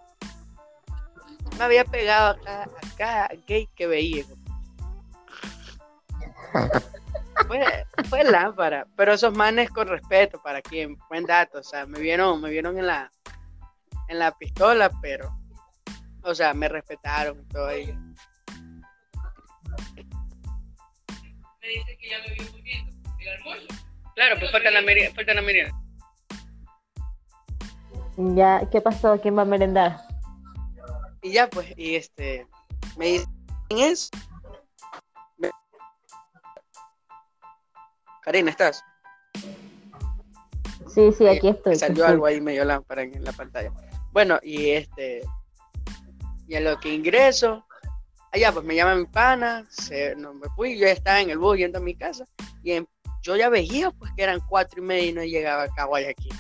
Me 1.59 1.64
había 1.64 1.85
pegado 1.85 2.38
a 2.46 2.68
cada, 2.96 3.29
gay 3.49 3.68
que 3.75 3.88
veía. 3.88 4.25
fue, 7.49 7.87
fue 8.09 8.23
lámpara, 8.23 8.87
pero 8.96 9.14
esos 9.14 9.37
manes 9.37 9.70
con 9.70 9.88
respeto 9.88 10.40
para 10.40 10.62
quien, 10.62 10.96
buen 11.09 11.25
dato, 11.25 11.59
o 11.59 11.62
sea, 11.64 11.85
me 11.87 11.99
vieron, 11.99 12.40
me 12.40 12.51
vieron 12.51 12.79
en 12.79 12.87
la, 12.87 13.11
en 14.11 14.18
la 14.18 14.37
pistola, 14.37 14.90
pero, 15.01 15.38
o 16.23 16.35
sea, 16.35 16.53
me 16.53 16.69
respetaron 16.69 17.46
todo 17.48 17.71
ello. 17.71 17.94
Me 21.61 21.69
dice 21.69 21.96
que 21.96 22.11
ya 22.11 22.19
me 22.27 22.35
vio 22.35 22.44
durmiendo, 22.50 22.92
el 23.21 23.29
almuerzo. 23.29 23.67
Claro, 24.17 24.37
pues 24.40 24.50
falta 24.50 24.71
la, 24.73 24.83
merienda, 24.83 25.15
falta 25.15 25.33
la 25.33 25.42
merienda. 25.42 25.81
Ya, 28.17 28.69
¿qué 28.71 28.81
pasó? 28.81 29.21
¿Quién 29.21 29.38
va 29.38 29.42
a 29.42 29.46
merendar? 29.46 30.00
Y 31.23 31.33
ya, 31.33 31.48
pues, 31.48 31.73
y 31.77 31.94
este, 31.94 32.46
me 32.98 33.06
dicen 33.06 33.29
eso 33.71 34.11
Karina, 38.23 38.50
¿estás? 38.50 38.85
Sí, 40.88 41.13
sí, 41.13 41.27
aquí 41.29 41.48
estoy. 41.48 41.77
salió 41.77 42.04
algo 42.04 42.27
ahí 42.27 42.40
medio 42.40 42.65
lámpara 42.65 43.02
en 43.02 43.25
la 43.25 43.33
pantalla. 43.33 43.73
Bueno, 44.13 44.38
y 44.42 44.71
este. 44.71 45.23
Y 46.48 46.56
a 46.56 46.61
lo 46.61 46.81
que 46.81 46.92
ingreso, 46.92 47.65
allá 48.33 48.52
pues 48.52 48.65
me 48.65 48.75
llama 48.75 48.96
mi 48.96 49.06
pana, 49.06 49.65
se, 49.71 50.17
no, 50.17 50.35
me 50.35 50.48
fui, 50.56 50.77
yo 50.79 50.87
estaba 50.87 51.21
en 51.21 51.31
el 51.31 51.38
bus 51.38 51.58
yendo 51.58 51.79
a 51.79 51.83
mi 51.83 51.94
casa, 51.94 52.25
y 52.65 52.81
yo 53.23 53.37
ya 53.37 53.48
veía 53.48 53.90
pues 53.92 54.11
que 54.17 54.25
eran 54.25 54.40
cuatro 54.48 54.83
y 54.83 54.87
media 54.87 55.06
y 55.06 55.13
no 55.13 55.23
llegaba 55.23 55.65
acá 55.65 55.83
a 55.83 55.87
Guayaquil. 55.87 56.35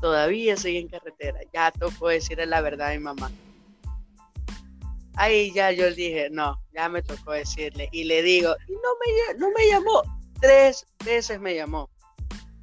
Todavía 0.00 0.56
seguía 0.56 0.80
en 0.80 0.88
carretera, 0.88 1.38
ya 1.52 1.70
tocó 1.70 2.08
decirle 2.08 2.46
la 2.46 2.60
verdad 2.60 2.90
a 2.90 2.94
mi 2.94 2.98
mamá. 2.98 3.30
Ahí 5.14 5.52
ya 5.52 5.72
yo 5.72 5.90
dije, 5.92 6.28
no, 6.30 6.60
ya 6.74 6.88
me 6.88 7.02
tocó 7.02 7.32
decirle. 7.32 7.88
Y 7.90 8.04
le 8.04 8.22
digo, 8.22 8.54
y 8.68 8.72
no 8.72 8.78
me, 9.00 9.38
no 9.38 9.50
me 9.50 9.66
llamó. 9.66 10.02
Tres 10.40 10.86
veces 11.04 11.40
me 11.40 11.54
llamó. 11.54 11.88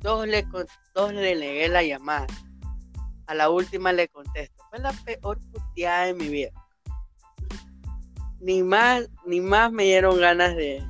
Dos 0.02 0.28
le, 0.28 0.46
dos 0.94 1.14
le 1.14 1.36
negué 1.36 1.68
la 1.68 1.82
llamada. 1.82 2.28
La 3.34 3.50
última 3.50 3.92
le 3.92 4.08
contesto. 4.08 4.64
Fue 4.70 4.80
la 4.80 4.92
peor 4.92 5.40
puteada 5.52 6.06
de 6.06 6.14
mi 6.14 6.28
vida. 6.28 6.52
Ni 8.40 8.62
más, 8.64 9.10
ni 9.26 9.40
más 9.42 9.72
me 9.72 9.84
dieron 9.84 10.20
ganas 10.20 10.56
de. 10.56 10.84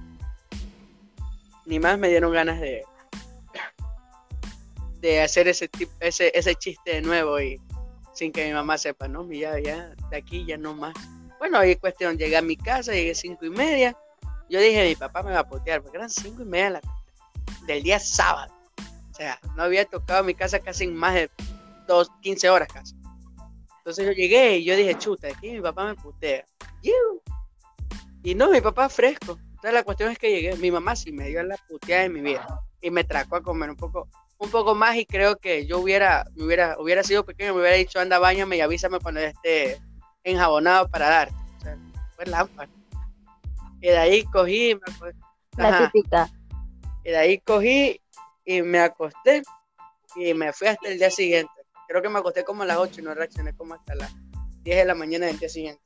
Ni 1.65 1.79
más 1.79 1.97
me 1.97 2.09
dieron 2.09 2.33
ganas 2.33 2.59
de. 2.59 2.83
De 4.99 5.21
hacer 5.21 5.47
ese, 5.47 5.69
ese, 5.99 6.31
ese 6.33 6.55
chiste 6.55 6.95
de 6.95 7.01
nuevo 7.01 7.39
y 7.39 7.61
sin 8.13 8.31
que 8.31 8.45
mi 8.45 8.53
mamá 8.53 8.77
sepa, 8.77 9.07
no, 9.07 9.29
ya, 9.31 9.59
ya, 9.59 9.93
de 10.09 10.17
aquí 10.17 10.45
ya 10.45 10.57
no 10.57 10.73
más. 10.73 10.93
Bueno, 11.39 11.57
ahí 11.57 11.75
cuestión, 11.75 12.17
llegué 12.17 12.37
a 12.37 12.41
mi 12.41 12.55
casa, 12.55 12.93
llegué 12.93 13.11
a 13.11 13.15
cinco 13.15 13.45
y 13.45 13.49
media. 13.49 13.97
Yo 14.49 14.59
dije, 14.61 14.87
mi 14.87 14.95
papá 14.95 15.23
me 15.23 15.31
va 15.31 15.39
a 15.39 15.47
putear, 15.47 15.81
porque 15.81 15.97
eran 15.97 16.09
cinco 16.09 16.43
y 16.43 16.45
media 16.45 16.79
del 17.65 17.83
día 17.83 17.99
sábado. 17.99 18.53
O 19.11 19.15
sea, 19.15 19.39
no 19.55 19.63
había 19.63 19.85
tocado 19.85 20.23
mi 20.23 20.33
casa 20.33 20.59
casi 20.59 20.87
más 20.87 21.15
de 21.15 21.29
dos, 21.87 22.09
15 22.21 22.49
horas 22.49 22.67
casi. 22.71 22.95
Entonces 23.79 24.05
yo 24.05 24.11
llegué 24.13 24.57
y 24.57 24.63
yo 24.63 24.75
dije, 24.75 24.97
chuta, 24.97 25.27
aquí 25.27 25.51
mi 25.51 25.61
papá 25.61 25.85
me 25.85 25.95
putea. 25.95 26.45
Y 28.23 28.35
no, 28.35 28.49
mi 28.49 28.61
papá 28.61 28.87
fresco. 28.87 29.37
Entonces 29.39 29.73
la 29.73 29.83
cuestión 29.83 30.11
es 30.11 30.17
que 30.17 30.31
llegué, 30.31 30.55
mi 30.55 30.71
mamá 30.71 30.95
sí 30.95 31.11
me 31.11 31.27
dio 31.27 31.43
la 31.43 31.57
puteada 31.67 32.03
de 32.03 32.09
mi 32.09 32.21
vida 32.21 32.61
y 32.81 32.91
me 32.91 33.03
trajo 33.03 33.35
a 33.35 33.41
comer 33.41 33.69
un 33.69 33.77
poco, 33.77 34.09
un 34.37 34.49
poco 34.49 34.75
más 34.75 34.95
y 34.97 35.05
creo 35.05 35.37
que 35.37 35.65
yo 35.65 35.79
hubiera, 35.79 36.25
me 36.35 36.45
hubiera, 36.45 36.77
hubiera 36.79 37.03
sido 37.03 37.25
pequeño, 37.25 37.53
me 37.53 37.61
hubiera 37.61 37.77
dicho, 37.77 37.99
anda, 37.99 38.19
bañame 38.19 38.57
y 38.57 38.61
avísame 38.61 38.99
cuando 38.99 39.21
esté 39.21 39.81
enjabonado 40.23 40.89
para 40.89 41.09
darte. 41.09 41.35
O 41.57 41.61
sea, 41.61 41.77
fue 42.15 42.25
lámpara. 42.25 42.69
Y 43.81 43.87
de 43.87 43.97
ahí 43.97 44.23
cogí, 44.25 44.75
me 44.75 45.13
La 45.57 45.89
típica. 45.91 46.29
Y 47.03 47.09
de 47.09 47.17
ahí 47.17 47.39
cogí 47.39 48.01
y 48.45 48.61
me 48.61 48.79
acosté 48.79 49.43
y 50.15 50.33
me 50.33 50.53
fui 50.53 50.67
hasta 50.67 50.89
el 50.89 50.97
día 50.97 51.09
siguiente. 51.09 51.51
Creo 51.87 52.01
que 52.01 52.09
me 52.09 52.19
acosté 52.19 52.43
como 52.43 52.63
a 52.63 52.65
las 52.65 52.77
8 52.77 53.01
y 53.01 53.03
no 53.03 53.13
reaccioné 53.13 53.55
como 53.55 53.73
hasta 53.73 53.95
las 53.95 54.13
10 54.63 54.77
de 54.77 54.85
la 54.85 54.95
mañana 54.95 55.25
del 55.25 55.37
día 55.37 55.49
siguiente. 55.49 55.81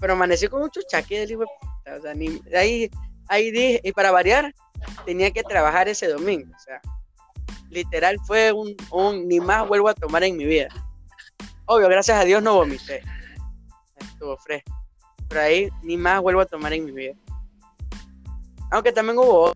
pero 0.00 0.14
amanecí 0.14 0.48
con 0.48 0.60
mucho 0.60 0.80
chaque 0.88 1.20
del 1.20 1.32
hijo 1.32 1.42
O 1.42 2.02
sea, 2.02 2.12
ahí, 2.58 2.90
ahí 3.28 3.50
dije, 3.50 3.80
y 3.84 3.92
para 3.92 4.10
variar, 4.10 4.54
tenía 5.04 5.30
que 5.30 5.42
trabajar 5.42 5.88
ese 5.88 6.08
domingo. 6.08 6.52
O 6.54 6.60
sea, 6.60 6.80
literal 7.70 8.18
fue 8.26 8.52
un, 8.52 8.74
un 8.90 9.28
ni 9.28 9.40
más 9.40 9.66
vuelvo 9.68 9.88
a 9.88 9.94
tomar 9.94 10.24
en 10.24 10.36
mi 10.36 10.44
vida. 10.44 10.68
Obvio, 11.66 11.88
gracias 11.88 12.18
a 12.18 12.24
Dios 12.24 12.42
no 12.42 12.54
vomité. 12.54 13.02
Estuvo 13.96 14.36
fresco. 14.38 14.72
Pero 15.28 15.42
ahí 15.42 15.68
ni 15.82 15.96
más 15.96 16.22
vuelvo 16.22 16.40
a 16.40 16.46
tomar 16.46 16.72
en 16.72 16.86
mi 16.86 16.92
vida. 16.92 17.14
Aunque 18.70 18.92
también 18.92 19.18
hubo 19.18 19.52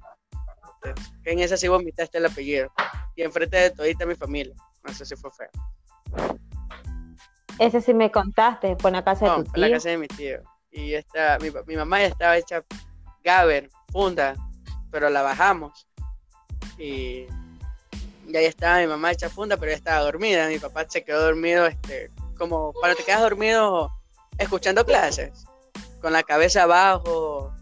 que 1.24 1.32
en 1.32 1.38
esa 1.38 1.56
sí 1.56 1.68
vomitaste 1.68 2.18
el 2.18 2.26
apellido. 2.26 2.70
Y 3.16 3.22
enfrente 3.22 3.56
de 3.56 3.70
todita 3.70 4.04
mi 4.04 4.14
familia. 4.14 4.54
No 4.84 4.92
sé 4.92 5.04
si 5.04 5.16
fue 5.16 5.30
feo. 5.30 5.50
Ese 7.58 7.80
sí 7.80 7.94
me 7.94 8.10
contaste, 8.10 8.76
fue 8.76 8.90
en 8.90 8.96
la 8.96 9.04
casa 9.04 9.24
de 9.24 9.44
tu 9.44 9.52
tío. 9.52 9.66
la 9.66 9.70
casa 9.70 9.90
de 9.90 9.98
mi 9.98 10.08
tío. 10.08 10.42
Y 10.70 10.94
esta, 10.94 11.38
mi, 11.40 11.50
mi 11.66 11.76
mamá 11.76 12.00
ya 12.00 12.06
estaba 12.06 12.36
hecha 12.36 12.64
gaber, 13.22 13.70
funda, 13.92 14.34
pero 14.90 15.10
la 15.10 15.22
bajamos. 15.22 15.86
Y, 16.78 17.26
y 18.26 18.36
ahí 18.36 18.46
estaba 18.46 18.78
mi 18.80 18.86
mamá 18.86 19.12
hecha 19.12 19.28
funda, 19.28 19.56
pero 19.56 19.70
ya 19.70 19.76
estaba 19.76 20.00
dormida. 20.00 20.48
Mi 20.48 20.58
papá 20.58 20.86
se 20.88 21.04
quedó 21.04 21.22
dormido, 21.22 21.66
este, 21.66 22.10
como 22.38 22.72
cuando 22.72 22.96
te 22.96 23.04
quedas 23.04 23.20
dormido 23.20 23.90
escuchando 24.38 24.84
clases, 24.84 25.44
con 26.00 26.12
la 26.12 26.22
cabeza 26.22 26.64
abajo, 26.64 27.54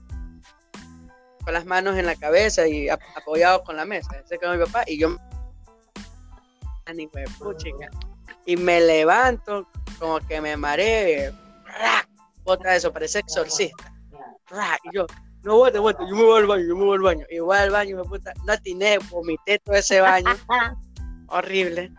con 1.45 1.53
las 1.53 1.67
manos 1.67 1.97
en 1.97 2.07
la 2.07 2.17
cabeza 2.17 2.67
y 2.67 2.89
apoyado 2.89 3.63
con 3.65 3.77
la 3.77 3.85
mesa. 3.85 4.17
Ese 4.25 4.39
quedó 4.39 4.53
mi 4.57 4.65
papá 4.65 4.85
y 4.87 4.99
yo 4.99 5.17
y 8.47 8.57
me 8.57 8.81
levanto 8.81 9.67
como 9.99 10.19
que 10.21 10.41
me 10.41 10.57
mareé 10.57 11.33
otra 12.45 12.77
eso 12.77 12.93
parece 12.93 13.21
exorcista. 13.21 13.93
Y 14.85 14.97
yo 14.97 15.07
no 15.43 15.57
voy 15.57 15.73
yo 15.73 16.17
me 16.17 16.25
voy 16.25 16.41
al 16.41 16.47
baño 16.47 16.67
yo 16.67 16.77
me 16.77 16.85
voy 16.85 16.97
al 16.97 17.03
baño 17.03 17.27
y 17.31 17.39
voy 17.39 17.57
al 17.57 17.71
baño 17.71 17.97
me 17.97 18.05
puta 18.05 18.33
no 18.45 18.53
atiné 18.53 18.99
vomité 19.11 19.59
todo 19.59 19.77
ese 19.77 20.01
baño. 20.01 20.31
Horrible. 21.29 21.93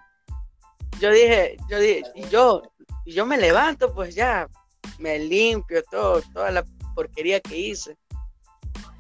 Yo 0.99 1.11
dije 1.11 1.57
yo 1.69 1.79
dije 1.79 2.03
y 2.15 2.27
yo 2.27 2.61
y 3.05 3.13
yo 3.13 3.25
me 3.25 3.37
levanto 3.37 3.93
pues 3.93 4.15
ya 4.15 4.47
me 4.99 5.17
limpio 5.19 5.81
todo 5.89 6.21
toda 6.33 6.51
la 6.51 6.65
porquería 6.95 7.39
que 7.39 7.57
hice. 7.57 7.97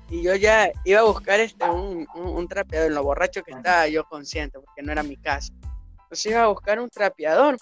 Y 0.09 0.23
yo 0.23 0.35
ya 0.35 0.71
iba 0.83 0.99
a 0.99 1.03
buscar 1.03 1.39
este 1.39 1.69
un, 1.69 2.05
un, 2.15 2.47
trapeador 2.49 2.89
en 2.89 2.95
lo 2.95 3.03
borracho 3.03 3.43
que 3.43 3.51
estaba 3.51 3.87
yo 3.87 4.03
consciente 4.03 4.59
porque 4.59 4.81
no 4.81 4.91
era 4.91 5.03
mi 5.03 5.15
casa 5.15 5.53
entonces 6.11 6.29
iba 6.29 6.43
a 6.43 6.47
buscar 6.47 6.77
un 6.77 6.89
trapeador. 6.89 7.57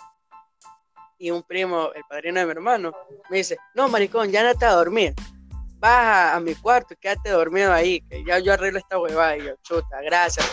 Y 1.19 1.29
un 1.29 1.43
primo 1.43 1.91
el 1.93 2.01
padrino 2.09 2.39
de 2.39 2.45
mi 2.47 2.51
hermano 2.53 2.91
me 3.29 3.37
dice 3.37 3.57
no 3.75 3.89
maricón 3.89 4.31
ya 4.31 4.41
no 4.41 4.57
te 4.57 4.65
a 4.65 4.71
dormir. 4.71 5.13
Baja 5.77 6.35
a 6.35 6.39
mi 6.39 6.55
cuarto 6.55 6.95
quédate 6.99 7.29
dormido 7.29 7.71
ahí 7.71 8.01
que 8.09 8.23
ya 8.25 8.39
yo 8.39 8.53
arreglo 8.53 8.79
esta 8.79 8.97
huevada 8.97 9.37
y 9.37 9.43
yo 9.43 9.55
chuta 9.61 10.01
gracias 10.01 10.49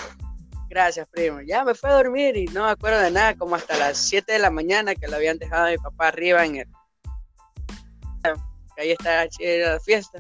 gracias 0.69 1.09
primo 1.09 1.41
ya 1.41 1.65
me 1.65 1.75
fui 1.75 1.89
a 1.89 1.95
dormir 1.95 2.37
y 2.37 2.47
no 2.47 2.65
me 2.65 2.71
acuerdo 2.71 3.01
de 3.01 3.11
nada 3.11 3.35
como 3.37 3.55
hasta 3.55 3.77
las 3.79 3.97
7 3.97 4.31
de 4.31 4.39
la 4.41 4.51
mañana 4.51 4.95
que 4.95 5.09
lo 5.09 5.17
habían 5.17 5.39
dejado 5.39 5.67
a 5.67 5.71
mi 5.71 5.79
papá 5.79 6.09
arriba 6.09 6.45
en 6.45 6.57
el 6.57 6.69
ahí 8.77 8.91
está 8.91 9.25
la 9.25 9.81
fiesta 9.81 10.19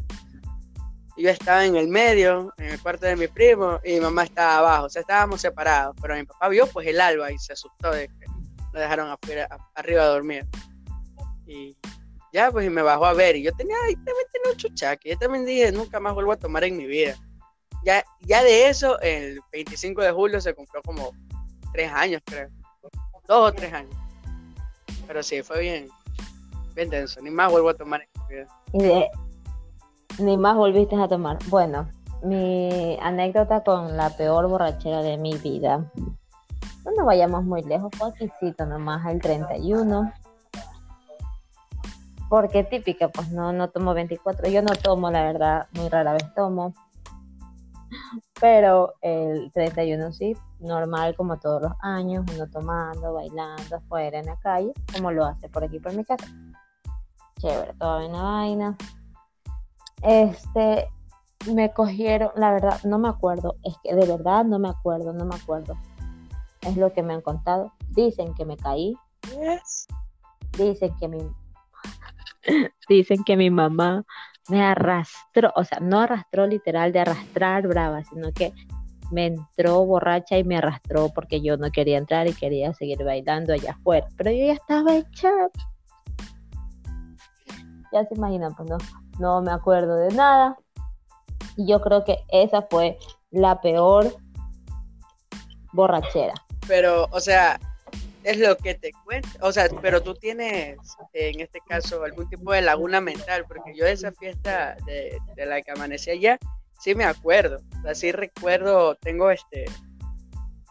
yo 1.22 1.30
estaba 1.30 1.64
en 1.64 1.76
el 1.76 1.88
medio, 1.88 2.52
en 2.58 2.66
el 2.66 2.80
cuarto 2.80 3.06
de 3.06 3.16
mi 3.16 3.26
primo, 3.26 3.80
y 3.84 3.94
mi 3.94 4.00
mamá 4.00 4.24
estaba 4.24 4.58
abajo. 4.58 4.84
O 4.86 4.88
sea, 4.88 5.00
estábamos 5.00 5.40
separados. 5.40 5.96
Pero 6.00 6.14
mi 6.14 6.24
papá 6.24 6.48
vio 6.48 6.66
pues 6.66 6.86
el 6.86 7.00
alba 7.00 7.32
y 7.32 7.38
se 7.38 7.54
asustó 7.54 7.90
de 7.90 8.08
que 8.08 8.26
lo 8.72 8.80
dejaron 8.80 9.08
afuera, 9.08 9.48
arriba 9.74 10.02
a 10.02 10.06
dormir. 10.06 10.46
Y 11.46 11.76
ya, 12.32 12.50
pues 12.50 12.66
y 12.66 12.70
me 12.70 12.82
bajó 12.82 13.06
a 13.06 13.14
ver. 13.14 13.36
Y 13.36 13.42
yo 13.42 13.52
tenía, 13.52 13.76
también 13.78 14.26
tenía 14.30 14.50
un 14.52 14.56
chuchaque. 14.56 15.10
Yo 15.10 15.18
también 15.18 15.46
dije, 15.46 15.72
nunca 15.72 16.00
más 16.00 16.12
vuelvo 16.12 16.32
a 16.32 16.36
tomar 16.36 16.64
en 16.64 16.76
mi 16.76 16.86
vida. 16.86 17.16
Ya, 17.82 18.04
ya 18.20 18.42
de 18.42 18.68
eso, 18.68 19.00
el 19.00 19.40
25 19.52 20.02
de 20.02 20.12
julio 20.12 20.40
se 20.40 20.52
cumplió 20.54 20.82
como 20.82 21.12
tres 21.72 21.90
años, 21.92 22.20
creo. 22.24 22.50
Dos 23.26 23.50
o 23.50 23.52
tres 23.52 23.72
años. 23.72 23.96
Pero 25.06 25.22
sí, 25.22 25.42
fue 25.42 25.60
bien, 25.60 25.88
bien 26.74 26.90
denso. 26.90 27.20
Ni 27.22 27.30
más 27.30 27.50
vuelvo 27.50 27.70
a 27.70 27.74
tomar 27.74 28.02
en 28.02 28.08
mi 28.28 28.34
vida. 28.34 29.25
Ni 30.18 30.36
más 30.36 30.56
volviste 30.56 30.96
a 30.96 31.08
tomar. 31.08 31.38
Bueno, 31.48 31.88
mi 32.22 32.96
anécdota 33.02 33.62
con 33.62 33.96
la 33.96 34.10
peor 34.10 34.48
borrachera 34.48 35.02
de 35.02 35.18
mi 35.18 35.36
vida. 35.36 35.90
No 36.84 36.92
nos 36.96 37.04
vayamos 37.04 37.44
muy 37.44 37.62
lejos, 37.62 37.90
fue 37.98 38.54
nomás 38.66 39.04
el 39.06 39.20
31. 39.20 40.12
Porque 42.30 42.64
típica, 42.64 43.08
pues 43.08 43.30
no, 43.30 43.52
no 43.52 43.68
tomo 43.68 43.92
24. 43.92 44.48
Yo 44.48 44.62
no 44.62 44.74
tomo, 44.74 45.10
la 45.10 45.22
verdad, 45.22 45.68
muy 45.72 45.88
rara 45.88 46.12
vez 46.12 46.34
tomo. 46.34 46.72
Pero 48.40 48.94
el 49.02 49.50
31 49.52 50.12
sí, 50.12 50.36
normal 50.60 51.14
como 51.14 51.38
todos 51.38 51.62
los 51.62 51.72
años, 51.80 52.24
uno 52.34 52.46
tomando, 52.48 53.14
bailando 53.14 53.76
afuera 53.76 54.18
en 54.18 54.26
la 54.26 54.36
calle, 54.36 54.72
como 54.92 55.12
lo 55.12 55.24
hace 55.24 55.48
por 55.48 55.64
aquí 55.64 55.78
por 55.78 55.94
mi 55.94 56.04
casa. 56.04 56.26
Chévere, 57.38 57.74
toda 57.74 58.06
una 58.06 58.22
vaina. 58.22 58.76
Este, 60.02 60.88
me 61.52 61.72
cogieron, 61.72 62.30
la 62.36 62.52
verdad, 62.52 62.80
no 62.84 62.98
me 62.98 63.08
acuerdo, 63.08 63.56
es 63.62 63.74
que 63.82 63.94
de 63.94 64.06
verdad 64.06 64.44
no 64.44 64.58
me 64.58 64.68
acuerdo, 64.68 65.12
no 65.12 65.24
me 65.24 65.36
acuerdo. 65.36 65.76
Es 66.62 66.76
lo 66.76 66.92
que 66.92 67.02
me 67.02 67.14
han 67.14 67.20
contado. 67.20 67.72
Dicen 67.90 68.34
que 68.34 68.44
me 68.44 68.56
caí. 68.56 68.96
Dicen 70.56 70.94
que 70.98 71.08
mi 71.08 71.18
dicen 72.88 73.24
que 73.24 73.36
mi 73.36 73.50
mamá 73.50 74.04
me 74.48 74.62
arrastró, 74.62 75.52
o 75.56 75.64
sea, 75.64 75.80
no 75.80 76.00
arrastró 76.00 76.46
literal 76.46 76.92
de 76.92 77.00
arrastrar 77.00 77.66
brava, 77.66 78.04
sino 78.04 78.32
que 78.32 78.52
me 79.10 79.26
entró 79.26 79.84
borracha 79.84 80.38
y 80.38 80.44
me 80.44 80.56
arrastró 80.56 81.10
porque 81.14 81.40
yo 81.40 81.56
no 81.56 81.70
quería 81.70 81.98
entrar 81.98 82.26
y 82.26 82.32
quería 82.32 82.72
seguir 82.74 83.04
bailando 83.04 83.52
allá 83.52 83.72
afuera. 83.72 84.06
Pero 84.16 84.30
yo 84.30 84.46
ya 84.46 84.52
estaba 84.52 84.96
hecha. 84.96 85.30
Ya 87.92 88.04
se 88.04 88.14
imaginan, 88.14 88.54
pues 88.54 88.68
no 88.68 88.78
no 89.18 89.40
me 89.42 89.52
acuerdo 89.52 89.96
de 89.96 90.14
nada. 90.14 90.56
Y 91.56 91.66
yo 91.66 91.80
creo 91.80 92.04
que 92.04 92.18
esa 92.28 92.62
fue 92.62 92.98
la 93.30 93.60
peor 93.60 94.14
borrachera. 95.72 96.34
Pero, 96.66 97.06
o 97.10 97.20
sea, 97.20 97.58
es 98.26 98.38
lo 98.38 98.56
que 98.56 98.74
te 98.74 98.90
cuento. 99.04 99.28
O 99.40 99.52
sea, 99.52 99.68
pero 99.80 100.02
tú 100.02 100.14
tienes, 100.14 100.76
en 101.12 101.40
este 101.40 101.60
caso, 101.60 102.02
algún 102.02 102.28
tipo 102.28 102.52
de 102.52 102.62
laguna 102.62 103.00
mental, 103.00 103.44
porque 103.46 103.72
yo 103.74 103.84
de 103.84 103.92
esa 103.92 104.12
fiesta 104.12 104.76
de, 104.84 105.18
la 105.36 105.62
que 105.62 105.70
amanecí 105.70 106.10
allá, 106.10 106.38
sí 106.80 106.94
me 106.94 107.04
acuerdo. 107.04 107.58
O 107.78 107.82
sea, 107.82 107.94
sí 107.94 108.10
recuerdo, 108.10 108.96
tengo 108.96 109.30
este 109.30 109.66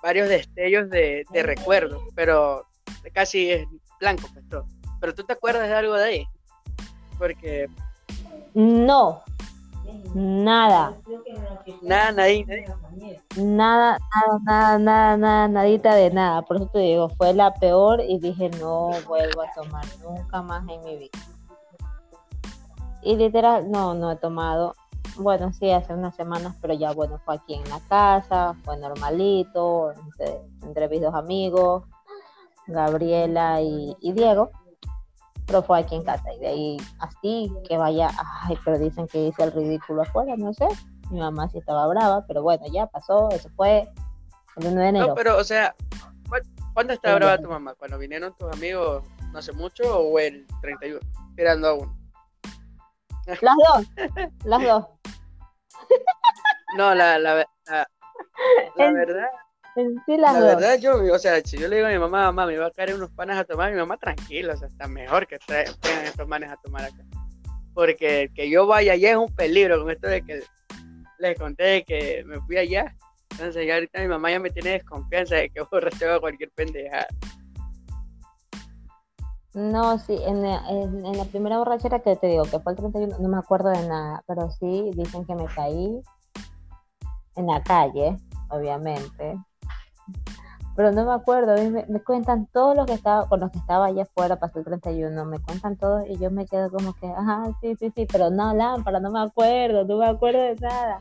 varios 0.03 0.29
destellos 0.29 0.89
de, 0.89 1.25
recuerdo, 1.31 1.99
pero 2.13 2.67
casi 3.13 3.51
es 3.51 3.67
blanco 3.99 4.27
pues 4.33 4.47
todo. 4.49 4.67
Pero 4.99 5.15
tú 5.15 5.23
te 5.23 5.33
acuerdas 5.33 5.67
de 5.67 5.75
algo 5.75 5.95
de 5.95 6.03
ahí? 6.03 6.27
Porque 7.17 7.67
No, 8.55 9.21
nada, 10.13 10.95
nada, 11.81 12.11
nadie. 12.13 12.45
nada, 13.35 13.97
nada, 14.15 14.39
nada, 14.45 14.77
nada, 14.79 15.17
nada, 15.17 15.47
nadita 15.49 15.93
de 15.93 16.09
nada. 16.09 16.41
Por 16.43 16.55
eso 16.55 16.67
te 16.67 16.79
digo, 16.79 17.09
fue 17.09 17.33
la 17.33 17.53
peor 17.53 17.99
y 17.99 18.17
dije, 18.17 18.49
no 18.61 18.91
vuelvo 19.07 19.41
a 19.41 19.51
tomar 19.53 19.83
nunca 20.01 20.41
más 20.41 20.65
en 20.69 20.81
mi 20.85 20.95
vida. 20.95 21.19
Y 23.01 23.17
literal, 23.17 23.69
no, 23.69 23.93
no 23.93 24.09
he 24.09 24.15
tomado. 24.15 24.73
Bueno, 25.17 25.51
sí, 25.51 25.69
hace 25.71 25.93
unas 25.93 26.15
semanas, 26.15 26.55
pero 26.61 26.73
ya 26.73 26.93
bueno, 26.93 27.19
fue 27.25 27.35
aquí 27.35 27.55
en 27.55 27.69
la 27.69 27.81
casa, 27.89 28.55
fue 28.63 28.77
normalito, 28.77 29.91
entre, 29.91 30.39
entre 30.63 30.87
mis 30.87 31.01
dos 31.01 31.13
amigos, 31.13 31.83
Gabriela 32.67 33.61
y, 33.61 33.97
y 33.99 34.13
Diego, 34.13 34.51
pero 35.45 35.61
fue 35.63 35.79
aquí 35.79 35.95
en 35.95 36.03
casa 36.03 36.33
y 36.33 36.39
de 36.39 36.47
ahí 36.47 36.77
así 36.99 37.51
que 37.67 37.77
vaya, 37.77 38.09
ay, 38.43 38.57
pero 38.65 38.77
dicen 38.79 39.07
que 39.07 39.27
hice 39.27 39.43
el 39.43 39.51
ridículo 39.51 40.01
afuera, 40.03 40.35
no 40.37 40.53
sé, 40.53 40.67
mi 41.11 41.19
mamá 41.19 41.47
sí 41.49 41.59
estaba 41.59 41.85
brava, 41.87 42.25
pero 42.27 42.41
bueno, 42.43 42.65
ya 42.71 42.87
pasó, 42.87 43.29
eso 43.29 43.49
fue 43.55 43.87
el 44.57 44.67
1 44.67 44.81
de 44.81 44.87
enero. 44.87 45.07
No, 45.07 45.13
pero, 45.15 45.37
o 45.37 45.43
sea, 45.43 45.75
¿cu- 46.29 46.37
¿cuándo 46.73 46.93
estaba 46.93 47.15
brava 47.15 47.37
tu 47.37 47.49
mamá? 47.49 47.75
¿Cuando 47.75 47.97
vinieron 47.97 48.33
tus 48.37 48.51
amigos 48.51 49.03
no 49.31 49.39
hace 49.39 49.51
mucho 49.51 49.99
o 49.99 50.17
el 50.19 50.47
31? 50.61 50.99
Tirando 51.35 51.67
a 51.67 51.73
uno. 51.73 51.97
Las 53.41 53.55
dos, 53.57 53.87
las 54.45 54.63
dos. 54.67 54.85
No, 56.77 56.93
la, 56.95 57.17
la, 57.19 57.45
la, 57.67 57.87
verdad, 58.93 59.27
la 60.33 60.39
verdad, 60.55 60.79
yo, 60.79 61.13
o 61.13 61.19
sea, 61.19 61.41
si 61.43 61.57
yo 61.57 61.67
le 61.67 61.75
digo 61.77 61.87
a 61.87 61.91
mi 61.91 61.99
mamá, 61.99 62.23
mamá, 62.31 62.45
me 62.47 62.57
va 62.57 62.67
a 62.67 62.71
caer 62.71 62.95
unos 62.95 63.11
panes 63.11 63.37
a 63.37 63.43
tomar, 63.43 63.71
mi 63.71 63.77
mamá 63.77 63.97
tranquila, 63.97 64.53
o 64.53 64.57
sea, 64.57 64.67
está 64.67 64.87
mejor 64.87 65.27
que 65.27 65.37
traigan 65.39 65.73
estos 66.05 66.27
panes 66.27 66.49
a 66.51 66.57
tomar 66.57 66.83
acá. 66.85 67.03
Porque 67.73 68.31
que 68.33 68.49
yo 68.49 68.65
vaya 68.67 68.93
allá 68.93 69.11
es 69.11 69.17
un 69.17 69.33
peligro 69.35 69.81
con 69.81 69.91
esto 69.91 70.07
de 70.07 70.21
que 70.21 70.41
les 71.19 71.37
conté 71.37 71.63
de 71.63 71.83
que 71.83 72.23
me 72.25 72.39
fui 72.41 72.57
allá. 72.57 72.95
Entonces 73.31 73.67
ya 73.67 73.73
ahorita 73.75 73.99
mi 74.01 74.07
mamá 74.07 74.31
ya 74.31 74.39
me 74.39 74.49
tiene 74.49 74.71
desconfianza 74.71 75.35
de 75.35 75.49
que 75.49 75.61
borracho 75.71 76.05
haga 76.05 76.19
cualquier 76.21 76.51
pendejada. 76.51 77.07
No, 79.53 79.97
sí, 79.99 80.17
en, 80.25 80.41
la- 80.41 80.63
en- 80.69 81.05
en 81.05 81.17
la 81.17 81.23
primera 81.25 81.57
borrachera 81.57 81.99
que 81.99 82.15
te 82.17 82.27
digo, 82.27 82.43
que 82.43 82.59
fue 82.59 82.73
el 82.73 82.77
31, 82.77 83.17
no 83.19 83.29
me 83.29 83.37
acuerdo 83.37 83.69
de 83.69 83.87
nada, 83.87 84.21
pero 84.27 84.49
sí 84.51 84.91
dicen 84.95 85.25
que 85.25 85.33
me 85.35 85.45
caí 85.45 86.01
en 87.37 87.47
la 87.47 87.63
calle, 87.63 88.17
obviamente. 88.49 89.35
Pero 90.75 90.91
no 90.91 91.05
me 91.05 91.13
acuerdo, 91.13 91.55
me, 91.71 91.99
cuentan 92.01 92.47
todos 92.47 92.75
los 92.75 92.85
que 92.85 92.93
estaba, 92.93 93.29
con 93.29 93.39
los 93.39 93.49
que 93.49 93.59
estaba 93.59 93.85
allá 93.85 94.03
afuera, 94.03 94.35
pasó 94.37 94.59
el 94.59 94.65
31, 94.65 95.23
me 95.23 95.39
cuentan 95.39 95.77
todos 95.77 96.03
y 96.09 96.17
yo 96.17 96.29
me 96.31 96.45
quedo 96.45 96.69
como 96.69 96.93
que, 96.93 97.07
ajá, 97.07 97.45
sí, 97.61 97.75
sí, 97.79 97.93
sí, 97.95 98.05
pero 98.11 98.29
no, 98.29 98.53
lámpara, 98.53 98.99
no 98.99 99.09
me 99.09 99.21
acuerdo, 99.21 99.85
no 99.85 99.97
me 99.97 100.07
acuerdo 100.07 100.41
de 100.41 100.55
nada. 100.55 100.99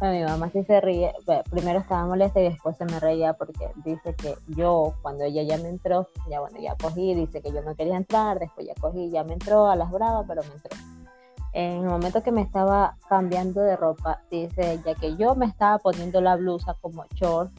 Mi 0.00 0.24
mamá 0.24 0.50
sí 0.52 0.64
se 0.64 0.80
ríe, 0.80 1.12
primero 1.50 1.78
estaba 1.78 2.06
molesta 2.06 2.40
y 2.40 2.44
después 2.44 2.76
se 2.76 2.84
me 2.84 2.98
reía 2.98 3.34
porque 3.34 3.70
dice 3.84 4.14
que 4.14 4.36
yo, 4.48 4.94
cuando 5.00 5.24
ella 5.24 5.42
ya 5.42 5.58
me 5.58 5.68
entró, 5.68 6.08
ya 6.28 6.40
bueno, 6.40 6.58
ya 6.60 6.76
cogí, 6.76 7.14
dice 7.14 7.40
que 7.40 7.52
yo 7.52 7.62
no 7.62 7.74
quería 7.76 7.96
entrar, 7.96 8.38
después 8.40 8.66
ya 8.66 8.74
cogí, 8.80 9.10
ya 9.10 9.22
me 9.22 9.34
entró 9.34 9.66
a 9.66 9.76
las 9.76 9.90
bravas, 9.92 10.24
pero 10.26 10.42
me 10.42 10.54
entró. 10.54 10.76
En 11.52 11.82
el 11.82 11.88
momento 11.88 12.22
que 12.22 12.32
me 12.32 12.42
estaba 12.42 12.96
cambiando 13.08 13.60
de 13.60 13.76
ropa, 13.76 14.22
dice 14.30 14.72
ella 14.72 14.94
que 14.94 15.16
yo 15.16 15.34
me 15.36 15.46
estaba 15.46 15.78
poniendo 15.78 16.20
la 16.20 16.34
blusa 16.36 16.74
como 16.80 17.04
short 17.14 17.52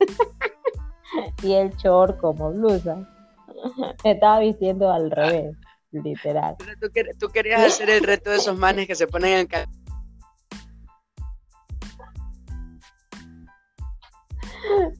y 1.42 1.52
el 1.54 1.70
short 1.76 2.18
como 2.20 2.52
blusa. 2.52 2.96
Me 4.04 4.12
estaba 4.12 4.40
vistiendo 4.40 4.90
al 4.92 5.10
revés, 5.10 5.56
literal. 5.92 6.56
Tú, 6.80 6.86
quer- 6.88 7.16
tú 7.18 7.28
querías 7.28 7.62
hacer 7.64 7.90
el 7.90 8.02
reto 8.04 8.30
de 8.30 8.36
esos 8.36 8.56
manes 8.58 8.86
que 8.86 8.94
se 8.94 9.06
ponen 9.06 9.38
en 9.38 9.46
cal- 9.46 9.68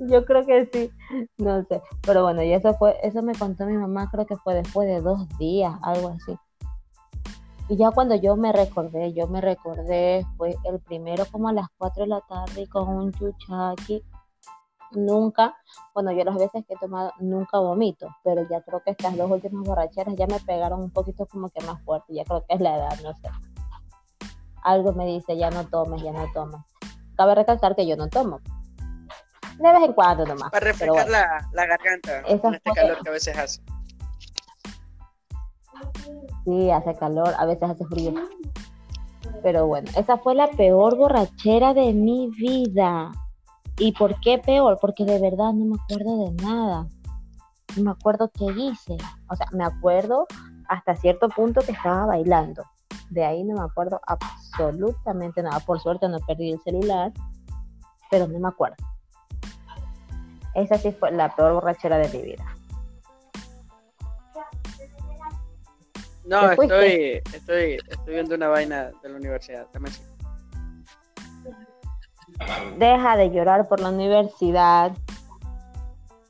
Yo 0.01 0.25
creo 0.25 0.47
que 0.47 0.69
sí, 0.73 0.91
no 1.39 1.65
sé, 1.65 1.83
pero 2.03 2.23
bueno, 2.23 2.43
y 2.43 2.53
eso 2.53 2.75
fue, 2.75 2.97
eso 3.03 3.23
me 3.23 3.35
contó 3.35 3.67
mi 3.67 3.77
mamá, 3.77 4.09
creo 4.11 4.27
que 4.27 4.37
fue 4.37 4.55
después 4.55 4.87
de 4.89 5.01
dos 5.01 5.27
días, 5.39 5.75
algo 5.83 6.09
así. 6.11 6.37
Y 7.69 7.77
ya 7.77 7.91
cuando 7.91 8.15
yo 8.15 8.37
me 8.37 8.53
recordé, 8.53 9.13
yo 9.13 9.27
me 9.27 9.41
recordé, 9.41 10.25
fue 10.37 10.55
el 10.65 10.79
primero 10.81 11.25
como 11.33 11.49
a 11.49 11.53
las 11.53 11.67
4 11.79 12.05
de 12.05 12.09
la 12.11 12.21
tarde 12.29 12.69
con 12.69 12.89
un 12.89 13.13
chuchaqui. 13.13 14.05
Nunca, 14.93 15.57
bueno, 15.95 16.13
yo 16.13 16.25
las 16.25 16.37
veces 16.37 16.65
que 16.67 16.75
he 16.75 16.79
tomado, 16.79 17.13
nunca 17.19 17.59
vomito, 17.59 18.09
pero 18.23 18.49
ya 18.49 18.61
creo 18.63 18.83
que 18.83 18.93
estas 18.93 19.17
dos 19.17 19.31
últimas 19.31 19.67
borracheras 19.67 20.15
ya 20.17 20.27
me 20.27 20.39
pegaron 20.41 20.81
un 20.81 20.91
poquito 20.91 21.27
como 21.27 21.49
que 21.49 21.65
más 21.65 21.83
fuerte, 21.83 22.15
ya 22.15 22.25
creo 22.25 22.45
que 22.47 22.55
es 22.55 22.61
la 22.61 22.77
edad, 22.77 23.01
no 23.03 23.13
sé. 23.15 23.29
Algo 24.63 24.93
me 24.93 25.07
dice, 25.07 25.37
ya 25.37 25.51
no 25.51 25.67
tomes, 25.67 26.03
ya 26.03 26.13
no 26.13 26.25
tomes. 26.33 26.61
Cabe 27.17 27.35
recalcar 27.35 27.75
que 27.75 27.87
yo 27.87 27.97
no 27.97 28.09
tomo. 28.09 28.41
De 29.59 29.73
vez 29.73 29.83
en 29.85 29.93
cuando 29.93 30.27
nomás. 30.27 30.51
para 30.51 30.67
refrescar 30.67 31.07
bueno. 31.07 31.11
la, 31.11 31.49
la 31.53 31.67
garganta 31.67 32.23
con 32.41 32.55
este 32.55 32.73
calor 32.73 33.03
que 33.03 33.09
a 33.09 33.13
veces 33.13 33.37
hace. 33.37 33.63
Sí, 36.45 36.71
hace 36.71 36.95
calor, 36.95 37.35
a 37.37 37.47
veces 37.47 37.71
hace 37.71 37.85
frío. 37.87 38.15
Pero 39.43 39.67
bueno, 39.67 39.91
esa 39.97 40.19
fue 40.19 40.35
la 40.35 40.49
peor 40.49 40.97
borrachera 40.97 41.75
de 41.75 41.93
mi 41.93 42.29
vida. 42.29 43.13
¿Y 43.79 43.93
por 43.93 44.19
qué 44.21 44.39
peor? 44.39 44.79
Porque 44.81 45.05
de 45.05 45.19
verdad 45.19 45.53
no 45.53 45.65
me 45.67 45.77
acuerdo 45.83 46.25
de 46.25 46.43
nada. 46.43 46.87
No 47.77 47.83
me 47.83 47.91
acuerdo 47.91 48.31
qué 48.31 48.47
hice. 48.47 48.97
O 49.29 49.37
sea, 49.37 49.47
me 49.53 49.65
acuerdo 49.65 50.27
hasta 50.69 50.97
cierto 50.97 51.29
punto 51.29 51.61
que 51.61 51.73
estaba 51.73 52.07
bailando. 52.07 52.65
De 53.11 53.25
ahí 53.25 53.45
no 53.45 53.55
me 53.55 53.65
acuerdo 53.65 54.01
absolutamente 54.07 55.43
nada. 55.43 55.61
Por 55.61 55.81
suerte 55.81 56.09
no 56.09 56.19
perdí 56.21 56.53
el 56.53 56.61
celular, 56.61 57.13
pero 58.11 58.27
no 58.27 58.39
me 58.39 58.49
acuerdo. 58.49 58.77
Esa 60.55 60.79
sí 60.79 60.91
fue 60.91 61.13
la 61.13 61.35
peor 61.37 61.53
borrachera 61.53 61.99
de 61.99 62.09
mi 62.09 62.23
vida. 62.25 62.45
No, 66.25 66.51
estoy, 66.51 67.23
estoy, 67.35 67.79
estoy 67.89 68.15
viendo 68.15 68.35
una 68.35 68.49
vaina 68.49 68.91
de 69.03 69.09
la 69.09 69.17
universidad. 69.17 69.67
Dame 69.73 69.91
así. 69.91 70.03
Deja 72.79 73.17
de 73.17 73.31
llorar 73.31 73.69
por 73.69 73.81
la 73.81 73.91
universidad. 73.91 74.93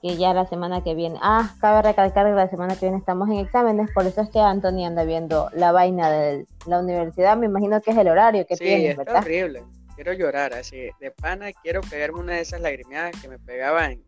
Que 0.03 0.17
ya 0.17 0.35
la 0.35 0.47
semana 0.47 0.85
que 0.85 0.95
viene. 0.95 1.19
Ah, 1.23 1.55
cabe 1.61 1.83
recalcar 1.83 2.27
que 2.27 2.33
la 2.33 2.49
semana 2.49 2.75
que 2.75 2.87
viene 2.87 2.99
estamos 2.99 3.29
en 3.29 3.39
exámenes. 3.39 3.91
Por 3.93 4.07
eso 4.07 4.21
es 4.21 4.31
que 4.31 4.39
Anthony 4.39 4.85
anda 4.87 5.05
viendo 5.05 5.49
la 5.55 5.73
vaina 5.73 6.09
de 6.11 6.47
la 6.67 6.81
universidad. 6.81 7.37
Me 7.37 7.47
imagino 7.47 7.81
que 7.81 7.91
es 7.91 7.97
el 7.97 8.09
horario 8.09 8.47
que 8.47 8.57
Sí, 8.57 8.65
tienes, 8.65 8.91
está 8.91 9.05
¿verdad? 9.05 9.23
horrible. 9.23 9.65
Quiero 9.95 10.13
llorar 10.13 10.53
así. 10.53 10.91
De 11.01 11.11
pana 11.11 11.47
quiero 11.63 11.81
pegarme 11.81 12.21
una 12.21 12.35
de 12.35 12.41
esas 12.43 12.61
lagrimeadas 12.61 13.21
que 13.21 13.29
me 13.29 13.39
pegaba 13.39 13.87
en, 13.87 14.05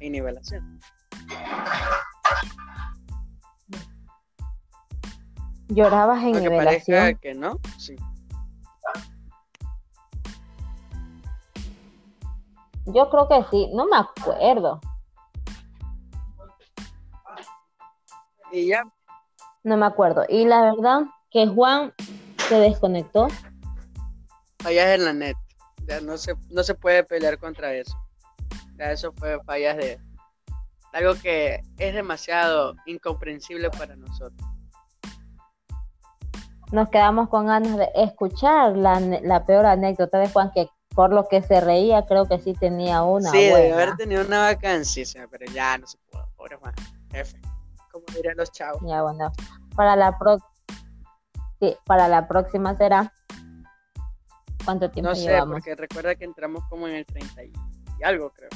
en 0.00 0.12
nivelación. 0.12 0.78
Llorabas 5.68 6.18
en 6.22 6.36
Aunque 6.36 6.40
nivelación. 6.50 7.18
que 7.20 7.34
no, 7.34 7.58
sí. 7.78 7.96
Yo 12.86 13.08
creo 13.10 13.28
que 13.28 13.44
sí. 13.50 13.70
No 13.74 13.86
me 13.86 13.96
acuerdo. 13.96 14.80
Y 18.52 18.68
ya, 18.68 18.84
No 19.64 19.76
me 19.76 19.86
acuerdo. 19.86 20.24
Y 20.28 20.44
la 20.44 20.62
verdad 20.62 21.02
que 21.30 21.46
Juan 21.46 21.92
se 22.48 22.56
desconectó. 22.56 23.28
fallas 24.62 24.88
en 24.90 25.04
la 25.04 25.12
net. 25.12 25.36
Ya 25.88 26.00
no 26.00 26.16
se, 26.16 26.34
no 26.50 26.62
se 26.62 26.74
puede 26.74 27.04
pelear 27.04 27.38
contra 27.38 27.74
eso. 27.74 27.96
Ya 28.78 28.92
eso 28.92 29.12
fue 29.12 29.42
fallas 29.44 29.76
de 29.76 29.98
algo 30.92 31.14
que 31.20 31.60
es 31.78 31.94
demasiado 31.94 32.74
incomprensible 32.86 33.70
para 33.70 33.96
nosotros. 33.96 34.48
Nos 36.70 36.88
quedamos 36.88 37.28
con 37.28 37.46
ganas 37.46 37.76
de 37.76 37.88
escuchar 37.94 38.76
la, 38.76 39.00
la 39.00 39.44
peor 39.44 39.66
anécdota 39.66 40.18
de 40.18 40.28
Juan, 40.28 40.52
que 40.52 40.68
por 40.94 41.12
lo 41.12 41.26
que 41.28 41.42
se 41.42 41.60
reía, 41.60 42.06
creo 42.06 42.26
que 42.26 42.38
sí 42.38 42.54
tenía 42.54 43.02
una 43.02 43.30
sí, 43.30 43.38
debe 43.38 43.50
buena. 43.70 43.74
haber 43.74 43.96
tenido 43.96 44.24
una 44.24 44.40
vacancia, 44.42 45.26
pero 45.30 45.44
ya 45.52 45.76
no 45.78 45.86
se 45.86 45.98
pudo. 46.10 46.28
Pobre 46.36 46.56
Juan, 46.56 46.74
jefe. 47.10 47.40
Como 47.90 48.04
dirían 48.14 48.36
los 48.36 48.50
chavos. 48.52 48.80
Ya 48.86 49.02
bueno, 49.02 49.32
para 49.76 49.96
la 49.96 50.16
pro 50.18 50.38
sí, 51.60 51.76
para 51.84 52.08
la 52.08 52.26
próxima 52.28 52.76
será 52.76 53.12
¿cuánto 54.64 54.90
tiempo 54.90 55.10
No 55.10 55.14
sé, 55.16 55.22
llevamos? 55.22 55.54
porque 55.54 55.74
recuerda 55.74 56.14
que 56.14 56.24
entramos 56.24 56.64
como 56.68 56.86
en 56.88 56.94
el 56.96 57.06
30 57.06 57.44
y, 57.44 57.52
y 58.00 58.04
algo, 58.04 58.30
creo. 58.30 58.50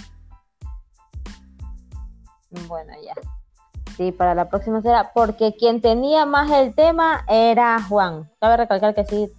Bueno, 2.66 2.93
ya. 3.05 3.14
Sí, 3.97 4.12
para 4.12 4.34
la 4.34 4.49
próxima 4.49 4.80
será 4.80 5.11
porque 5.12 5.55
quien 5.59 5.80
tenía 5.80 6.24
más 6.24 6.51
el 6.51 6.74
tema 6.74 7.24
era 7.28 7.82
Juan. 7.82 8.30
Cabe 8.41 8.57
recalcar 8.59 8.95
que 8.95 9.05
sí 9.05 9.32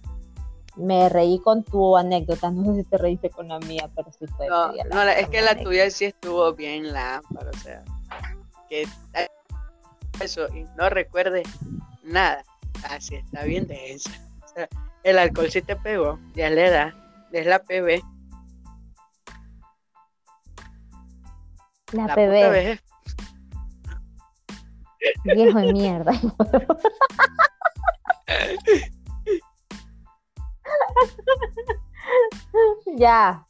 me 0.80 1.08
reí 1.08 1.38
con 1.40 1.64
tu 1.64 1.96
anécdota, 1.96 2.50
no 2.50 2.74
sé 2.74 2.82
si 2.82 2.88
te 2.88 2.98
reíste 2.98 3.30
con 3.30 3.48
la 3.48 3.58
mía, 3.60 3.88
pero 3.94 4.10
sí 4.12 4.26
fue. 4.26 4.48
No, 4.48 4.72
es 4.72 5.28
que 5.28 5.40
la 5.40 5.52
anécdota. 5.52 5.70
tuya 5.70 5.90
sí 5.90 6.06
estuvo 6.06 6.52
bien 6.54 6.92
lámpara, 6.92 7.50
o 7.50 7.58
sea, 7.58 7.84
que 8.68 8.86
eso 10.20 10.46
y 10.54 10.64
no 10.76 10.88
recuerde 10.88 11.42
nada. 12.02 12.42
Así 12.88 13.16
está 13.16 13.44
bien 13.44 13.66
densa. 13.66 14.10
O 14.44 14.48
sea, 14.48 14.68
el 15.02 15.18
alcohol 15.18 15.50
sí 15.50 15.62
te 15.62 15.76
pegó, 15.76 16.18
ya 16.34 16.50
le 16.50 16.70
da, 16.70 16.94
es 17.32 17.46
la 17.46 17.60
PB. 17.60 18.02
La, 21.92 22.06
La 22.06 22.14
PB, 22.14 22.78
viejo 25.24 25.58
de 25.58 25.72
mierda. 25.72 26.12
ya. 32.96 33.44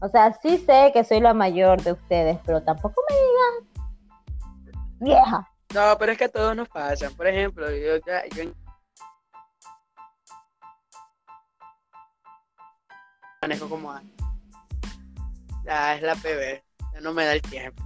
O 0.00 0.08
sea, 0.08 0.32
sí 0.42 0.58
sé 0.58 0.90
que 0.92 1.04
soy 1.04 1.20
la 1.20 1.32
mayor 1.34 1.82
de 1.82 1.92
ustedes, 1.92 2.38
pero 2.44 2.62
tampoco 2.62 3.00
me 3.08 3.16
digan 3.16 3.54
vieja. 5.00 5.48
No, 5.74 5.96
pero 5.98 6.12
es 6.12 6.18
que 6.18 6.24
a 6.24 6.28
todos 6.30 6.54
nos 6.56 6.68
pasan. 6.68 7.14
Por 7.14 7.26
ejemplo, 7.26 7.68
yo, 7.70 7.96
ya- 8.06 8.24
yo 8.34 8.44
manejo 13.42 13.68
como 13.68 13.92
a... 13.92 14.02
Ya 15.64 15.94
es 15.94 16.02
la 16.02 16.14
PB, 16.14 16.62
ya 16.94 17.00
no 17.00 17.12
me 17.12 17.24
da 17.24 17.32
el 17.34 17.42
tiempo. 17.42 17.82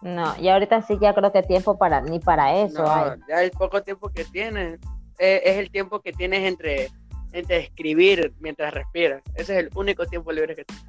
No, 0.00 0.36
y 0.38 0.48
ahorita 0.48 0.82
sí 0.82 0.96
ya 1.00 1.14
creo 1.14 1.32
que 1.32 1.42
tiempo 1.42 1.76
para 1.76 2.00
ni 2.00 2.20
para 2.20 2.54
eso 2.54 2.82
No, 2.82 2.90
hay. 2.90 3.10
ya 3.28 3.42
el 3.42 3.50
poco 3.50 3.82
tiempo 3.82 4.08
que 4.08 4.24
tienes 4.24 4.78
eh, 5.18 5.42
es 5.44 5.56
el 5.58 5.70
tiempo 5.70 6.00
que 6.00 6.12
tienes 6.12 6.44
entre, 6.44 6.90
entre 7.32 7.58
escribir 7.58 8.34
mientras 8.40 8.72
respiras. 8.72 9.22
Ese 9.34 9.54
es 9.54 9.58
el 9.66 9.70
único 9.74 10.06
tiempo 10.06 10.32
libre 10.32 10.54
que 10.54 10.64
tienes. 10.64 10.86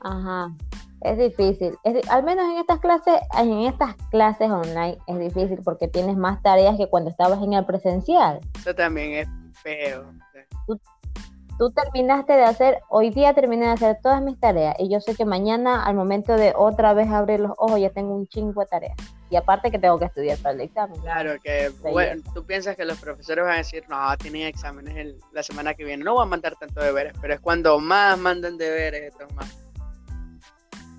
Ajá. 0.00 0.54
Es 1.00 1.16
difícil. 1.16 1.76
Es 1.84 2.08
al 2.10 2.24
menos 2.24 2.44
en 2.50 2.58
estas 2.58 2.80
clases, 2.80 3.20
en 3.38 3.60
estas 3.60 3.94
clases 4.10 4.50
online 4.50 4.98
es 5.06 5.18
difícil 5.18 5.60
porque 5.64 5.86
tienes 5.86 6.16
más 6.16 6.42
tareas 6.42 6.76
que 6.76 6.88
cuando 6.88 7.10
estabas 7.10 7.40
en 7.42 7.52
el 7.52 7.64
presencial. 7.64 8.40
Eso 8.58 8.74
también 8.74 9.12
es 9.12 9.28
feo. 9.62 10.12
Tú 10.66 10.80
terminaste 11.74 12.34
de 12.34 12.44
hacer, 12.44 12.82
hoy 12.88 13.10
día 13.10 13.34
terminé 13.34 13.66
de 13.66 13.72
hacer 13.72 13.98
todas 14.02 14.22
mis 14.22 14.38
tareas 14.38 14.76
y 14.78 14.88
yo 14.88 15.00
sé 15.00 15.14
que 15.16 15.24
mañana 15.24 15.84
al 15.84 15.94
momento 15.96 16.36
de 16.36 16.52
otra 16.56 16.94
vez 16.94 17.08
abrir 17.10 17.40
los 17.40 17.50
ojos 17.58 17.80
ya 17.80 17.90
tengo 17.90 18.14
un 18.14 18.26
chingo 18.28 18.60
de 18.60 18.66
tareas. 18.66 18.96
Y 19.30 19.36
aparte 19.36 19.70
que 19.70 19.78
tengo 19.78 19.98
que 19.98 20.06
estudiar 20.06 20.38
para 20.38 20.54
el 20.54 20.60
examen. 20.62 21.00
Claro 21.00 21.32
que, 21.42 21.70
bueno, 21.92 22.22
tú 22.32 22.44
piensas 22.44 22.76
que 22.76 22.84
los 22.84 22.98
profesores 22.98 23.44
van 23.44 23.54
a 23.54 23.58
decir, 23.58 23.84
no, 23.88 24.16
tienen 24.16 24.46
exámenes 24.46 24.96
el- 24.96 25.18
la 25.32 25.42
semana 25.42 25.74
que 25.74 25.84
viene, 25.84 26.02
no 26.04 26.14
van 26.14 26.28
a 26.28 26.30
mandar 26.30 26.54
tanto 26.56 26.80
deberes, 26.80 27.12
pero 27.20 27.34
es 27.34 27.40
cuando 27.40 27.78
más 27.80 28.16
mandan 28.18 28.56
deberes, 28.56 29.02
estos 29.12 29.32
más. 29.34 29.58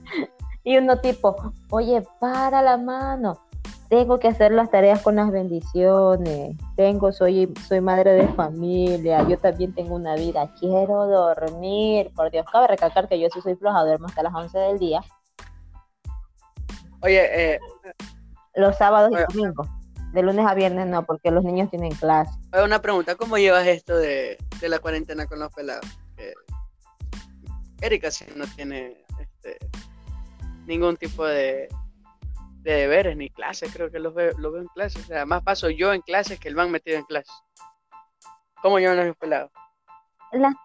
Y 0.64 0.78
uno 0.78 1.00
tipo, 1.00 1.36
oye, 1.72 2.04
para 2.20 2.62
la 2.62 2.78
mano. 2.78 3.40
Tengo 3.90 4.20
que 4.20 4.28
hacer 4.28 4.52
las 4.52 4.70
tareas 4.70 5.02
con 5.02 5.16
las 5.16 5.32
bendiciones. 5.32 6.56
Tengo, 6.76 7.12
soy, 7.12 7.52
soy 7.68 7.82
madre 7.82 8.12
de 8.14 8.28
familia. 8.30 9.28
Yo 9.28 9.38
también 9.38 9.74
tengo 9.74 9.96
una 9.96 10.16
vida. 10.16 10.54
Quiero 10.60 11.08
dormir. 11.08 12.12
Por 12.16 12.30
Dios, 12.30 12.46
cabe 12.52 12.68
recalcar 12.68 13.08
que 13.08 13.20
yo 13.20 13.28
sí 13.34 13.42
soy 13.42 13.56
floja, 13.56 13.84
duermo 13.84 14.06
hasta 14.06 14.22
las 14.22 14.34
11 14.34 14.58
del 14.58 14.80
día. 14.80 15.02
Oye, 17.02 17.54
eh, 17.56 17.60
Los 18.54 18.78
sábados 18.78 19.12
Oye. 19.12 19.26
y 19.28 19.34
domingos. 19.34 19.68
De 20.14 20.24
lunes 20.24 20.46
a 20.46 20.54
viernes 20.54 20.88
no, 20.88 21.04
porque 21.04 21.32
los 21.32 21.44
niños 21.44 21.70
tienen 21.70 21.92
clase. 21.92 22.32
oye, 22.54 22.64
una 22.64 22.82
pregunta, 22.82 23.16
¿cómo 23.16 23.38
llevas 23.38 23.66
esto 23.68 23.96
de, 23.96 24.38
de 24.60 24.70
la 24.70 24.80
cuarentena 24.80 25.26
con 25.26 25.40
los 25.40 25.52
pelados? 25.54 25.86
Erika 27.82 28.12
sí 28.12 28.26
no 28.36 28.46
tiene 28.56 28.98
este, 29.20 29.58
ningún 30.66 30.98
tipo 30.98 31.26
de, 31.26 31.70
de 32.62 32.74
deberes 32.74 33.18
ni 33.18 33.30
clases, 33.30 33.74
creo 33.74 33.90
que 33.90 34.00
los 34.00 34.14
veo, 34.14 34.34
los 34.38 34.52
veo 34.54 34.62
en 34.62 34.68
clases. 34.70 35.04
O 35.04 35.08
sea, 35.08 35.26
más 35.26 35.44
paso 35.44 35.70
yo 35.70 35.94
en 35.94 36.02
clases 36.02 36.40
que 36.40 36.50
el 36.50 36.56
van 36.56 36.72
metido 36.72 36.98
en 36.98 37.06
clases. 37.06 37.34
¿Cómo 38.62 38.80
llevan 38.80 39.08
los 39.08 39.18
pelados? 39.18 39.52
Las- 40.32 40.56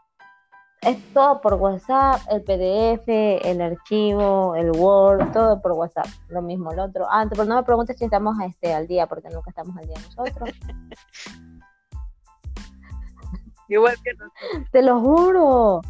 es 0.82 0.98
todo 1.14 1.40
por 1.40 1.54
WhatsApp, 1.54 2.20
el 2.30 2.42
PDF, 2.42 3.08
el 3.08 3.62
archivo, 3.62 4.54
el 4.54 4.70
Word, 4.72 5.32
todo 5.32 5.62
por 5.62 5.72
WhatsApp. 5.72 6.04
Lo 6.28 6.42
mismo 6.42 6.72
el 6.72 6.78
otro. 6.78 7.06
Ah, 7.08 7.24
pero 7.28 7.46
no 7.46 7.56
me 7.56 7.62
preguntes 7.62 7.96
si 7.96 8.04
estamos 8.04 8.36
este, 8.44 8.74
al 8.74 8.86
día, 8.86 9.06
porque 9.06 9.30
nunca 9.30 9.48
estamos 9.48 9.74
al 9.78 9.86
día 9.86 9.96
nosotros. 9.96 10.50
Igual 13.68 13.94
que 14.02 14.12
nosotros. 14.12 14.70
Te 14.72 14.82
lo 14.82 15.00
juro. 15.00 15.80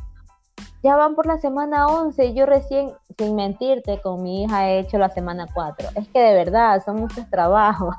Ya 0.84 0.96
van 0.96 1.14
por 1.14 1.26
la 1.26 1.38
semana 1.38 1.86
11 1.88 2.26
y 2.26 2.34
yo 2.34 2.46
recién, 2.46 2.92
sin 3.16 3.36
mentirte, 3.36 4.00
con 4.00 4.22
mi 4.22 4.44
hija 4.44 4.68
he 4.68 4.80
hecho 4.80 4.98
la 4.98 5.08
semana 5.10 5.46
4. 5.52 5.88
Es 5.94 6.08
que 6.08 6.20
de 6.20 6.34
verdad, 6.34 6.82
son 6.84 6.96
muchos 6.96 7.28
trabajos. 7.30 7.94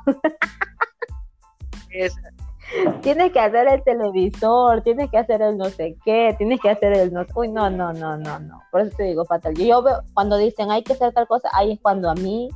Es- 1.90 2.16
tienes 3.02 3.32
que 3.32 3.40
hacer 3.40 3.68
el 3.68 3.82
televisor, 3.82 4.82
tienes 4.82 5.10
que 5.10 5.18
hacer 5.18 5.42
el 5.42 5.56
no 5.56 5.66
sé 5.66 5.96
qué, 6.04 6.34
tienes 6.36 6.60
que 6.60 6.70
hacer 6.70 6.92
el 6.92 7.12
no 7.12 7.24
Uy, 7.34 7.48
no, 7.48 7.70
no, 7.70 7.92
no, 7.92 8.16
no, 8.16 8.38
no. 8.38 8.62
Por 8.70 8.82
eso 8.82 8.96
te 8.96 9.04
digo 9.04 9.24
fatal. 9.24 9.54
Yo, 9.54 9.64
yo 9.64 9.82
veo, 9.82 10.02
cuando 10.14 10.36
dicen 10.36 10.70
hay 10.70 10.82
que 10.82 10.94
hacer 10.94 11.12
tal 11.12 11.26
cosa, 11.26 11.48
ahí 11.52 11.72
es 11.72 11.80
cuando 11.80 12.10
a 12.10 12.14
mí, 12.14 12.48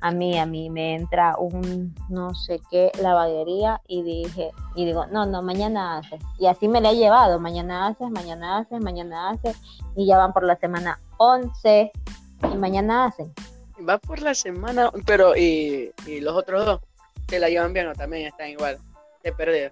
a 0.00 0.10
mí, 0.10 0.38
a 0.38 0.46
mí 0.46 0.70
me 0.70 0.94
entra 0.94 1.36
un 1.38 1.94
no 2.08 2.34
sé 2.34 2.60
qué 2.70 2.90
lavadería 3.00 3.80
y 3.86 4.02
dije, 4.02 4.50
y 4.74 4.84
digo, 4.84 5.06
no, 5.06 5.26
no, 5.26 5.42
mañana 5.42 5.98
haces. 5.98 6.20
Y 6.38 6.46
así 6.46 6.66
me 6.68 6.80
la 6.80 6.90
he 6.90 6.96
llevado, 6.96 7.38
mañana 7.38 7.88
haces, 7.88 8.10
mañana 8.10 8.58
haces, 8.58 8.80
mañana 8.80 9.30
haces, 9.30 9.56
y 9.96 10.06
ya 10.06 10.18
van 10.18 10.32
por 10.32 10.44
la 10.44 10.56
semana 10.56 10.98
11 11.24 11.92
y 12.52 12.56
mañana 12.56 13.06
hacen. 13.06 13.32
Va 13.88 13.98
por 13.98 14.20
la 14.20 14.34
semana, 14.34 14.90
pero 15.06 15.36
¿y, 15.36 15.92
y 16.06 16.20
los 16.20 16.34
otros 16.34 16.64
dos? 16.66 16.80
¿Se 17.28 17.38
la 17.38 17.48
llevan 17.48 17.72
bien 17.72 17.86
o 17.88 17.92
también 17.94 18.26
están 18.26 18.48
igual? 18.48 18.78
De 19.22 19.32
perdido. 19.32 19.70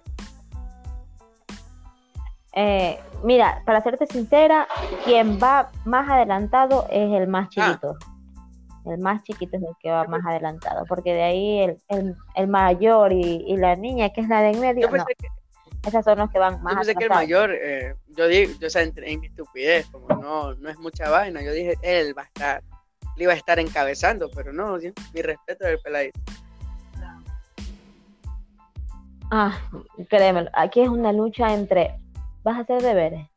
Eh, 2.53 2.99
mira, 3.23 3.61
para 3.65 3.81
serte 3.81 4.07
sincera, 4.07 4.67
quien 5.05 5.39
va 5.41 5.71
más 5.85 6.09
adelantado 6.09 6.85
es 6.89 7.11
el 7.13 7.27
más 7.27 7.47
Ah. 7.47 7.49
chiquito. 7.49 7.95
El 8.85 8.97
más 8.97 9.21
chiquito 9.23 9.57
es 9.57 9.63
el 9.63 9.75
que 9.79 9.91
va 9.91 10.05
más 10.05 10.25
adelantado, 10.25 10.85
porque 10.87 11.13
de 11.13 11.21
ahí 11.23 11.59
el, 11.59 11.77
el, 11.89 12.15
el 12.35 12.47
mayor 12.47 13.13
y, 13.13 13.43
y 13.47 13.55
la 13.57 13.75
niña, 13.75 14.09
que 14.09 14.21
es 14.21 14.27
la 14.27 14.41
de 14.41 14.49
en 14.51 14.59
medio, 14.59 14.89
Yo 14.89 14.97
no, 14.97 15.05
que, 15.05 15.13
esos 15.85 16.05
son 16.05 16.19
los 16.19 16.29
que 16.29 16.39
van 16.39 16.61
más 16.61 16.73
yo 16.73 16.79
pensé 16.79 16.95
que 16.95 17.03
el 17.05 17.09
mayor, 17.09 17.51
eh, 17.51 17.95
yo 18.09 18.27
digo, 18.27 18.53
yo 18.59 18.67
o 18.67 18.69
sea, 18.69 18.83
en 18.83 19.19
mi 19.19 19.27
estupidez, 19.27 19.87
como 19.87 20.07
no, 20.09 20.53
no 20.55 20.69
es 20.69 20.77
mucha 20.77 21.09
vaina, 21.09 21.41
yo 21.41 21.51
dije, 21.51 21.75
él 21.81 22.15
va 22.15 22.23
a 22.23 22.25
estar, 22.25 22.63
le 23.17 23.23
iba 23.23 23.33
a 23.33 23.35
estar 23.35 23.59
encabezando, 23.59 24.29
pero 24.29 24.53
no, 24.53 24.79
sí, 24.79 24.93
mi 25.13 25.21
respeto 25.21 25.65
del 25.65 25.79
peladito. 25.79 26.19
Ah, 29.31 29.57
créemelo, 30.09 30.49
aquí 30.53 30.81
es 30.81 30.89
una 30.89 31.13
lucha 31.13 31.53
entre, 31.53 31.97
¿vas 32.43 32.57
a 32.57 32.61
hacer 32.61 32.81
deberes? 32.81 33.27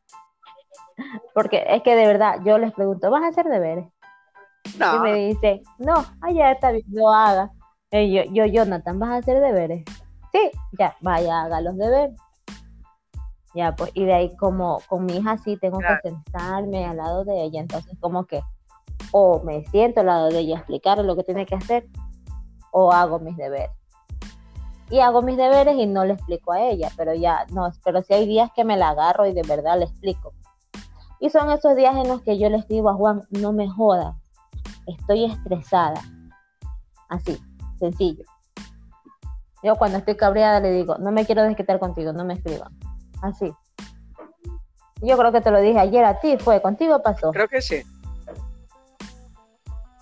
Porque 1.33 1.65
es 1.67 1.81
que 1.83 1.95
de 1.95 2.05
verdad, 2.05 2.39
yo 2.45 2.57
les 2.57 2.73
pregunto, 2.73 3.09
¿vas 3.09 3.23
a 3.23 3.27
hacer 3.27 3.45
deberes? 3.45 3.87
Y 4.73 4.77
No, 4.77 4.99
me 4.99 5.13
dice, 5.13 5.61
no, 5.79 6.05
allá 6.21 6.51
está 6.51 6.71
bien, 6.71 6.85
lo 6.91 7.11
haga. 7.11 7.51
Y 7.91 8.13
yo, 8.13 8.23
yo, 8.31 8.45
Jonathan, 8.45 8.99
¿vas 8.99 9.09
a 9.09 9.15
hacer 9.17 9.39
deberes? 9.39 9.83
Sí, 10.33 10.51
ya, 10.77 10.95
vaya, 11.01 11.43
haga 11.43 11.61
los 11.61 11.77
deberes. 11.77 12.19
Ya, 13.55 13.73
pues, 13.73 13.89
y 13.93 14.03
de 14.03 14.13
ahí 14.13 14.35
como 14.35 14.81
con 14.87 15.05
mi 15.05 15.17
hija 15.17 15.37
sí 15.37 15.57
tengo 15.57 15.79
Claro. 15.79 15.99
que 16.03 16.09
sentarme 16.09 16.85
al 16.85 16.97
lado 16.97 17.23
de 17.23 17.41
ella, 17.41 17.61
entonces 17.61 17.97
como 18.01 18.25
que 18.25 18.41
o 19.11 19.41
me 19.43 19.63
siento 19.65 20.01
al 20.01 20.07
lado 20.07 20.29
de 20.29 20.39
ella 20.39 20.55
a 20.55 20.59
explicarle 20.59 21.03
lo 21.03 21.15
que 21.15 21.23
tiene 21.23 21.45
que 21.45 21.55
hacer, 21.55 21.87
o 22.71 22.91
hago 22.91 23.19
mis 23.19 23.37
deberes. 23.37 23.71
Y 24.89 24.99
hago 24.99 25.21
mis 25.21 25.37
deberes 25.37 25.75
y 25.77 25.87
no 25.87 26.05
le 26.05 26.13
explico 26.13 26.51
a 26.51 26.61
ella, 26.61 26.91
pero 26.97 27.13
ya, 27.13 27.45
no, 27.51 27.71
pero 27.83 28.01
si 28.01 28.13
hay 28.13 28.27
días 28.27 28.51
que 28.53 28.65
me 28.65 28.77
la 28.77 28.89
agarro 28.89 29.25
y 29.25 29.33
de 29.33 29.41
verdad 29.41 29.79
le 29.79 29.85
explico. 29.85 30.33
Y 31.19 31.29
son 31.29 31.49
esos 31.49 31.75
días 31.75 31.95
en 31.95 32.07
los 32.09 32.21
que 32.21 32.37
yo 32.37 32.49
les 32.49 32.67
digo 32.67 32.89
a 32.89 32.93
Juan, 32.93 33.23
no 33.29 33.53
me 33.53 33.69
jodas, 33.69 34.15
estoy 34.85 35.25
estresada. 35.25 36.01
Así, 37.09 37.41
sencillo. 37.79 38.25
Yo 39.63 39.75
cuando 39.77 39.97
estoy 39.97 40.15
cabreada 40.17 40.59
le 40.59 40.71
digo, 40.71 40.97
no 40.97 41.11
me 41.11 41.25
quiero 41.25 41.43
desquitar 41.43 41.79
contigo, 41.79 42.13
no 42.13 42.25
me 42.25 42.35
escriban. 42.35 42.71
Así. 43.25 43.51
Yo 45.01 45.17
creo 45.17 45.31
que 45.31 45.41
te 45.41 45.51
lo 45.51 45.59
dije 45.59 45.79
ayer 45.79 46.05
a 46.05 46.19
ti, 46.19 46.37
fue, 46.37 46.61
contigo 46.61 47.01
pasó. 47.01 47.31
creo 47.31 47.47
que 47.47 47.61
sí. 47.61 47.83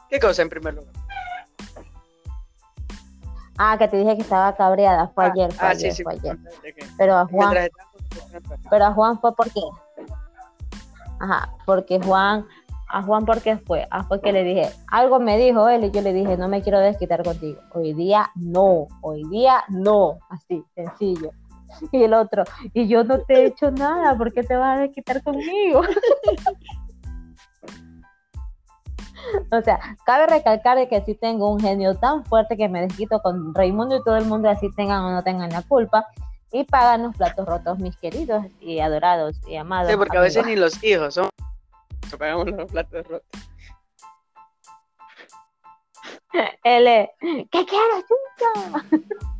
¿Qué 0.10 0.20
cosa 0.20 0.42
en 0.42 0.50
primer 0.50 0.74
lugar? 0.76 0.94
Ah, 3.58 3.78
que 3.78 3.88
te 3.88 3.98
dije 3.98 4.16
que 4.16 4.22
estaba 4.22 4.56
cabreada, 4.56 5.08
fue 5.10 5.26
Ah, 5.26 5.32
ayer, 5.32 5.52
fue 5.54 5.68
ah, 5.68 5.72
ayer, 5.72 5.92
sí, 5.92 5.98
sí. 5.98 6.04
fue 6.04 6.14
ayer. 6.14 6.38
Pero 6.98 7.16
a 7.16 7.26
Juan, 7.26 7.70
pero 8.70 8.86
a 8.86 8.94
Juan 8.94 9.20
fue 9.20 9.36
porque, 9.36 9.62
ajá, 11.20 11.50
porque 11.66 12.00
Juan, 12.02 12.46
a 12.90 13.02
Juan 13.04 13.26
porque 13.26 13.58
fue, 13.58 13.88
ah, 13.90 14.04
fue 14.04 14.22
que 14.22 14.32
le 14.32 14.44
dije, 14.44 14.70
algo 14.88 15.20
me 15.20 15.38
dijo 15.38 15.70
él 15.70 15.86
y 15.86 15.92
yo 15.92 16.02
le 16.02 16.14
dije, 16.14 16.36
no 16.38 16.48
me 16.48 16.62
quiero 16.62 16.80
desquitar 16.80 17.24
contigo. 17.24 17.62
Hoy 17.74 17.94
día 17.94 18.30
no, 18.36 18.88
hoy 19.02 19.24
día 19.30 19.64
no, 19.70 20.20
así, 20.30 20.64
sencillo. 20.76 21.32
Y 21.92 22.04
el 22.04 22.14
otro, 22.14 22.44
y 22.74 22.88
yo 22.88 23.04
no 23.04 23.20
te 23.20 23.34
he 23.34 23.46
hecho 23.48 23.72
nada, 23.72 24.18
¿por 24.18 24.34
qué 24.34 24.44
te 24.44 24.56
vas 24.56 24.78
a 24.78 24.82
desquitar 24.82 25.24
conmigo? 25.24 25.82
O 29.52 29.62
sea, 29.62 29.80
cabe 30.06 30.28
recalcar 30.28 30.78
de 30.78 30.88
que 30.88 31.02
sí 31.06 31.16
tengo 31.16 31.50
un 31.50 31.60
genio 31.60 31.96
tan 31.96 32.26
fuerte 32.26 32.58
que 32.58 32.68
me 32.68 32.82
desquito 32.82 33.22
con 33.22 33.54
Raimundo 33.56 33.96
y 33.96 34.04
todo 34.04 34.18
el 34.18 34.26
mundo, 34.26 34.50
así 34.50 34.70
tengan 34.76 35.04
o 35.04 35.12
no 35.12 35.24
tengan 35.24 35.50
la 35.50 35.62
culpa. 35.62 36.06
Y 36.52 36.66
pagan 36.66 37.04
los 37.04 37.16
platos 37.16 37.48
rotos, 37.48 37.80
mis 37.80 37.98
queridos 37.98 38.46
y 38.60 38.80
adorados 38.80 39.40
y 39.48 39.56
amados. 39.56 39.90
Sí, 39.90 39.98
porque 39.98 40.18
a 40.18 40.22
veces 40.22 40.46
ni 40.46 40.56
los 40.56 40.84
hijos 40.84 41.16
son 41.16 41.30
pagamos 42.18 42.48
los 42.48 42.72
platos 42.72 43.08
rotos. 43.08 43.42
L, 46.64 47.12
¿qué 47.20 47.66
quieres, 47.66 48.06
chica? 48.06 48.86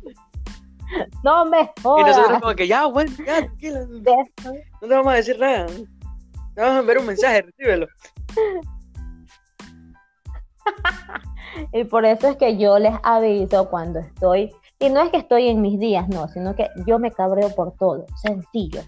no 1.22 1.44
me 1.46 1.60
Y 1.60 1.82
nosotros 1.82 2.26
jodas. 2.26 2.40
como 2.40 2.54
que 2.54 2.68
ya, 2.68 2.86
bueno, 2.86 3.10
ya, 3.18 3.38
tranquilo, 3.38 3.86
no 3.86 4.88
te 4.88 4.88
vamos 4.88 5.12
a 5.12 5.16
decir 5.16 5.38
nada. 5.38 5.66
Te 5.66 6.60
vamos 6.60 6.76
a 6.76 6.80
enviar 6.80 6.98
un 6.98 7.06
mensaje, 7.06 7.42
recíbelo. 7.42 7.86
Y 11.72 11.84
por 11.84 12.04
eso 12.04 12.28
es 12.28 12.36
que 12.36 12.56
yo 12.56 12.78
les 12.78 12.94
aviso 13.02 13.68
cuando 13.68 14.00
estoy, 14.00 14.52
y 14.78 14.90
no 14.90 15.00
es 15.00 15.10
que 15.10 15.18
estoy 15.18 15.48
en 15.48 15.60
mis 15.60 15.78
días, 15.78 16.08
no, 16.08 16.28
sino 16.28 16.54
que 16.54 16.68
yo 16.86 16.98
me 16.98 17.10
cabreo 17.10 17.54
por 17.54 17.72
todo, 17.76 18.06
sencillo. 18.22 18.80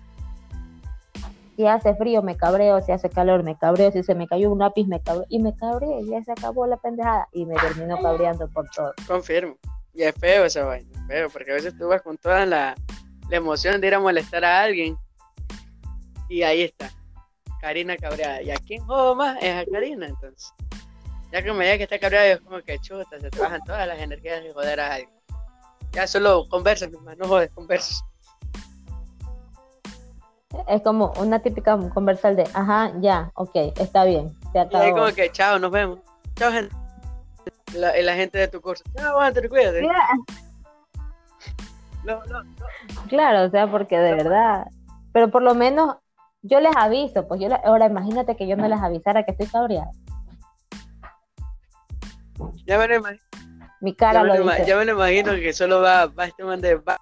Si 1.57 1.67
hace 1.67 1.95
frío 1.95 2.23
me 2.23 2.37
cabreo, 2.37 2.81
si 2.83 2.93
hace 2.93 3.09
calor 3.09 3.43
me 3.43 3.57
cabreo, 3.57 3.91
si 3.91 4.03
se 4.03 4.15
me 4.15 4.27
cayó 4.27 4.51
un 4.51 4.59
lápiz 4.59 4.87
me 4.87 5.01
cabreo, 5.01 5.27
y 5.29 5.39
me 5.39 5.57
cabreo, 5.57 6.01
y 6.01 6.11
ya 6.11 6.23
se 6.23 6.33
acabó 6.33 6.67
la 6.67 6.77
pendejada, 6.77 7.29
y 7.33 7.47
me 7.47 7.55
termino 7.55 7.99
cabreando 8.03 8.49
por 8.49 8.69
todo. 8.71 8.93
Confirmo. 9.07 9.57
Y 9.97 10.03
es 10.03 10.15
feo 10.15 10.45
esa 10.45 10.65
vaina, 10.65 10.91
es 10.93 11.07
feo, 11.07 11.31
porque 11.31 11.51
a 11.53 11.55
veces 11.55 11.77
tú 11.79 11.89
vas 11.89 12.03
con 12.03 12.19
toda 12.19 12.45
la, 12.45 12.75
la 13.31 13.37
emoción 13.37 13.81
de 13.81 13.87
ir 13.87 13.95
a 13.95 14.01
molestar 14.01 14.45
a 14.45 14.63
alguien. 14.63 14.97
Y 16.29 16.43
ahí 16.43 16.63
está. 16.63 16.91
Karina 17.61 17.97
cabreada. 17.97 18.43
¿Y 18.43 18.51
a 18.51 18.57
quién 18.57 18.85
jodo 18.85 19.15
más? 19.15 19.39
Es 19.41 19.55
a 19.55 19.71
Karina, 19.71 20.07
entonces. 20.07 20.53
Ya 21.33 21.43
que 21.43 21.53
me 21.53 21.65
diga 21.65 21.79
que 21.79 21.83
está 21.85 21.99
cabreada, 21.99 22.27
es 22.27 22.41
como 22.41 22.61
que 22.61 22.79
chuta, 22.79 23.19
se 23.19 23.31
te 23.31 23.39
bajan 23.41 23.61
todas 23.65 23.87
las 23.89 23.99
energías 23.99 24.43
de 24.45 24.53
joder 24.53 24.79
a 24.81 24.95
alguien. 24.95 25.17
Ya 25.93 26.07
solo 26.07 26.47
conversa, 26.49 26.87
nomás, 26.89 27.17
no 27.17 27.27
jodes, 27.27 27.51
conversa. 27.53 28.05
Es 30.69 30.83
como 30.83 31.13
una 31.19 31.41
típica 31.41 31.77
conversal 31.95 32.37
de, 32.37 32.45
ajá, 32.55 32.93
ya, 33.01 33.31
ok, 33.35 33.55
está 33.77 34.05
bien, 34.05 34.29
se 34.53 34.59
Y 34.59 34.61
ahí 34.61 34.67
acabó. 34.67 34.97
como 34.97 35.15
que, 35.15 35.31
chao, 35.33 35.59
nos 35.59 35.71
vemos. 35.71 35.99
Chao, 36.37 36.53
gente. 36.53 36.75
La, 37.77 37.93
la 38.01 38.15
gente 38.15 38.39
de 38.39 38.49
tu 38.49 38.61
curso. 38.61 38.83
Chao, 38.97 39.19
Walter, 39.19 39.49
cuídate. 39.49 39.83
No, 42.05 42.25
no, 42.27 42.43
no. 42.45 42.57
Claro, 43.09 43.45
o 43.45 43.51
sea, 43.51 43.71
porque 43.71 43.99
de 43.99 44.15
verdad, 44.15 44.67
pero 45.13 45.31
por 45.31 45.43
lo 45.43 45.55
menos 45.55 45.97
yo 46.43 46.61
les 46.61 46.75
aviso, 46.77 47.27
pues 47.27 47.41
yo 47.41 47.49
le- 47.49 47.61
ahora 47.65 47.87
imagínate 47.87 48.37
que 48.37 48.47
yo 48.47 48.57
no 48.57 48.69
les 48.69 48.81
avisara 48.81 49.25
que 49.25 49.33
estoy 49.33 49.47
cabreada. 49.49 49.91
Ya 52.67 52.79
me 52.79 52.89
lo 52.89 52.97
imagino. 52.97 53.23
Mi 53.81 53.95
cara 53.95 54.23
lo 54.23 54.35
dice. 54.43 54.65
ya 54.67 54.77
me 54.77 54.85
lo 54.85 54.93
imagino 54.93 55.33
que 55.33 55.53
solo 55.53 55.81
va, 55.83 56.07
va 56.07 56.27
este 56.27 56.45
man 56.45 56.61
de. 56.61 56.77
Va, 56.77 56.97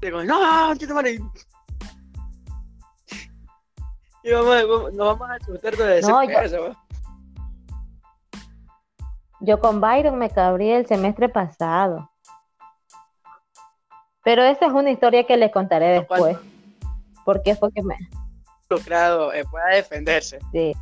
como, 0.00 0.22
no, 0.24 0.74
chito, 0.76 0.94
madre. 0.94 1.18
Y 4.24 4.30
vamos, 4.32 4.92
nos 4.94 5.06
vamos 5.18 5.30
a 5.30 5.34
asustar 5.34 5.76
de 5.76 5.84
decir 5.86 6.10
No, 6.10 6.22
yo-. 6.24 6.76
Yo 9.42 9.58
con 9.58 9.80
Byron 9.80 10.18
me 10.18 10.30
cabrí 10.30 10.70
el 10.70 10.86
semestre 10.86 11.28
pasado. 11.28 12.08
Pero 14.22 14.44
esa 14.44 14.66
es 14.66 14.72
una 14.72 14.92
historia 14.92 15.26
que 15.26 15.36
les 15.36 15.50
contaré 15.50 15.88
después. 15.88 16.38
Porque 17.24 17.56
fue 17.56 17.72
que 17.72 17.82
me... 17.82 17.96
Lucrado, 18.70 19.32
eh, 19.32 19.44
pueda 19.50 19.66
defenderse. 19.74 20.38
sí. 20.52 20.72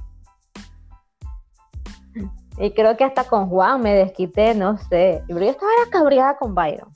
Y 2.59 2.73
creo 2.73 2.95
que 2.99 3.05
hasta 3.05 3.25
con 3.25 3.49
Juan 3.49 3.81
me 3.81 3.95
desquité, 3.95 4.55
no 4.55 4.77
sé. 4.77 5.23
Pero 5.27 5.41
yo 5.41 5.51
estaba 5.51 5.73
cabreada 5.91 6.37
con 6.37 6.55
Byron. 6.55 6.93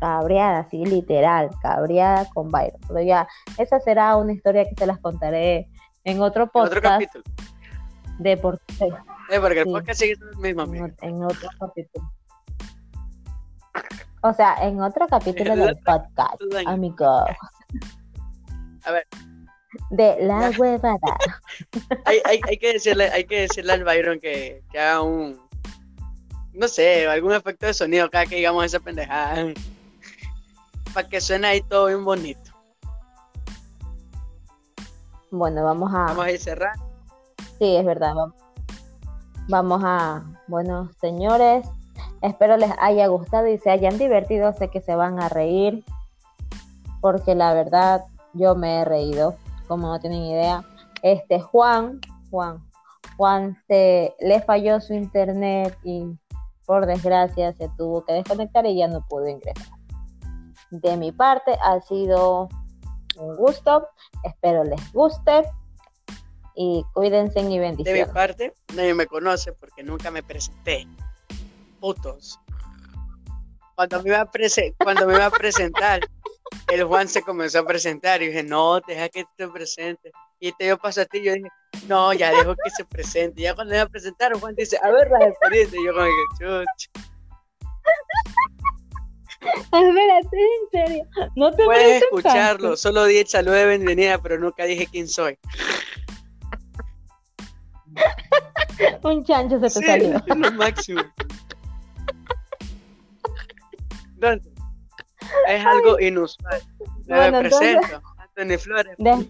Cabreada, 0.00 0.68
sí, 0.68 0.84
literal, 0.84 1.48
cabreada 1.62 2.28
con 2.34 2.50
Byron. 2.50 2.78
Pero 2.86 3.00
ya, 3.00 3.26
esa 3.56 3.80
será 3.80 4.16
una 4.16 4.34
historia 4.34 4.64
que 4.68 4.74
se 4.76 4.86
las 4.86 4.98
contaré 4.98 5.70
en 6.04 6.20
otro 6.20 6.42
En 6.42 6.48
otro 6.48 6.48
podcast 6.48 6.82
capítulo. 6.82 7.24
de 8.18 8.36
por 8.36 8.60
Eh, 9.30 9.40
porque 9.40 9.60
el 9.60 9.66
Sí. 9.66 9.72
podcast 9.72 10.00
sigue 10.00 10.14
siendo 10.16 10.32
el 10.32 10.54
mismo, 10.54 10.94
en, 11.02 11.22
otro 11.22 11.48
capítulo. 11.58 12.12
O 14.22 14.32
sea, 14.32 14.54
en 14.66 14.80
otro 14.80 15.06
capítulo 15.06 15.50
del 15.54 15.70
otro 15.70 15.82
podcast, 15.84 16.42
amigo. 16.66 17.24
A 18.84 18.90
ver. 18.92 19.06
De 19.90 20.16
la 20.22 20.50
huevada. 20.58 20.98
Hay, 22.06 22.20
hay, 22.24 22.40
hay, 22.48 22.56
que 22.56 22.72
decirle, 22.72 23.10
hay 23.10 23.24
que 23.24 23.42
decirle 23.42 23.72
al 23.74 23.84
Byron 23.84 24.18
que, 24.18 24.62
que 24.72 24.78
haga 24.80 25.02
un. 25.02 25.38
No 26.54 26.66
sé, 26.68 27.06
algún 27.06 27.32
efecto 27.32 27.66
de 27.66 27.74
sonido 27.74 28.08
cada 28.10 28.24
que 28.26 28.36
digamos 28.36 28.64
esa 28.64 28.80
pendejada. 28.80 29.52
Para 30.94 31.06
que 31.08 31.20
suene 31.20 31.46
ahí 31.48 31.60
todo 31.60 31.86
bien 31.86 32.02
bonito. 32.04 32.50
Bueno, 35.30 35.62
vamos 35.64 35.92
a. 35.92 35.98
Vamos 36.06 36.24
a 36.24 36.30
ir 36.32 36.40
cerrando. 36.40 36.82
Sí, 37.58 37.76
es 37.76 37.84
verdad. 37.84 38.14
va- 38.16 38.34
Vamos 39.48 39.80
a. 39.82 40.24
Bueno, 40.46 40.90
señores, 41.00 41.66
espero 42.20 42.58
les 42.58 42.70
haya 42.80 43.06
gustado 43.06 43.46
y 43.46 43.56
se 43.56 43.70
hayan 43.70 43.96
divertido. 43.96 44.52
Sé 44.52 44.68
que 44.68 44.82
se 44.82 44.94
van 44.94 45.22
a 45.22 45.30
reír. 45.30 45.84
Porque 47.00 47.34
la 47.34 47.54
verdad, 47.54 48.04
yo 48.34 48.54
me 48.54 48.80
he 48.80 48.84
reído. 48.84 49.36
Como 49.66 49.86
no 49.86 49.98
tienen 50.00 50.22
idea. 50.22 50.64
Este 51.02 51.40
Juan, 51.40 51.98
Juan, 52.30 52.62
Juan 53.16 53.56
se 53.66 54.14
le 54.20 54.42
falló 54.42 54.80
su 54.82 54.92
internet 54.92 55.78
y 55.82 56.04
por 56.66 56.84
desgracia 56.84 57.54
se 57.54 57.70
tuvo 57.78 58.04
que 58.04 58.12
desconectar 58.12 58.66
y 58.66 58.76
ya 58.76 58.88
no 58.88 59.00
pudo 59.08 59.28
ingresar. 59.28 59.78
De 60.70 60.98
mi 60.98 61.10
parte 61.10 61.56
ha 61.62 61.80
sido 61.80 62.50
un 63.18 63.36
gusto. 63.36 63.88
Espero 64.24 64.62
les 64.64 64.92
guste 64.92 65.44
y 66.60 66.84
cuídense 66.92 67.38
y 67.38 67.42
De 67.44 67.48
mi 67.48 67.58
bendiciones. 67.60 68.08
parte, 68.08 68.52
nadie 68.74 68.92
me 68.92 69.06
conoce 69.06 69.52
porque 69.52 69.84
nunca 69.84 70.10
me 70.10 70.24
presenté. 70.24 70.88
Putos. 71.78 72.40
Cuando 73.76 74.02
me 74.02 74.08
iba 74.08 74.22
a, 74.22 74.26
prese- 74.30 74.74
cuando 74.82 75.06
me 75.06 75.14
iba 75.14 75.26
a 75.26 75.30
presentar, 75.30 76.00
el 76.72 76.82
Juan 76.82 77.06
se 77.06 77.22
comenzó 77.22 77.60
a 77.60 77.64
presentar 77.64 78.20
y 78.22 78.26
dije, 78.26 78.42
no, 78.42 78.80
deja 78.80 79.08
que 79.08 79.24
te 79.36 79.46
presente. 79.46 80.10
Y 80.40 80.50
te 80.50 80.64
dio 80.64 80.78
paso 80.78 81.02
a 81.02 81.04
ti, 81.04 81.22
yo 81.22 81.32
dije, 81.32 81.48
no, 81.86 82.12
ya 82.12 82.32
dejo 82.32 82.56
que 82.56 82.70
se 82.70 82.84
presente. 82.84 83.40
Y 83.40 83.44
ya 83.44 83.54
cuando 83.54 83.70
me 83.70 83.76
iba 83.76 83.84
a 83.84 83.88
presentar, 83.88 84.32
Juan 84.40 84.56
dice, 84.56 84.78
a 84.82 84.90
ver 84.90 85.08
las 85.12 85.28
experiencias. 85.28 85.80
Y 85.80 85.86
yo 85.86 85.92
como 85.94 86.06
que, 86.06 86.44
chuch. 86.44 86.90
Espérate, 89.40 90.36
en 90.36 90.70
serio. 90.72 91.04
No 91.36 91.52
te 91.52 91.64
Puedes 91.64 92.02
escucharlo, 92.02 92.76
solo 92.76 93.04
di 93.04 93.18
el 93.18 93.28
saludo 93.28 93.54
de 93.54 93.66
bienvenida, 93.76 94.18
pero 94.20 94.38
nunca 94.40 94.64
dije 94.64 94.88
quién 94.90 95.06
soy. 95.06 95.38
Un 99.02 99.24
chancho 99.24 99.56
se 99.56 99.62
te 99.62 99.70
Sí, 99.70 99.84
salió. 99.86 100.16
es 100.16 100.26
lo 100.36 100.52
máximo. 100.52 101.02
Entonces, 104.14 104.52
es 105.48 105.64
algo 105.66 105.98
inusual. 106.00 106.60
Me 107.06 107.16
Bueno, 107.16 107.40
entonces- 107.40 107.76
presento, 107.78 108.02
Anthony 108.18 108.58
Flores, 108.58 108.94
De- 108.98 109.28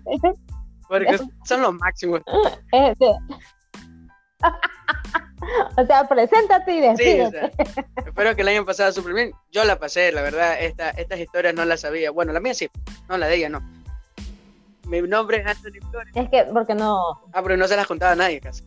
porque 0.88 1.18
son 1.44 1.62
los 1.62 1.74
máximos. 1.74 2.20
este. 2.72 3.06
o 5.76 5.86
sea, 5.86 6.08
preséntate 6.08 6.72
y 6.72 6.76
Sí, 6.76 6.80
despídete. 6.80 7.26
o 7.26 7.30
sea, 7.30 7.84
espero 8.06 8.34
que 8.34 8.42
el 8.42 8.48
año 8.48 8.64
pasado 8.64 8.92
súper 8.92 9.12
bien. 9.14 9.32
Yo 9.52 9.64
la 9.64 9.78
pasé, 9.78 10.10
la 10.12 10.22
verdad, 10.22 10.56
esta, 10.60 10.90
estas 10.90 11.18
historias 11.20 11.54
no 11.54 11.64
las 11.64 11.80
sabía. 11.82 12.10
Bueno, 12.10 12.32
la 12.32 12.40
mía 12.40 12.54
sí, 12.54 12.70
no 13.08 13.18
la 13.18 13.26
de 13.26 13.36
ella 13.36 13.48
no. 13.50 13.60
Mi 14.88 15.02
nombre 15.02 15.38
es 15.38 15.46
Anthony 15.46 15.86
Flores. 15.90 16.12
Es 16.14 16.28
que, 16.30 16.44
porque 16.52 16.74
no. 16.74 16.98
Ah, 17.32 17.42
pero 17.42 17.56
no 17.56 17.68
se 17.68 17.76
las 17.76 17.86
contaba 17.86 18.12
a 18.12 18.16
nadie 18.16 18.40
casi. 18.40 18.64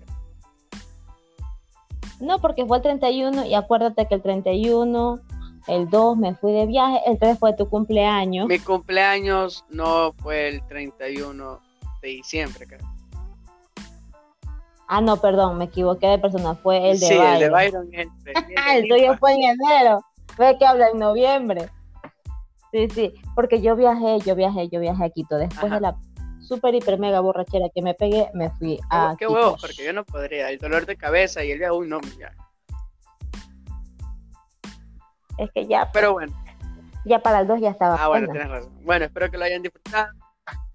No, 2.20 2.40
porque 2.40 2.66
fue 2.66 2.78
el 2.78 2.84
31 2.84 3.46
y 3.48 3.56
acuérdate 3.56 4.08
que 4.08 4.14
el 4.14 4.22
31, 4.22 5.20
el 5.68 5.90
2 5.90 6.18
me 6.18 6.36
fui 6.36 6.52
de 6.54 6.68
viaje, 6.68 7.00
el 7.08 7.18
3 7.18 7.40
fue 7.40 7.54
tu 7.54 7.68
cumpleaños. 7.68 8.48
Mi 8.48 8.60
cumpleaños 8.60 9.66
no 9.70 10.14
fue 10.22 10.50
el 10.50 10.68
31 10.68 11.60
de 12.04 12.08
diciembre, 12.08 12.68
creo. 12.68 12.88
Ah, 14.88 15.02
no, 15.02 15.18
perdón, 15.18 15.58
me 15.58 15.66
equivoqué 15.66 16.06
de 16.06 16.20
persona, 16.20 16.54
fue 16.54 16.92
el 16.92 17.00
de 17.00 17.08
sí, 17.08 17.18
Byron. 17.18 17.34
el 17.34 17.40
de 17.40 17.50
Byron 17.50 17.90
es 17.94 18.00
el 18.00 18.24
3. 18.24 18.36
Ah, 18.58 18.76
el 18.76 18.88
tuyo 18.88 19.18
fue 19.18 19.34
en 19.34 19.44
enero. 19.44 20.06
Ve 20.38 20.58
que 20.60 20.66
habla 20.66 20.90
en 20.90 21.00
noviembre. 21.00 21.70
Sí, 22.72 22.88
sí, 22.90 23.14
porque 23.36 23.62
yo 23.62 23.76
viajé, 23.76 24.20
yo 24.20 24.36
viajé, 24.36 24.70
yo 24.70 24.80
viajé 24.80 25.04
a 25.06 25.10
Quito. 25.10 25.38
Después 25.38 25.66
Ajá. 25.72 25.76
de 25.76 25.82
la 25.82 25.98
super, 26.52 26.76
hiper, 26.76 27.00
mega 27.00 27.22
borrachera 27.22 27.68
que 27.74 27.82
me 27.82 27.94
pegué, 27.94 28.30
me 28.34 28.50
fui 28.52 28.78
a 28.90 29.16
Qué 29.18 29.26
Quito. 29.26 29.34
huevos, 29.40 29.62
porque 29.62 29.86
yo 29.86 29.94
no 29.94 30.04
podría. 30.04 30.50
El 30.50 30.58
dolor 30.60 30.86
de 30.86 30.98
cabeza 30.98 31.44
y 31.46 31.52
el 31.52 31.60
viaje, 31.60 31.72
uy, 31.74 31.88
no, 31.88 32.02
ya. 32.20 32.34
Es 35.38 35.50
que 35.54 35.66
ya, 35.66 35.90
Pero 35.94 36.12
bueno, 36.14 36.34
ya 37.06 37.20
para 37.20 37.40
el 37.40 37.48
2 37.48 37.62
ya 37.62 37.70
estaba. 37.70 37.96
ah, 37.96 38.10
bueno, 38.10 38.28
tienes 38.32 38.50
razón. 38.50 38.72
Bueno, 38.84 39.06
espero 39.06 39.32
que 39.32 39.38
lo 39.38 39.46
hayan 39.46 39.62
disfrutado. 39.62 40.10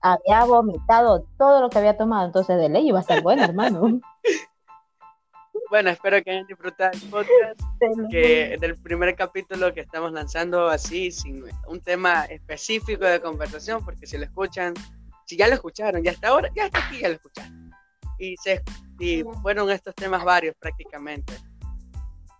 Había 0.00 0.44
vomitado 0.44 1.26
todo 1.36 1.60
lo 1.60 1.68
que 1.68 1.78
había 1.78 1.96
tomado, 1.96 2.26
entonces 2.26 2.56
de 2.56 2.68
ley 2.70 2.88
iba 2.88 2.98
a 2.98 3.02
estar 3.02 3.20
bueno, 3.22 3.42
hermano. 3.44 4.00
bueno, 5.70 5.90
espero 5.90 6.22
que 6.22 6.30
hayan 6.30 6.46
disfrutado 6.46 6.92
el 6.94 7.10
podcast, 7.10 7.60
que 8.10 8.56
del 8.58 8.76
primer 8.76 9.14
capítulo 9.14 9.74
que 9.74 9.80
estamos 9.80 10.10
lanzando 10.12 10.68
así, 10.68 11.10
sin 11.10 11.44
un 11.68 11.80
tema 11.82 12.24
específico 12.24 13.04
de 13.04 13.20
conversación, 13.20 13.84
porque 13.84 14.06
si 14.06 14.16
lo 14.16 14.24
escuchan, 14.24 14.72
si 15.26 15.36
ya 15.36 15.48
lo 15.48 15.54
escucharon, 15.54 16.02
ya 16.02 16.12
hasta 16.12 16.28
ahora, 16.28 16.48
ya 16.54 16.66
hasta 16.66 16.86
aquí 16.86 17.00
ya 17.00 17.08
lo 17.08 17.14
escucharon. 17.14 17.70
Y, 18.18 18.36
se, 18.36 18.62
y 18.98 19.22
fueron 19.42 19.70
estos 19.70 19.94
temas 19.94 20.24
varios 20.24 20.54
prácticamente. 20.58 21.34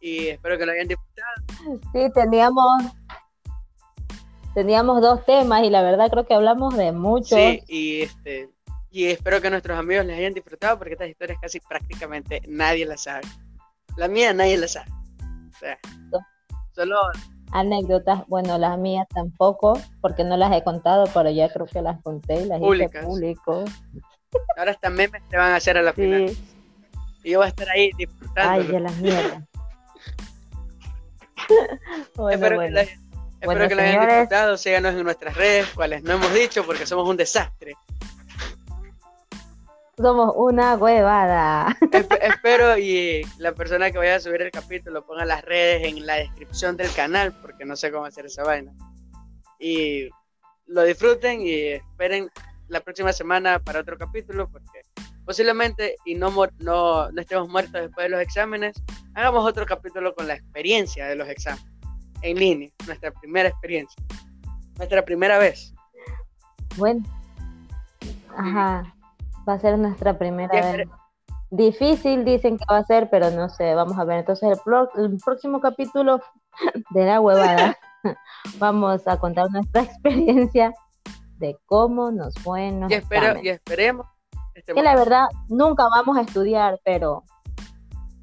Y 0.00 0.28
espero 0.28 0.56
que 0.56 0.64
lo 0.64 0.72
hayan 0.72 0.88
disfrutado. 0.88 1.80
Sí, 1.92 2.10
teníamos 2.14 2.84
teníamos 4.54 5.02
dos 5.02 5.22
temas 5.26 5.64
y 5.64 5.70
la 5.70 5.82
verdad 5.82 6.08
creo 6.10 6.26
que 6.26 6.32
hablamos 6.32 6.76
de 6.76 6.92
muchos. 6.92 7.38
Sí, 7.38 7.62
y 7.68 8.02
este 8.02 8.48
y 8.90 9.06
espero 9.06 9.42
que 9.42 9.50
nuestros 9.50 9.78
amigos 9.78 10.06
les 10.06 10.16
hayan 10.16 10.32
disfrutado 10.32 10.78
porque 10.78 10.94
estas 10.94 11.10
historias 11.10 11.38
casi 11.42 11.60
prácticamente 11.60 12.40
nadie 12.48 12.86
las 12.86 13.02
sabe. 13.02 13.26
La 13.96 14.08
mía 14.08 14.32
nadie 14.32 14.56
la 14.56 14.68
sabe. 14.68 14.90
O 15.50 15.58
sea, 15.58 15.78
solo 16.72 16.96
anécdotas, 17.52 18.26
bueno, 18.28 18.58
las 18.58 18.78
mías 18.78 19.06
tampoco, 19.08 19.78
porque 20.00 20.24
no 20.24 20.36
las 20.36 20.52
he 20.52 20.62
contado, 20.62 21.04
pero 21.12 21.30
ya 21.30 21.48
creo 21.48 21.66
que 21.66 21.82
las 21.82 22.02
conté 22.02 22.42
y 22.42 22.46
las 22.46 22.60
hice 22.60 22.88
público. 23.00 23.64
Ahora 24.56 24.72
estas 24.72 24.92
memes 24.92 25.22
te 25.28 25.36
van 25.36 25.52
a 25.52 25.56
hacer 25.56 25.78
a 25.78 25.82
la 25.82 25.92
final. 25.92 26.30
Y 27.22 27.30
yo 27.30 27.38
voy 27.38 27.46
a 27.46 27.48
estar 27.48 27.68
ahí 27.68 27.90
disfrutando. 27.96 28.52
Ay, 28.52 28.66
de 28.66 28.80
las 28.80 28.96
mierdas. 28.98 29.42
espero 32.30 32.60
que, 32.60 32.70
la, 32.70 32.82
espero 32.82 33.68
que 33.68 33.74
la 33.74 33.82
hayan 33.82 34.06
disfrutado. 34.06 34.56
Síganos 34.56 34.94
en 34.94 35.04
nuestras 35.04 35.34
redes, 35.36 35.66
cuales 35.74 36.02
no 36.02 36.14
hemos 36.14 36.32
dicho 36.34 36.64
porque 36.64 36.86
somos 36.86 37.08
un 37.08 37.16
desastre. 37.16 37.74
Somos 39.96 40.34
una 40.36 40.76
huevada. 40.76 41.74
espero 42.20 42.76
y 42.76 43.22
la 43.38 43.52
persona 43.52 43.90
que 43.90 43.96
vaya 43.96 44.16
a 44.16 44.20
subir 44.20 44.42
el 44.42 44.50
capítulo 44.50 45.06
ponga 45.06 45.24
las 45.24 45.42
redes 45.42 45.88
en 45.88 46.04
la 46.04 46.16
descripción 46.16 46.76
del 46.76 46.92
canal, 46.92 47.32
porque 47.40 47.64
no 47.64 47.76
sé 47.76 47.90
cómo 47.90 48.04
hacer 48.04 48.26
esa 48.26 48.44
vaina. 48.44 48.72
Y 49.58 50.10
lo 50.66 50.82
disfruten 50.82 51.40
y 51.40 51.52
esperen 51.52 52.28
la 52.68 52.80
próxima 52.80 53.10
semana 53.14 53.58
para 53.58 53.80
otro 53.80 53.96
capítulo, 53.96 54.50
porque 54.50 54.82
posiblemente 55.24 55.96
y 56.04 56.14
no, 56.14 56.30
no, 56.58 57.10
no 57.10 57.20
estemos 57.20 57.48
muertos 57.48 57.80
después 57.80 58.04
de 58.04 58.10
los 58.10 58.20
exámenes, 58.20 58.76
hagamos 59.14 59.48
otro 59.48 59.64
capítulo 59.64 60.14
con 60.14 60.28
la 60.28 60.34
experiencia 60.34 61.06
de 61.06 61.16
los 61.16 61.26
exámenes 61.26 61.64
en 62.20 62.38
línea, 62.38 62.70
nuestra 62.86 63.12
primera 63.12 63.48
experiencia, 63.48 64.02
nuestra 64.76 65.02
primera 65.04 65.38
vez. 65.38 65.72
Bueno, 66.76 67.02
ajá. 68.36 68.95
Va 69.48 69.54
a 69.54 69.58
ser 69.58 69.78
nuestra 69.78 70.18
primera 70.18 70.72
vez. 70.72 70.88
Difícil 71.50 72.24
dicen 72.24 72.58
que 72.58 72.64
va 72.68 72.78
a 72.78 72.84
ser, 72.84 73.08
pero 73.08 73.30
no 73.30 73.48
sé, 73.48 73.74
vamos 73.74 73.98
a 73.98 74.04
ver. 74.04 74.18
Entonces 74.18 74.58
el, 74.96 75.18
próximo 75.24 75.60
capítulo 75.60 76.20
de 76.90 77.04
la 77.04 77.20
huevada 77.20 77.78
vamos 78.58 79.06
a 79.06 79.18
contar 79.18 79.50
nuestra 79.50 79.82
experiencia 79.84 80.74
de 81.38 81.56
cómo 81.66 82.10
nos 82.10 82.34
fue 82.36 82.72
y, 82.88 82.94
espero, 82.94 83.38
y 83.42 83.50
esperemos 83.50 84.06
este 84.54 84.72
que 84.72 84.82
la 84.82 84.96
verdad 84.96 85.24
nunca 85.48 85.86
vamos 85.94 86.16
a 86.16 86.22
estudiar, 86.22 86.80
pero 86.82 87.24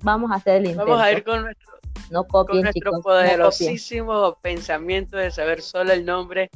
vamos 0.01 0.31
a 0.31 0.35
hacer 0.35 0.57
el 0.57 0.65
intento. 0.65 0.85
Vamos 0.85 1.01
a 1.01 1.11
ir 1.11 1.23
con 1.23 1.43
nuestro, 1.43 1.73
no 2.09 2.23
copien, 2.25 2.63
nuestro 2.63 2.91
poderosísimo 3.01 4.37
pensamiento 4.41 5.15
de 5.17 5.29
saber 5.29 5.61
solo 5.61 5.93
el 5.93 6.05
nombre 6.05 6.49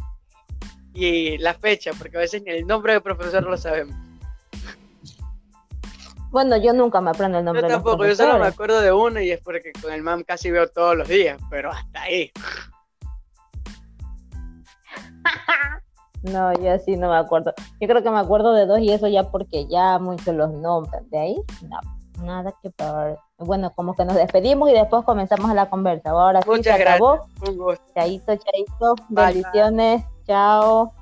y 0.93 1.37
la 1.37 1.53
fecha, 1.53 1.91
porque 1.97 2.17
a 2.17 2.21
veces 2.21 2.41
ni 2.41 2.51
el 2.51 2.65
nombre 2.65 2.93
del 2.93 3.03
profesor 3.03 3.43
lo 3.43 3.55
sabemos. 3.55 3.95
Bueno, 6.37 6.55
yo 6.55 6.71
nunca 6.71 7.01
me 7.01 7.09
aprendo 7.09 7.39
el 7.39 7.45
nombre 7.45 7.63
yo 7.63 7.67
tampoco, 7.67 8.05
yo 8.05 8.15
solo 8.15 8.37
me 8.37 8.45
acuerdo 8.45 8.79
de 8.79 8.91
uno 8.91 9.19
y 9.19 9.31
es 9.31 9.41
porque 9.41 9.71
con 9.81 9.91
el 9.91 10.03
MAM 10.03 10.21
casi 10.21 10.51
veo 10.51 10.67
todos 10.67 10.95
los 10.95 11.07
días, 11.07 11.41
pero 11.49 11.71
hasta 11.71 12.03
ahí. 12.03 12.31
no, 16.21 16.53
yo 16.61 16.73
así 16.73 16.95
no 16.95 17.09
me 17.09 17.15
acuerdo. 17.15 17.55
Yo 17.81 17.87
creo 17.87 18.03
que 18.03 18.11
me 18.11 18.19
acuerdo 18.19 18.53
de 18.53 18.67
dos 18.67 18.77
y 18.77 18.91
eso 18.91 19.07
ya 19.07 19.23
porque 19.31 19.65
ya 19.65 19.97
muchos 19.97 20.35
los 20.35 20.51
nombres. 20.53 21.09
De 21.09 21.17
ahí, 21.17 21.41
no, 21.67 22.23
nada 22.23 22.53
que 22.61 22.69
peor. 22.69 23.17
Bueno, 23.39 23.71
como 23.73 23.95
que 23.95 24.05
nos 24.05 24.13
despedimos 24.13 24.69
y 24.69 24.73
después 24.73 25.05
comenzamos 25.05 25.51
la 25.55 25.71
conversa. 25.71 26.11
Ahora 26.11 26.43
sí, 26.43 26.63
se 26.63 26.71
acabó. 26.71 27.27
Un 27.47 27.57
gusto. 27.57 27.83
Chaito, 27.95 28.35
chaito. 28.35 28.93
Bendiciones. 29.09 30.03
Chao. 30.27 30.93